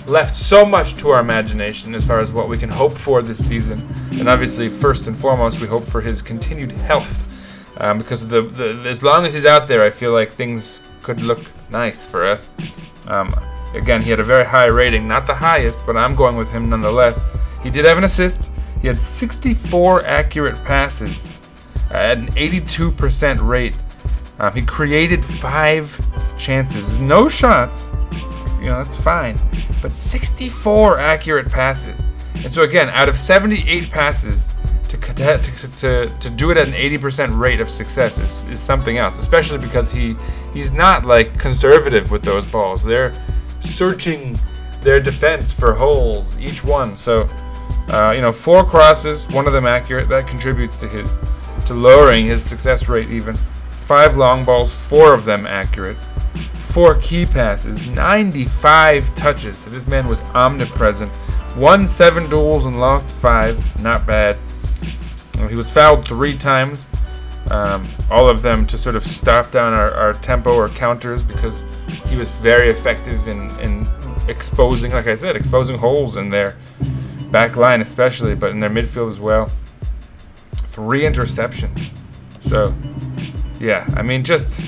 left 0.07 0.37
so 0.37 0.65
much 0.65 0.95
to 0.97 1.11
our 1.11 1.21
imagination 1.21 1.95
as 1.95 2.07
far 2.07 2.21
as 2.21 2.33
what 2.33 2.49
we 2.49 2.57
can 2.59 2.69
hope 2.69 2.93
for 2.93 3.23
this 3.23 3.45
season. 3.45 3.81
And 4.13 4.29
obviously, 4.29 4.69
first 4.69 5.09
and 5.09 5.17
foremost, 5.17 5.61
we 5.61 5.67
hope 5.67 5.85
for 5.85 6.01
his 6.01 6.23
continued 6.23 6.73
health. 6.73 7.26
Um, 7.79 7.99
because 7.99 8.27
the, 8.27 8.43
the 8.43 8.89
as 8.89 9.03
long 9.03 9.25
as 9.25 9.35
he's 9.35 9.45
out 9.45 9.69
there, 9.69 9.85
I 9.85 9.91
feel 9.91 10.13
like 10.13 10.33
things 10.33 10.81
could 11.03 11.21
look 11.23 11.41
nice 11.71 12.07
for 12.07 12.25
us. 12.25 12.51
Um, 13.07 13.35
again, 13.75 14.03
he 14.03 14.11
had 14.11 14.21
a 14.21 14.25
very 14.25 14.45
high 14.45 14.67
rating, 14.67 15.07
not 15.07 15.27
the 15.27 15.35
highest, 15.35 15.85
but 15.87 15.97
I'm 15.97 16.15
going 16.15 16.37
with 16.37 16.51
him 16.51 16.71
nonetheless. 16.71 17.19
He 17.63 17.71
did 17.71 17.85
have 17.85 17.99
an 17.99 18.05
assist. 18.05 18.51
He 18.81 18.89
had 18.89 18.97
64 18.97 20.05
accurate 20.05 20.63
passes 20.65 21.41
at 21.91 22.19
an 22.19 22.29
82% 22.29 23.41
rate. 23.47 23.77
Um, 24.39 24.55
he 24.55 24.63
created 24.63 25.25
five 25.25 25.99
chances. 26.39 27.01
No 27.01 27.29
shots, 27.29 27.87
you 28.61 28.67
know, 28.67 28.83
that's 28.83 28.97
fine. 28.97 29.39
But 29.83 29.95
64 29.95 30.99
accurate 30.99 31.49
passes. 31.51 32.01
And 32.45 32.53
so, 32.53 32.63
again, 32.63 32.89
out 32.91 33.09
of 33.09 33.19
78 33.19 33.91
passes, 33.91 34.49
to, 35.17 35.39
to, 35.39 36.09
to, 36.21 36.31
do 36.31 36.51
it 36.51 36.59
at 36.59 36.69
an 36.69 36.75
80% 36.75 37.39
rate 37.39 37.61
of 37.61 37.71
success 37.71 38.19
is, 38.19 38.49
is 38.51 38.61
something 38.61 38.99
else, 38.99 39.19
especially 39.19 39.59
because 39.59 39.91
he 39.91 40.15
he's 40.53 40.73
not 40.73 41.07
like 41.07 41.39
conservative 41.39 42.11
with 42.11 42.23
those 42.23 42.47
balls. 42.51 42.85
They're 42.85 43.15
searching 43.65 44.39
their 44.83 45.01
defense 45.01 45.53
for 45.53 45.75
holes, 45.75 46.39
each 46.39 46.63
one. 46.63 46.97
So, 46.97 47.29
uh, 47.89 48.13
you 48.15 48.21
know, 48.21 48.33
four 48.33 48.65
crosses, 48.65 49.27
one 49.29 49.47
of 49.47 49.53
them 49.53 49.67
accurate. 49.67 50.09
That 50.09 50.27
contributes 50.27 50.79
to 50.81 50.89
his 50.89 51.11
to 51.67 51.75
lowering 51.75 52.27
his 52.27 52.43
success 52.43 52.89
rate 52.89 53.09
even. 53.11 53.35
Five 53.71 54.17
long 54.17 54.45
balls, 54.45 54.75
four 54.75 55.15
of 55.15 55.25
them 55.25 55.47
accurate. 55.47 55.97
Four 56.77 56.97
key 56.97 57.25
passes, 57.25 57.91
95 57.91 59.17
touches. 59.17 59.57
So 59.57 59.71
this 59.71 59.87
man 59.87 60.07
was 60.07 60.21
omnipresent. 60.35 61.11
Won 61.57 61.87
seven 61.87 62.29
duels 62.29 62.67
and 62.67 62.79
lost 62.79 63.15
five. 63.15 63.81
Not 63.81 64.07
bad. 64.07 64.37
He 65.49 65.55
was 65.55 65.71
fouled 65.71 66.07
three 66.07 66.37
times. 66.37 66.87
Um, 67.51 67.85
all 68.11 68.29
of 68.29 68.43
them 68.43 68.67
to 68.67 68.79
sort 68.79 68.97
of 68.97 69.07
stop 69.07 69.53
down 69.53 69.73
our, 69.73 69.93
our 69.95 70.13
tempo 70.15 70.55
or 70.55 70.69
counters 70.69 71.23
because 71.23 71.63
he 72.07 72.17
was 72.17 72.31
very 72.39 72.71
effective 72.71 73.29
in, 73.29 73.49
in 73.61 73.87
exposing, 74.29 74.93
like 74.93 75.07
I 75.07 75.15
said, 75.15 75.37
exposing 75.37 75.79
holes 75.79 76.17
in 76.17 76.31
their 76.31 76.57
back 77.31 77.57
line, 77.57 77.81
especially, 77.81 78.35
but 78.35 78.51
in 78.51 78.59
their 78.59 78.71
midfield 78.71 79.11
as 79.11 79.21
well. 79.21 79.51
Three 80.55 81.03
interceptions. 81.03 81.93
So, 82.41 82.75
yeah, 83.61 83.89
I 83.97 84.03
mean, 84.03 84.25
just 84.25 84.61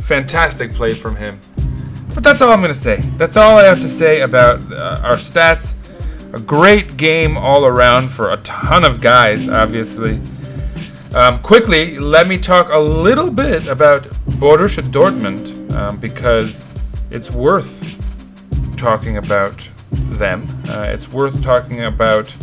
fantastic 0.00 0.72
play 0.72 0.94
from 0.94 1.16
him. 1.16 1.40
But 2.14 2.22
that's 2.22 2.42
all 2.42 2.50
I'm 2.50 2.60
going 2.60 2.74
to 2.74 2.78
say. 2.78 2.96
That's 3.16 3.36
all 3.36 3.56
I 3.56 3.64
have 3.64 3.80
to 3.80 3.88
say 3.88 4.20
about 4.20 4.60
uh, 4.72 5.00
our 5.02 5.16
stats. 5.16 5.74
A 6.34 6.40
great 6.40 6.96
game 6.96 7.38
all 7.38 7.64
around 7.64 8.08
for 8.08 8.32
a 8.32 8.36
ton 8.38 8.84
of 8.84 9.00
guys, 9.00 9.48
obviously. 9.48 10.20
Um, 11.14 11.40
quickly, 11.42 12.00
let 12.00 12.26
me 12.26 12.38
talk 12.38 12.72
a 12.72 12.78
little 12.78 13.30
bit 13.30 13.68
about 13.68 14.02
Borussia 14.40 14.82
Dortmund 14.82 15.72
um, 15.76 15.96
because 15.98 16.66
it's 17.12 17.30
worth 17.30 17.78
talking 18.76 19.18
about 19.18 19.56
them. 19.92 20.44
Uh, 20.68 20.86
it's 20.88 21.08
worth 21.12 21.40
talking 21.40 21.84
about 21.84 22.34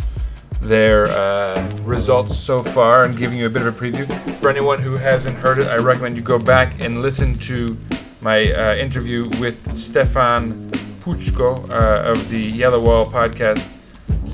their 0.62 1.08
uh, 1.08 1.62
results 1.82 2.38
so 2.38 2.62
far 2.62 3.04
and 3.04 3.14
giving 3.14 3.38
you 3.38 3.44
a 3.44 3.50
bit 3.50 3.60
of 3.60 3.76
a 3.76 3.78
preview. 3.78 4.06
For 4.38 4.48
anyone 4.48 4.80
who 4.80 4.96
hasn't 4.96 5.36
heard 5.36 5.58
it, 5.58 5.66
I 5.66 5.76
recommend 5.76 6.16
you 6.16 6.22
go 6.22 6.38
back 6.38 6.80
and 6.80 7.02
listen 7.02 7.38
to 7.40 7.76
my 8.22 8.54
uh, 8.54 8.74
interview 8.74 9.28
with 9.38 9.76
Stefan 9.76 10.70
Buczko 11.04 11.70
uh, 11.70 12.10
of 12.10 12.30
the 12.30 12.40
Yellow 12.40 12.80
Wall 12.80 13.04
podcast. 13.04 13.68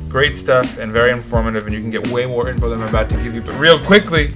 Great 0.08 0.36
stuff 0.36 0.78
and 0.78 0.90
very 0.90 1.12
informative, 1.12 1.66
and 1.66 1.74
you 1.74 1.80
can 1.80 1.90
get 1.90 2.08
way 2.08 2.24
more 2.24 2.48
info 2.48 2.70
than 2.70 2.80
I'm 2.80 2.88
about 2.88 3.10
to 3.10 3.16
give 3.22 3.34
you. 3.34 3.42
But 3.42 3.58
real 3.58 3.78
quickly, 3.78 4.32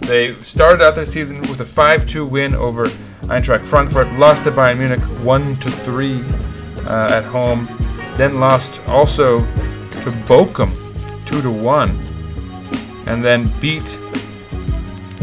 they 0.00 0.34
started 0.40 0.82
out 0.82 0.94
their 0.94 1.06
season 1.06 1.40
with 1.42 1.60
a 1.60 1.64
5-2 1.64 2.28
win 2.28 2.54
over 2.54 2.84
Eintracht 3.28 3.62
Frankfurt, 3.62 4.12
lost 4.18 4.44
to 4.44 4.50
Bayern 4.50 4.78
Munich 4.78 5.00
1-3 5.00 6.86
uh, 6.86 7.14
at 7.14 7.24
home, 7.24 7.66
then 8.18 8.38
lost 8.38 8.82
also 8.86 9.40
to 9.40 10.10
Bochum 10.26 10.70
2-1, 11.24 13.06
and 13.06 13.24
then 13.24 13.50
beat 13.60 13.82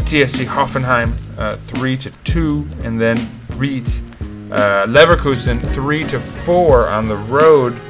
TSG 0.02 0.46
Hoffenheim 0.46 1.12
uh, 1.38 1.56
3-2, 1.68 2.84
and 2.84 3.00
then 3.00 3.16
beat 3.60 4.02
uh, 4.50 4.84
Leverkusen 4.86 5.60
3-4 5.60 6.90
on 6.90 7.06
the 7.06 7.16
road. 7.16 7.80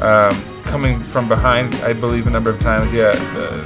Um, 0.00 0.51
coming 0.72 1.02
from 1.02 1.28
behind, 1.28 1.74
I 1.84 1.92
believe, 1.92 2.26
a 2.26 2.30
number 2.30 2.48
of 2.48 2.58
times. 2.62 2.94
Yeah, 2.94 3.10
uh, 3.10 3.62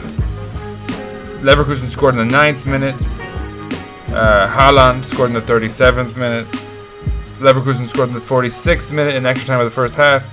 Leverkusen 1.41 1.87
scored 1.87 2.17
in 2.17 2.27
the 2.27 2.33
ninth 2.33 2.67
minute. 2.67 2.97
Uh, 4.13 4.49
Haaland 4.49 5.05
scored 5.05 5.31
in 5.31 5.35
the 5.35 5.41
37th 5.41 6.17
minute. 6.17 6.49
Leverkusen 7.39 7.87
scored 7.87 8.09
in 8.09 8.15
the 8.15 8.21
46th 8.21 8.91
minute 8.91 9.15
in 9.15 9.25
extra 9.25 9.47
time 9.47 9.61
of 9.61 9.67
the 9.67 9.71
first 9.71 9.95
half. 9.95 10.25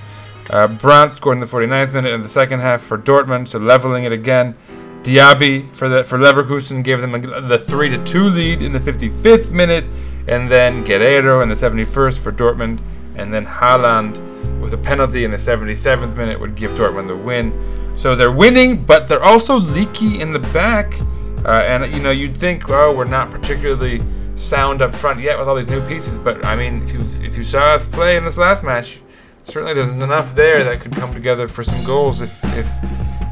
Uh, 0.50 0.66
Brandt 0.66 1.14
scored 1.14 1.36
in 1.36 1.40
the 1.40 1.46
49th 1.46 1.92
minute 1.92 2.12
in 2.12 2.22
the 2.22 2.28
second 2.28 2.58
half 2.58 2.82
for 2.82 2.98
Dortmund, 2.98 3.46
so 3.46 3.60
leveling 3.60 4.02
it 4.02 4.10
again. 4.10 4.56
Diaby 5.04 5.72
for 5.74 5.88
the 5.88 6.02
for 6.02 6.18
Leverkusen 6.18 6.82
gave 6.82 7.00
them 7.00 7.14
a, 7.14 7.40
the 7.40 7.58
three 7.58 7.88
to 7.88 8.02
two 8.04 8.24
lead 8.24 8.62
in 8.62 8.72
the 8.72 8.80
55th 8.80 9.52
minute, 9.52 9.84
and 10.26 10.50
then 10.50 10.84
Guerreiro 10.84 11.40
in 11.40 11.48
the 11.48 11.54
71st 11.54 12.18
for 12.18 12.32
Dortmund, 12.32 12.80
and 13.16 13.32
then 13.32 13.46
Haaland 13.46 14.60
with 14.60 14.74
a 14.74 14.78
penalty 14.78 15.24
in 15.24 15.30
the 15.30 15.36
77th 15.36 16.16
minute 16.16 16.40
would 16.40 16.54
give 16.54 16.72
Dortmund 16.72 17.08
the 17.08 17.16
win. 17.16 17.52
So 17.96 18.16
they're 18.16 18.32
winning, 18.32 18.84
but 18.84 19.08
they're 19.08 19.22
also 19.22 19.58
leaky 19.58 20.20
in 20.20 20.32
the 20.32 20.38
back. 20.38 21.00
Uh, 21.44 21.62
and 21.66 21.92
you 21.94 22.02
know, 22.02 22.10
you'd 22.10 22.36
think, 22.36 22.68
oh, 22.68 22.92
we're 22.94 23.04
not 23.04 23.30
particularly 23.30 24.02
sound 24.34 24.82
up 24.82 24.94
front 24.94 25.20
yet 25.20 25.38
with 25.38 25.48
all 25.48 25.54
these 25.54 25.68
new 25.68 25.84
pieces. 25.86 26.18
But 26.18 26.44
I 26.44 26.56
mean, 26.56 26.82
if 26.82 26.92
you 26.92 27.00
if 27.22 27.36
you 27.36 27.42
saw 27.42 27.74
us 27.74 27.84
play 27.84 28.16
in 28.16 28.24
this 28.24 28.38
last 28.38 28.62
match, 28.62 29.00
certainly 29.44 29.74
there's 29.74 29.88
enough 29.88 30.34
there 30.34 30.64
that 30.64 30.80
could 30.80 30.94
come 30.94 31.12
together 31.14 31.48
for 31.48 31.62
some 31.62 31.82
goals 31.84 32.20
if 32.20 32.38
if 32.56 32.68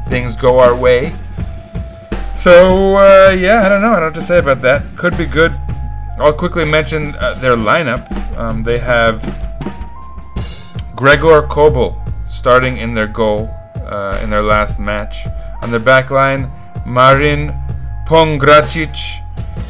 things 0.07 0.35
go 0.35 0.59
our 0.59 0.75
way. 0.75 1.13
So 2.37 2.97
uh, 2.97 3.31
yeah, 3.31 3.65
I 3.65 3.69
don't 3.69 3.81
know. 3.81 3.93
I 3.93 3.99
don't 3.99 4.13
know 4.13 4.19
to 4.19 4.25
say 4.25 4.39
about 4.39 4.61
that. 4.61 4.97
Could 4.97 5.17
be 5.17 5.25
good. 5.25 5.53
I'll 6.19 6.33
quickly 6.33 6.65
mention 6.65 7.15
uh, 7.15 7.33
their 7.35 7.55
lineup. 7.55 8.11
Um, 8.37 8.63
they 8.63 8.77
have 8.77 9.23
Gregor 10.95 11.41
Kobel 11.43 11.99
starting 12.27 12.77
in 12.77 12.93
their 12.93 13.07
goal 13.07 13.49
uh, 13.75 14.19
in 14.23 14.29
their 14.29 14.43
last 14.43 14.79
match. 14.79 15.25
On 15.61 15.71
their 15.71 15.79
back 15.79 16.11
line, 16.11 16.51
Marin 16.85 17.53
Pongracic 18.05 18.95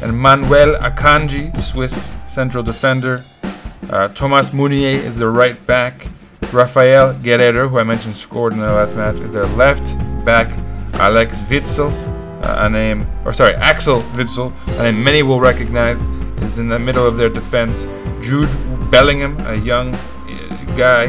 and 0.02 0.18
Manuel 0.18 0.76
Akanji, 0.80 1.56
Swiss 1.58 2.12
central 2.26 2.62
defender. 2.62 3.24
Uh, 3.88 4.08
Thomas 4.08 4.52
Meunier 4.52 4.98
is 4.98 5.16
their 5.16 5.30
right 5.30 5.66
back. 5.66 6.08
Rafael 6.52 7.14
Guerreiro, 7.14 7.68
who 7.70 7.78
I 7.78 7.84
mentioned 7.84 8.16
scored 8.16 8.52
in 8.52 8.60
their 8.60 8.72
last 8.72 8.94
match, 8.94 9.16
is 9.16 9.32
their 9.32 9.46
left 9.46 9.84
back. 10.24 10.48
Alex 10.94 11.38
Witsel, 11.48 11.90
uh, 12.44 12.66
a 12.66 12.68
name, 12.68 13.06
or 13.24 13.32
sorry, 13.32 13.54
Axel 13.54 14.02
Witsel, 14.12 14.52
a 14.78 14.82
name 14.84 15.02
many 15.02 15.22
will 15.22 15.40
recognize, 15.40 16.00
is 16.42 16.58
in 16.58 16.68
the 16.68 16.78
middle 16.78 17.06
of 17.06 17.16
their 17.16 17.30
defense. 17.30 17.84
Jude 18.20 18.50
Bellingham, 18.90 19.38
a 19.46 19.54
young 19.54 19.96
guy 20.76 21.04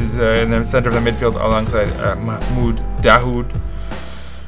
is 0.00 0.18
uh, 0.18 0.40
in 0.42 0.50
the 0.50 0.64
center 0.64 0.88
of 0.88 0.94
the 0.94 1.00
midfield 1.00 1.34
alongside 1.34 1.88
uh, 2.00 2.16
Mahmoud 2.16 2.78
Dahoud, 3.02 3.50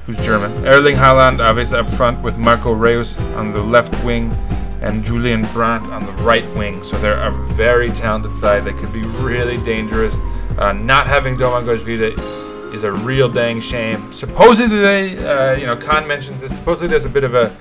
who's 0.06 0.18
German. 0.20 0.66
Erling 0.66 0.96
Haaland 0.96 1.40
obviously 1.40 1.78
up 1.78 1.90
front 1.90 2.22
with 2.22 2.38
Marco 2.38 2.72
Reus 2.72 3.16
on 3.36 3.52
the 3.52 3.60
left 3.60 3.92
wing 4.04 4.32
and 4.80 5.04
Julian 5.04 5.42
Brandt 5.52 5.86
on 5.88 6.04
the 6.04 6.12
right 6.22 6.46
wing. 6.54 6.82
So 6.82 6.98
they're 6.98 7.22
a 7.22 7.30
very 7.54 7.90
talented 7.90 8.34
side 8.34 8.64
that 8.64 8.76
could 8.76 8.92
be 8.92 9.02
really 9.02 9.56
dangerous. 9.64 10.14
Uh, 10.58 10.72
not 10.72 11.06
having 11.06 11.36
Domagoj 11.36 12.74
is 12.74 12.84
a 12.84 12.92
real 12.92 13.28
dang 13.28 13.60
shame. 13.60 14.12
Supposedly, 14.12 14.78
they, 14.78 15.18
uh, 15.26 15.56
you 15.56 15.66
know, 15.66 15.76
Kaan 15.76 16.06
mentions 16.06 16.40
this. 16.40 16.54
Supposedly, 16.54 16.88
there's 16.88 17.04
a 17.04 17.08
bit 17.10 17.24
of 17.24 17.34
a 17.34 17.54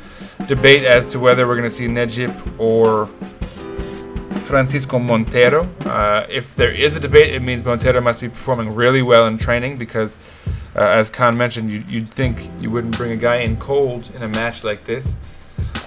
debate 0.47 0.83
as 0.83 1.07
to 1.07 1.19
whether 1.19 1.47
we're 1.47 1.55
going 1.55 1.69
to 1.69 1.75
see 1.75 1.87
Necip 1.87 2.59
or 2.59 3.09
Francisco 4.43 4.99
Montero. 4.99 5.67
Uh, 5.85 6.25
if 6.29 6.55
there 6.55 6.71
is 6.71 6.95
a 6.95 6.99
debate, 6.99 7.33
it 7.33 7.41
means 7.41 7.65
Montero 7.65 8.01
must 8.01 8.21
be 8.21 8.29
performing 8.29 8.75
really 8.75 9.01
well 9.01 9.25
in 9.25 9.37
training 9.37 9.77
because, 9.77 10.15
uh, 10.75 10.79
as 10.79 11.09
Kaan 11.09 11.35
mentioned, 11.35 11.71
you, 11.71 11.83
you'd 11.87 12.07
think 12.07 12.49
you 12.59 12.69
wouldn't 12.69 12.97
bring 12.97 13.11
a 13.11 13.17
guy 13.17 13.37
in 13.37 13.57
cold 13.57 14.09
in 14.15 14.23
a 14.23 14.27
match 14.27 14.63
like 14.63 14.85
this. 14.85 15.15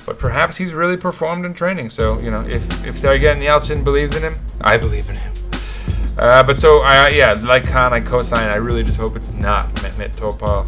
But 0.04 0.18
perhaps 0.18 0.56
he's 0.56 0.72
really 0.72 0.96
performed 0.96 1.44
in 1.44 1.54
training. 1.54 1.90
So, 1.90 2.18
you 2.20 2.30
know, 2.30 2.42
if, 2.42 2.62
if 2.86 2.96
Sergen 2.96 3.42
Yalçın 3.42 3.84
believes 3.84 4.16
in 4.16 4.22
him, 4.22 4.38
I 4.60 4.76
believe 4.76 5.10
in 5.10 5.16
him. 5.16 5.32
Uh, 6.18 6.42
but 6.42 6.58
so, 6.58 6.78
I, 6.78 7.08
yeah, 7.10 7.32
like 7.42 7.64
Kaan, 7.64 7.92
I 7.92 8.00
co-sign. 8.00 8.48
I 8.48 8.56
really 8.56 8.82
just 8.82 8.96
hope 8.96 9.16
it's 9.16 9.32
not 9.32 9.64
Mehmet 9.76 10.14
Topal 10.16 10.66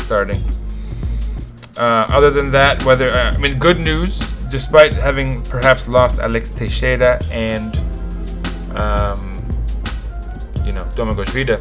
starting. 0.00 0.38
Uh, 1.76 2.06
other 2.10 2.30
than 2.30 2.50
that, 2.52 2.82
whether 2.84 3.10
uh, 3.10 3.32
I 3.32 3.38
mean, 3.38 3.58
good 3.58 3.78
news 3.78 4.18
despite 4.50 4.92
having 4.92 5.42
perhaps 5.42 5.88
lost 5.88 6.18
Alex 6.18 6.50
Teixeira 6.50 7.20
and 7.30 7.76
um, 8.74 9.42
you 10.64 10.72
know 10.72 10.84
Domagoj 10.94 11.28
Vida, 11.30 11.60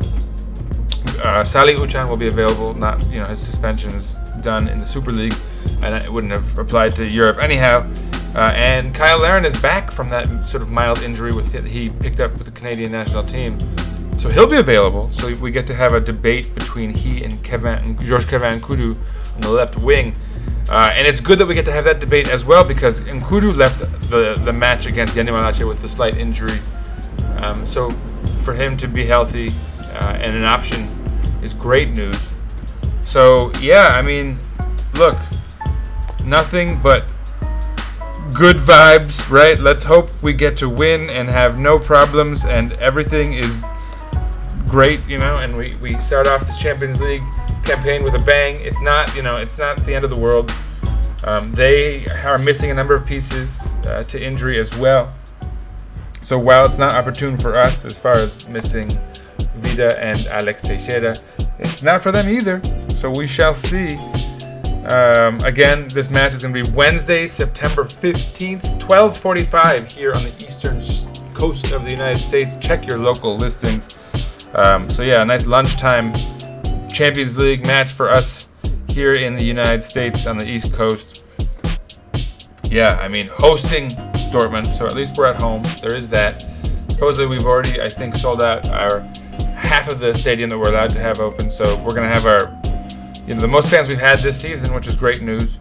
uh, 1.24 1.44
Salih 1.44 1.76
Uçan 1.76 2.08
will 2.10 2.18
be 2.18 2.28
available. 2.28 2.74
Not 2.74 3.02
you 3.08 3.20
know 3.20 3.28
his 3.28 3.40
suspension 3.40 3.92
is 3.92 4.16
done 4.42 4.68
in 4.68 4.80
the 4.80 4.86
Super 4.86 5.12
League, 5.12 5.36
and 5.82 5.96
it 5.96 6.12
wouldn't 6.12 6.34
have 6.34 6.58
applied 6.58 6.92
to 6.94 7.06
Europe 7.06 7.38
anyhow. 7.42 7.90
Uh, 8.36 8.52
and 8.54 8.94
Kyle 8.94 9.20
Larin 9.20 9.46
is 9.46 9.58
back 9.62 9.92
from 9.92 10.10
that 10.10 10.46
sort 10.46 10.62
of 10.62 10.70
mild 10.70 11.02
injury 11.02 11.32
with 11.32 11.54
he 11.66 11.90
picked 11.90 12.20
up 12.20 12.34
with 12.34 12.46
the 12.46 12.52
Canadian 12.52 12.92
national 12.92 13.24
team. 13.24 13.58
So 14.20 14.30
he'll 14.30 14.48
be 14.48 14.58
available. 14.58 15.10
So 15.12 15.34
we 15.36 15.52
get 15.52 15.68
to 15.68 15.74
have 15.76 15.94
a 15.94 16.00
debate 16.00 16.52
between 16.54 16.90
he 16.90 17.24
and 17.24 17.42
Kevin, 17.44 17.98
George 18.02 18.28
Kevin 18.28 18.60
Kudu 18.60 18.96
on 19.36 19.42
the 19.42 19.50
left 19.50 19.78
wing. 19.78 20.16
Uh, 20.70 20.92
and 20.94 21.08
it's 21.08 21.22
good 21.22 21.38
that 21.38 21.46
we 21.46 21.54
get 21.54 21.66
to 21.66 21.72
have 21.72 21.86
that 21.86 22.00
debate 22.00 22.28
as 22.30 22.44
well 22.44 22.68
because 22.68 23.00
Nkoudou 23.02 23.56
left 23.56 23.80
the, 24.10 24.40
the 24.44 24.54
match 24.54 24.88
against 24.88 25.16
Yeni 25.16 25.32
Malatya 25.32 25.68
with 25.68 25.84
a 25.84 25.88
slight 25.88 26.18
injury. 26.18 26.60
Um, 27.38 27.66
so 27.66 27.92
for 28.44 28.54
him 28.54 28.76
to 28.78 28.88
be 28.88 29.06
healthy 29.06 29.52
uh, 29.80 30.18
and 30.20 30.36
an 30.36 30.44
option 30.44 30.90
is 31.44 31.54
great 31.54 31.90
news. 31.90 32.20
So 33.04 33.52
yeah, 33.62 33.90
I 33.94 34.02
mean, 34.02 34.40
look, 34.96 35.18
nothing 36.26 36.82
but 36.82 37.06
good 38.34 38.58
vibes, 38.58 39.30
right? 39.30 39.60
Let's 39.60 39.84
hope 39.84 40.10
we 40.24 40.34
get 40.34 40.58
to 40.58 40.70
win 40.70 41.10
and 41.12 41.30
have 41.30 41.60
no 41.60 41.78
problems 41.78 42.44
and 42.44 42.74
everything 42.74 43.34
is 43.34 43.56
great, 44.68 45.08
you 45.08 45.20
know, 45.20 45.38
and 45.38 45.56
we, 45.56 45.76
we 45.76 45.96
start 45.98 46.28
off 46.28 46.48
the 46.48 46.58
Champions 46.60 47.00
League 47.00 47.24
campaign 47.66 48.04
with 48.04 48.16
a 48.16 48.24
bang. 48.24 48.62
If 48.62 48.80
not, 48.82 49.16
you 49.16 49.22
know, 49.22 49.38
it's 49.38 49.58
not 49.58 49.78
the 49.86 49.94
end 49.94 50.04
of 50.04 50.12
the 50.12 50.20
world. 50.20 50.54
Um, 51.24 51.52
they 51.54 52.06
are 52.24 52.38
missing 52.38 52.72
a 52.72 52.74
number 52.74 52.94
of 52.94 53.06
pieces 53.06 53.76
uh, 53.86 54.04
to 54.04 54.24
injury 54.24 54.60
as 54.60 54.76
well. 54.78 55.14
So 56.22 56.38
while 56.40 56.66
it's 56.66 56.78
not 56.78 56.94
opportune 56.94 57.38
for 57.38 57.56
us 57.56 57.86
as 57.86 57.98
far 57.98 58.14
as 58.14 58.48
missing 58.48 58.90
Vida 59.58 60.00
and 60.00 60.26
Alex 60.28 60.62
Teixeira, 60.62 61.16
it's 61.60 61.82
not 61.82 62.02
for 62.02 62.12
them 62.12 62.30
either. 62.30 62.62
So 62.96 63.10
we 63.10 63.28
shall 63.28 63.54
see. 63.54 63.96
Um, 64.90 65.40
again, 65.40 65.88
this 65.88 66.12
match 66.12 66.34
is 66.34 66.44
going 66.44 66.54
to 66.54 66.64
be 66.64 66.76
Wednesday, 66.76 67.26
September 67.26 67.84
15th, 67.84 68.80
12:45 68.80 69.92
here 69.92 70.14
on 70.14 70.24
the 70.24 70.34
eastern 70.44 70.80
coast 71.34 71.72
of 71.72 71.84
the 71.84 71.92
United 71.92 72.20
States. 72.20 72.56
Check 72.58 72.88
your 72.88 73.00
local 73.00 73.36
listings. 73.36 73.98
Um, 74.54 74.90
so 74.90 75.02
yeah, 75.02 75.22
a 75.22 75.26
nice 75.26 75.48
lunchtime 75.48 76.14
Champions 76.96 77.38
League 77.38 77.68
match 77.68 77.92
for 77.92 78.10
us 78.10 78.48
here 78.88 79.12
in 79.12 79.36
the 79.36 79.44
United 79.44 79.82
States 79.82 80.26
on 80.26 80.38
the 80.38 80.50
East 80.50 80.72
Coast. 80.72 81.26
Yeah, 82.70 82.96
I 83.02 83.10
mean 83.10 83.30
hosting 83.34 83.90
Dortmund, 84.32 84.78
so 84.78 84.86
at 84.86 84.96
least 84.96 85.18
we're 85.18 85.26
at 85.26 85.36
home. 85.36 85.62
There 85.82 85.94
is 85.94 86.08
that. 86.10 86.48
Supposedly 86.88 87.28
we've 87.28 87.46
already, 87.46 87.82
I 87.82 87.90
think, 87.90 88.16
sold 88.16 88.42
out 88.42 88.70
our 88.70 89.02
half 89.58 89.92
of 89.92 90.00
the 90.00 90.14
stadium 90.16 90.50
that 90.52 90.58
we're 90.58 90.70
allowed 90.70 90.92
to 90.92 91.02
have 91.02 91.20
open. 91.20 91.52
So 91.52 91.66
we're 91.84 91.94
gonna 91.94 92.08
have 92.08 92.26
our, 92.26 92.58
you 93.28 93.34
know, 93.34 93.42
the 93.42 93.48
most 93.50 93.70
fans 93.70 93.90
we've 93.90 94.00
had 94.00 94.20
this 94.20 94.40
season, 94.40 94.74
which 94.74 94.88
is 94.88 94.96
great 94.96 95.22
news. 95.22 95.58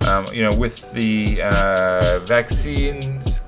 Um, 0.00 0.26
you 0.32 0.42
know, 0.42 0.56
with 0.58 0.92
the 0.92 1.42
uh, 1.42 2.18
vaccines 2.26 3.42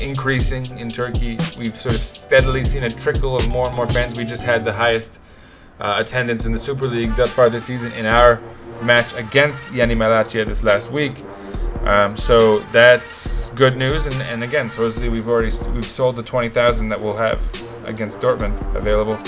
increasing 0.00 0.78
in 0.78 0.88
Turkey, 0.88 1.36
we've 1.58 1.76
sort 1.76 1.96
of 1.96 2.02
steadily 2.02 2.64
seen 2.64 2.84
a 2.84 2.90
trickle 2.90 3.34
of 3.34 3.48
more 3.48 3.66
and 3.66 3.74
more 3.74 3.88
fans. 3.88 4.16
We 4.16 4.24
just 4.24 4.44
had 4.44 4.64
the 4.64 4.72
highest 4.72 5.18
uh, 5.80 5.96
attendance 5.98 6.44
in 6.44 6.52
the 6.52 6.58
Super 6.58 6.86
League 6.86 7.16
thus 7.16 7.32
far 7.32 7.50
this 7.50 7.64
season 7.64 7.92
in 7.92 8.06
our 8.06 8.40
match 8.82 9.12
against 9.14 9.70
Yeni 9.72 9.94
Malatya 9.94 10.46
this 10.46 10.62
last 10.62 10.90
week. 10.90 11.14
Um, 11.84 12.16
so 12.16 12.58
that's 12.72 13.50
good 13.50 13.76
news, 13.76 14.06
and, 14.06 14.14
and 14.22 14.44
again, 14.44 14.68
supposedly 14.68 15.08
we've 15.08 15.28
already 15.28 15.56
we've 15.70 15.84
sold 15.84 16.16
the 16.16 16.22
twenty 16.22 16.50
thousand 16.50 16.90
that 16.90 17.00
we'll 17.00 17.16
have 17.16 17.40
against 17.84 18.20
Dortmund 18.20 18.76
available. 18.76 19.18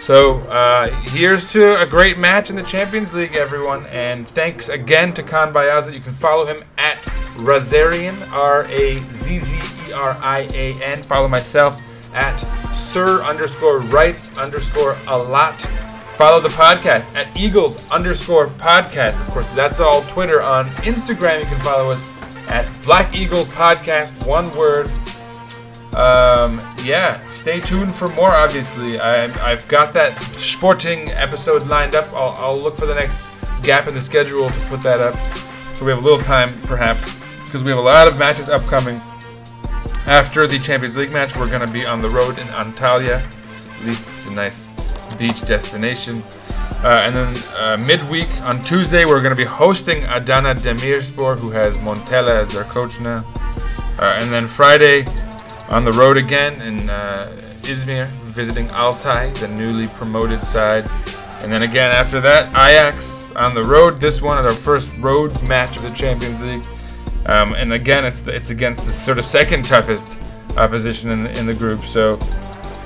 So 0.00 0.38
uh, 0.42 0.88
here's 1.10 1.52
to 1.52 1.80
a 1.80 1.86
great 1.86 2.16
match 2.16 2.48
in 2.48 2.56
the 2.56 2.62
Champions 2.62 3.12
League, 3.12 3.34
everyone, 3.34 3.86
and 3.86 4.26
thanks 4.26 4.68
again 4.68 5.12
to 5.14 5.22
Kaan 5.22 5.52
Bayazit. 5.52 5.92
You 5.92 6.00
can 6.00 6.14
follow 6.14 6.46
him 6.46 6.64
at 6.78 6.96
Razzerian, 7.36 8.30
R 8.32 8.64
A 8.66 9.02
Z 9.12 9.38
Z 9.38 9.56
E 9.88 9.92
R 9.92 10.16
I 10.22 10.48
A 10.54 10.72
N. 10.82 11.02
Follow 11.02 11.28
myself 11.28 11.82
at 12.12 12.38
Sir 12.74 13.22
underscore 13.22 13.78
Writes 13.78 14.36
underscore 14.36 14.96
a 15.06 15.16
lot. 15.16 15.60
Follow 16.16 16.40
the 16.40 16.48
podcast 16.50 17.12
at 17.14 17.34
Eagles 17.36 17.76
underscore 17.90 18.48
podcast. 18.48 19.20
Of 19.26 19.32
course, 19.32 19.48
that's 19.50 19.80
all 19.80 20.02
Twitter. 20.02 20.42
On 20.42 20.66
Instagram, 20.82 21.40
you 21.40 21.46
can 21.46 21.58
follow 21.60 21.90
us 21.90 22.06
at 22.48 22.68
Black 22.84 23.14
Eagles 23.14 23.48
Podcast, 23.48 24.26
one 24.26 24.54
word. 24.54 24.88
Um, 25.94 26.60
yeah, 26.84 27.26
stay 27.30 27.60
tuned 27.60 27.94
for 27.94 28.08
more. 28.08 28.30
Obviously, 28.30 29.00
I, 29.00 29.24
I've 29.50 29.66
got 29.66 29.92
that 29.94 30.20
sporting 30.34 31.10
episode 31.10 31.66
lined 31.68 31.94
up. 31.94 32.12
I'll, 32.12 32.34
I'll 32.36 32.60
look 32.60 32.76
for 32.76 32.86
the 32.86 32.94
next 32.94 33.20
gap 33.62 33.88
in 33.88 33.94
the 33.94 34.00
schedule 34.00 34.48
to 34.48 34.60
put 34.66 34.82
that 34.82 35.00
up, 35.00 35.14
so 35.76 35.84
we 35.84 35.90
have 35.90 36.00
a 36.00 36.04
little 36.04 36.18
time, 36.18 36.60
perhaps, 36.62 37.14
because 37.44 37.64
we 37.64 37.70
have 37.70 37.78
a 37.78 37.82
lot 37.82 38.06
of 38.08 38.18
matches 38.18 38.48
upcoming. 38.48 39.00
After 40.06 40.46
the 40.46 40.58
Champions 40.58 40.96
League 40.96 41.12
match, 41.12 41.36
we're 41.36 41.48
going 41.48 41.60
to 41.60 41.72
be 41.72 41.84
on 41.84 41.98
the 41.98 42.08
road 42.08 42.38
in 42.38 42.46
Antalya. 42.48 43.20
At 43.20 43.86
least 43.86 44.02
it's 44.14 44.26
a 44.26 44.30
nice 44.30 44.68
beach 45.18 45.40
destination. 45.42 46.22
Uh, 46.82 47.02
and 47.04 47.14
then 47.14 47.36
uh, 47.56 47.76
midweek 47.76 48.30
on 48.42 48.62
Tuesday, 48.62 49.04
we're 49.04 49.20
going 49.20 49.30
to 49.30 49.36
be 49.36 49.44
hosting 49.44 50.04
Adana 50.04 50.54
Demirspor, 50.54 51.38
who 51.38 51.50
has 51.50 51.76
Montella 51.78 52.40
as 52.40 52.48
their 52.52 52.64
coach 52.64 52.98
now. 53.00 53.24
Uh, 53.98 54.18
and 54.20 54.32
then 54.32 54.48
Friday, 54.48 55.04
on 55.68 55.84
the 55.84 55.92
road 55.92 56.16
again 56.16 56.60
in 56.62 56.88
uh, 56.88 57.36
Izmir, 57.62 58.08
visiting 58.32 58.68
Altay, 58.68 59.34
the 59.38 59.48
newly 59.48 59.88
promoted 59.88 60.42
side. 60.42 60.90
And 61.42 61.52
then 61.52 61.62
again 61.62 61.92
after 61.92 62.20
that, 62.22 62.48
Ajax 62.50 63.30
on 63.36 63.54
the 63.54 63.64
road. 63.64 64.00
This 64.00 64.20
one 64.20 64.38
is 64.38 64.50
our 64.50 64.58
first 64.58 64.90
road 64.98 65.40
match 65.42 65.76
of 65.76 65.82
the 65.82 65.90
Champions 65.90 66.40
League. 66.42 66.66
Um, 67.26 67.54
and 67.54 67.72
again, 67.72 68.04
it's 68.04 68.26
it's 68.26 68.50
against 68.50 68.84
the 68.84 68.92
sort 68.92 69.18
of 69.18 69.24
second 69.24 69.64
toughest 69.64 70.18
opposition 70.56 71.10
in 71.10 71.24
the, 71.24 71.38
in 71.38 71.46
the 71.46 71.54
group. 71.54 71.84
So 71.84 72.18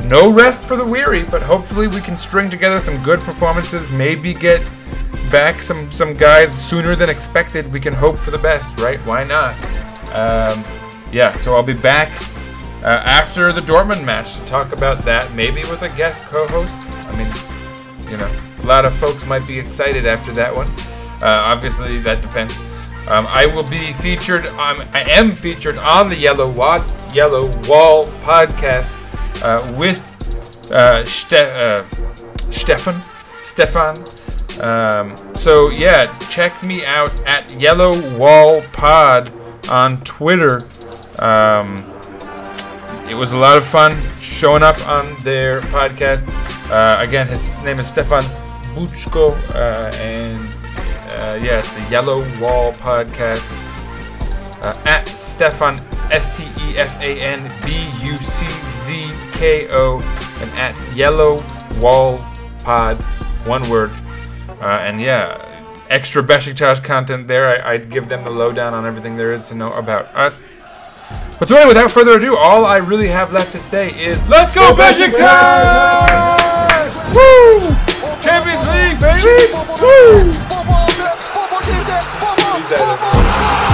no 0.04 0.30
rest 0.30 0.64
for 0.64 0.76
the 0.76 0.84
weary, 0.84 1.22
but 1.22 1.42
hopefully 1.42 1.86
we 1.86 2.00
can 2.00 2.16
string 2.16 2.50
together 2.50 2.80
some 2.80 3.02
good 3.02 3.20
performances. 3.20 3.88
Maybe 3.90 4.34
get 4.34 4.62
back 5.30 5.62
some 5.62 5.90
some 5.90 6.14
guys 6.14 6.52
sooner 6.52 6.94
than 6.96 7.08
expected. 7.08 7.72
We 7.72 7.80
can 7.80 7.92
hope 7.94 8.18
for 8.18 8.30
the 8.30 8.38
best, 8.38 8.78
right? 8.80 8.98
Why 9.06 9.24
not? 9.24 9.54
Um, 10.12 10.64
yeah. 11.12 11.32
So 11.38 11.54
I'll 11.54 11.62
be 11.62 11.72
back 11.72 12.10
uh, 12.82 13.02
after 13.04 13.50
the 13.52 13.60
Dortmund 13.62 14.04
match 14.04 14.36
to 14.36 14.44
talk 14.44 14.72
about 14.72 15.02
that, 15.04 15.32
maybe 15.34 15.62
with 15.62 15.82
a 15.82 15.88
guest 15.90 16.24
co-host. 16.24 16.74
I 17.08 17.16
mean, 17.16 18.10
you 18.10 18.18
know, 18.18 18.30
a 18.62 18.66
lot 18.66 18.84
of 18.84 18.94
folks 18.94 19.24
might 19.26 19.46
be 19.46 19.58
excited 19.58 20.06
after 20.06 20.32
that 20.32 20.54
one. 20.54 20.68
Uh, 21.22 21.42
obviously, 21.46 21.98
that 21.98 22.20
depends. 22.20 22.54
Um, 23.08 23.26
I 23.28 23.46
will 23.46 23.64
be 23.68 23.92
featured. 23.92 24.46
On, 24.46 24.80
I 24.92 25.02
am 25.10 25.30
featured 25.30 25.76
on 25.78 26.08
the 26.08 26.16
Yellow 26.16 26.50
Wall, 26.50 26.84
Yellow 27.12 27.46
Wall 27.68 28.06
podcast 28.22 28.92
uh, 29.42 29.72
with 29.76 30.00
uh, 30.72 31.04
Ste- 31.04 31.34
uh, 31.34 31.84
Stefan. 32.50 33.00
Stefan. 33.42 34.02
Um, 34.60 35.16
so 35.34 35.68
yeah, 35.68 36.16
check 36.18 36.62
me 36.62 36.84
out 36.84 37.12
at 37.26 37.50
Yellow 37.60 38.16
Wall 38.16 38.62
Pod 38.72 39.32
on 39.68 40.00
Twitter. 40.04 40.66
Um, 41.18 41.76
it 43.08 43.14
was 43.14 43.32
a 43.32 43.36
lot 43.36 43.58
of 43.58 43.66
fun 43.66 43.94
showing 44.20 44.62
up 44.62 44.80
on 44.88 45.14
their 45.22 45.60
podcast. 45.60 46.26
Uh, 46.70 47.02
again, 47.02 47.26
his 47.26 47.62
name 47.62 47.78
is 47.78 47.86
Stefan 47.86 48.22
Buczko, 48.74 49.32
uh, 49.54 49.94
and 49.96 50.40
uh, 51.24 51.36
yeah, 51.36 51.58
it's 51.58 51.70
the 51.72 51.82
Yellow 51.90 52.20
Wall 52.40 52.72
Podcast. 52.74 53.44
Uh, 54.62 54.80
at 54.86 55.06
Stefan 55.08 55.78
S 56.10 56.38
T 56.38 56.44
E 56.44 56.76
F 56.76 56.98
A 57.00 57.20
N 57.20 57.52
B 57.66 57.86
U 58.02 58.16
C 58.18 58.46
Z 58.84 59.12
K 59.32 59.68
O, 59.70 60.00
and 60.40 60.50
at 60.52 60.74
Yellow 60.94 61.44
Wall 61.80 62.24
Pod, 62.60 62.96
one 63.46 63.68
word. 63.68 63.90
Uh, 64.60 64.78
and 64.80 65.00
yeah, 65.00 65.62
extra 65.90 66.22
Besiktas 66.22 66.82
content 66.82 67.28
there. 67.28 67.64
I, 67.64 67.74
I'd 67.74 67.90
give 67.90 68.08
them 68.08 68.22
the 68.22 68.30
lowdown 68.30 68.72
on 68.72 68.86
everything 68.86 69.16
there 69.16 69.32
is 69.32 69.48
to 69.48 69.54
know 69.54 69.72
about 69.72 70.06
us. 70.14 70.42
But 71.38 71.48
so 71.48 71.56
anyway, 71.56 71.68
without 71.68 71.90
further 71.90 72.18
ado, 72.18 72.36
all 72.36 72.64
I 72.64 72.78
really 72.78 73.08
have 73.08 73.32
left 73.32 73.52
to 73.52 73.58
say 73.58 73.90
is 74.02 74.26
let's 74.28 74.54
go 74.54 74.74
Besiktas! 74.74 75.24
Woo! 77.14 77.74
Champions 78.22 78.66
League, 78.68 78.98
baby! 78.98 79.52
Woo! 79.82 80.83
miséria. 82.64 83.73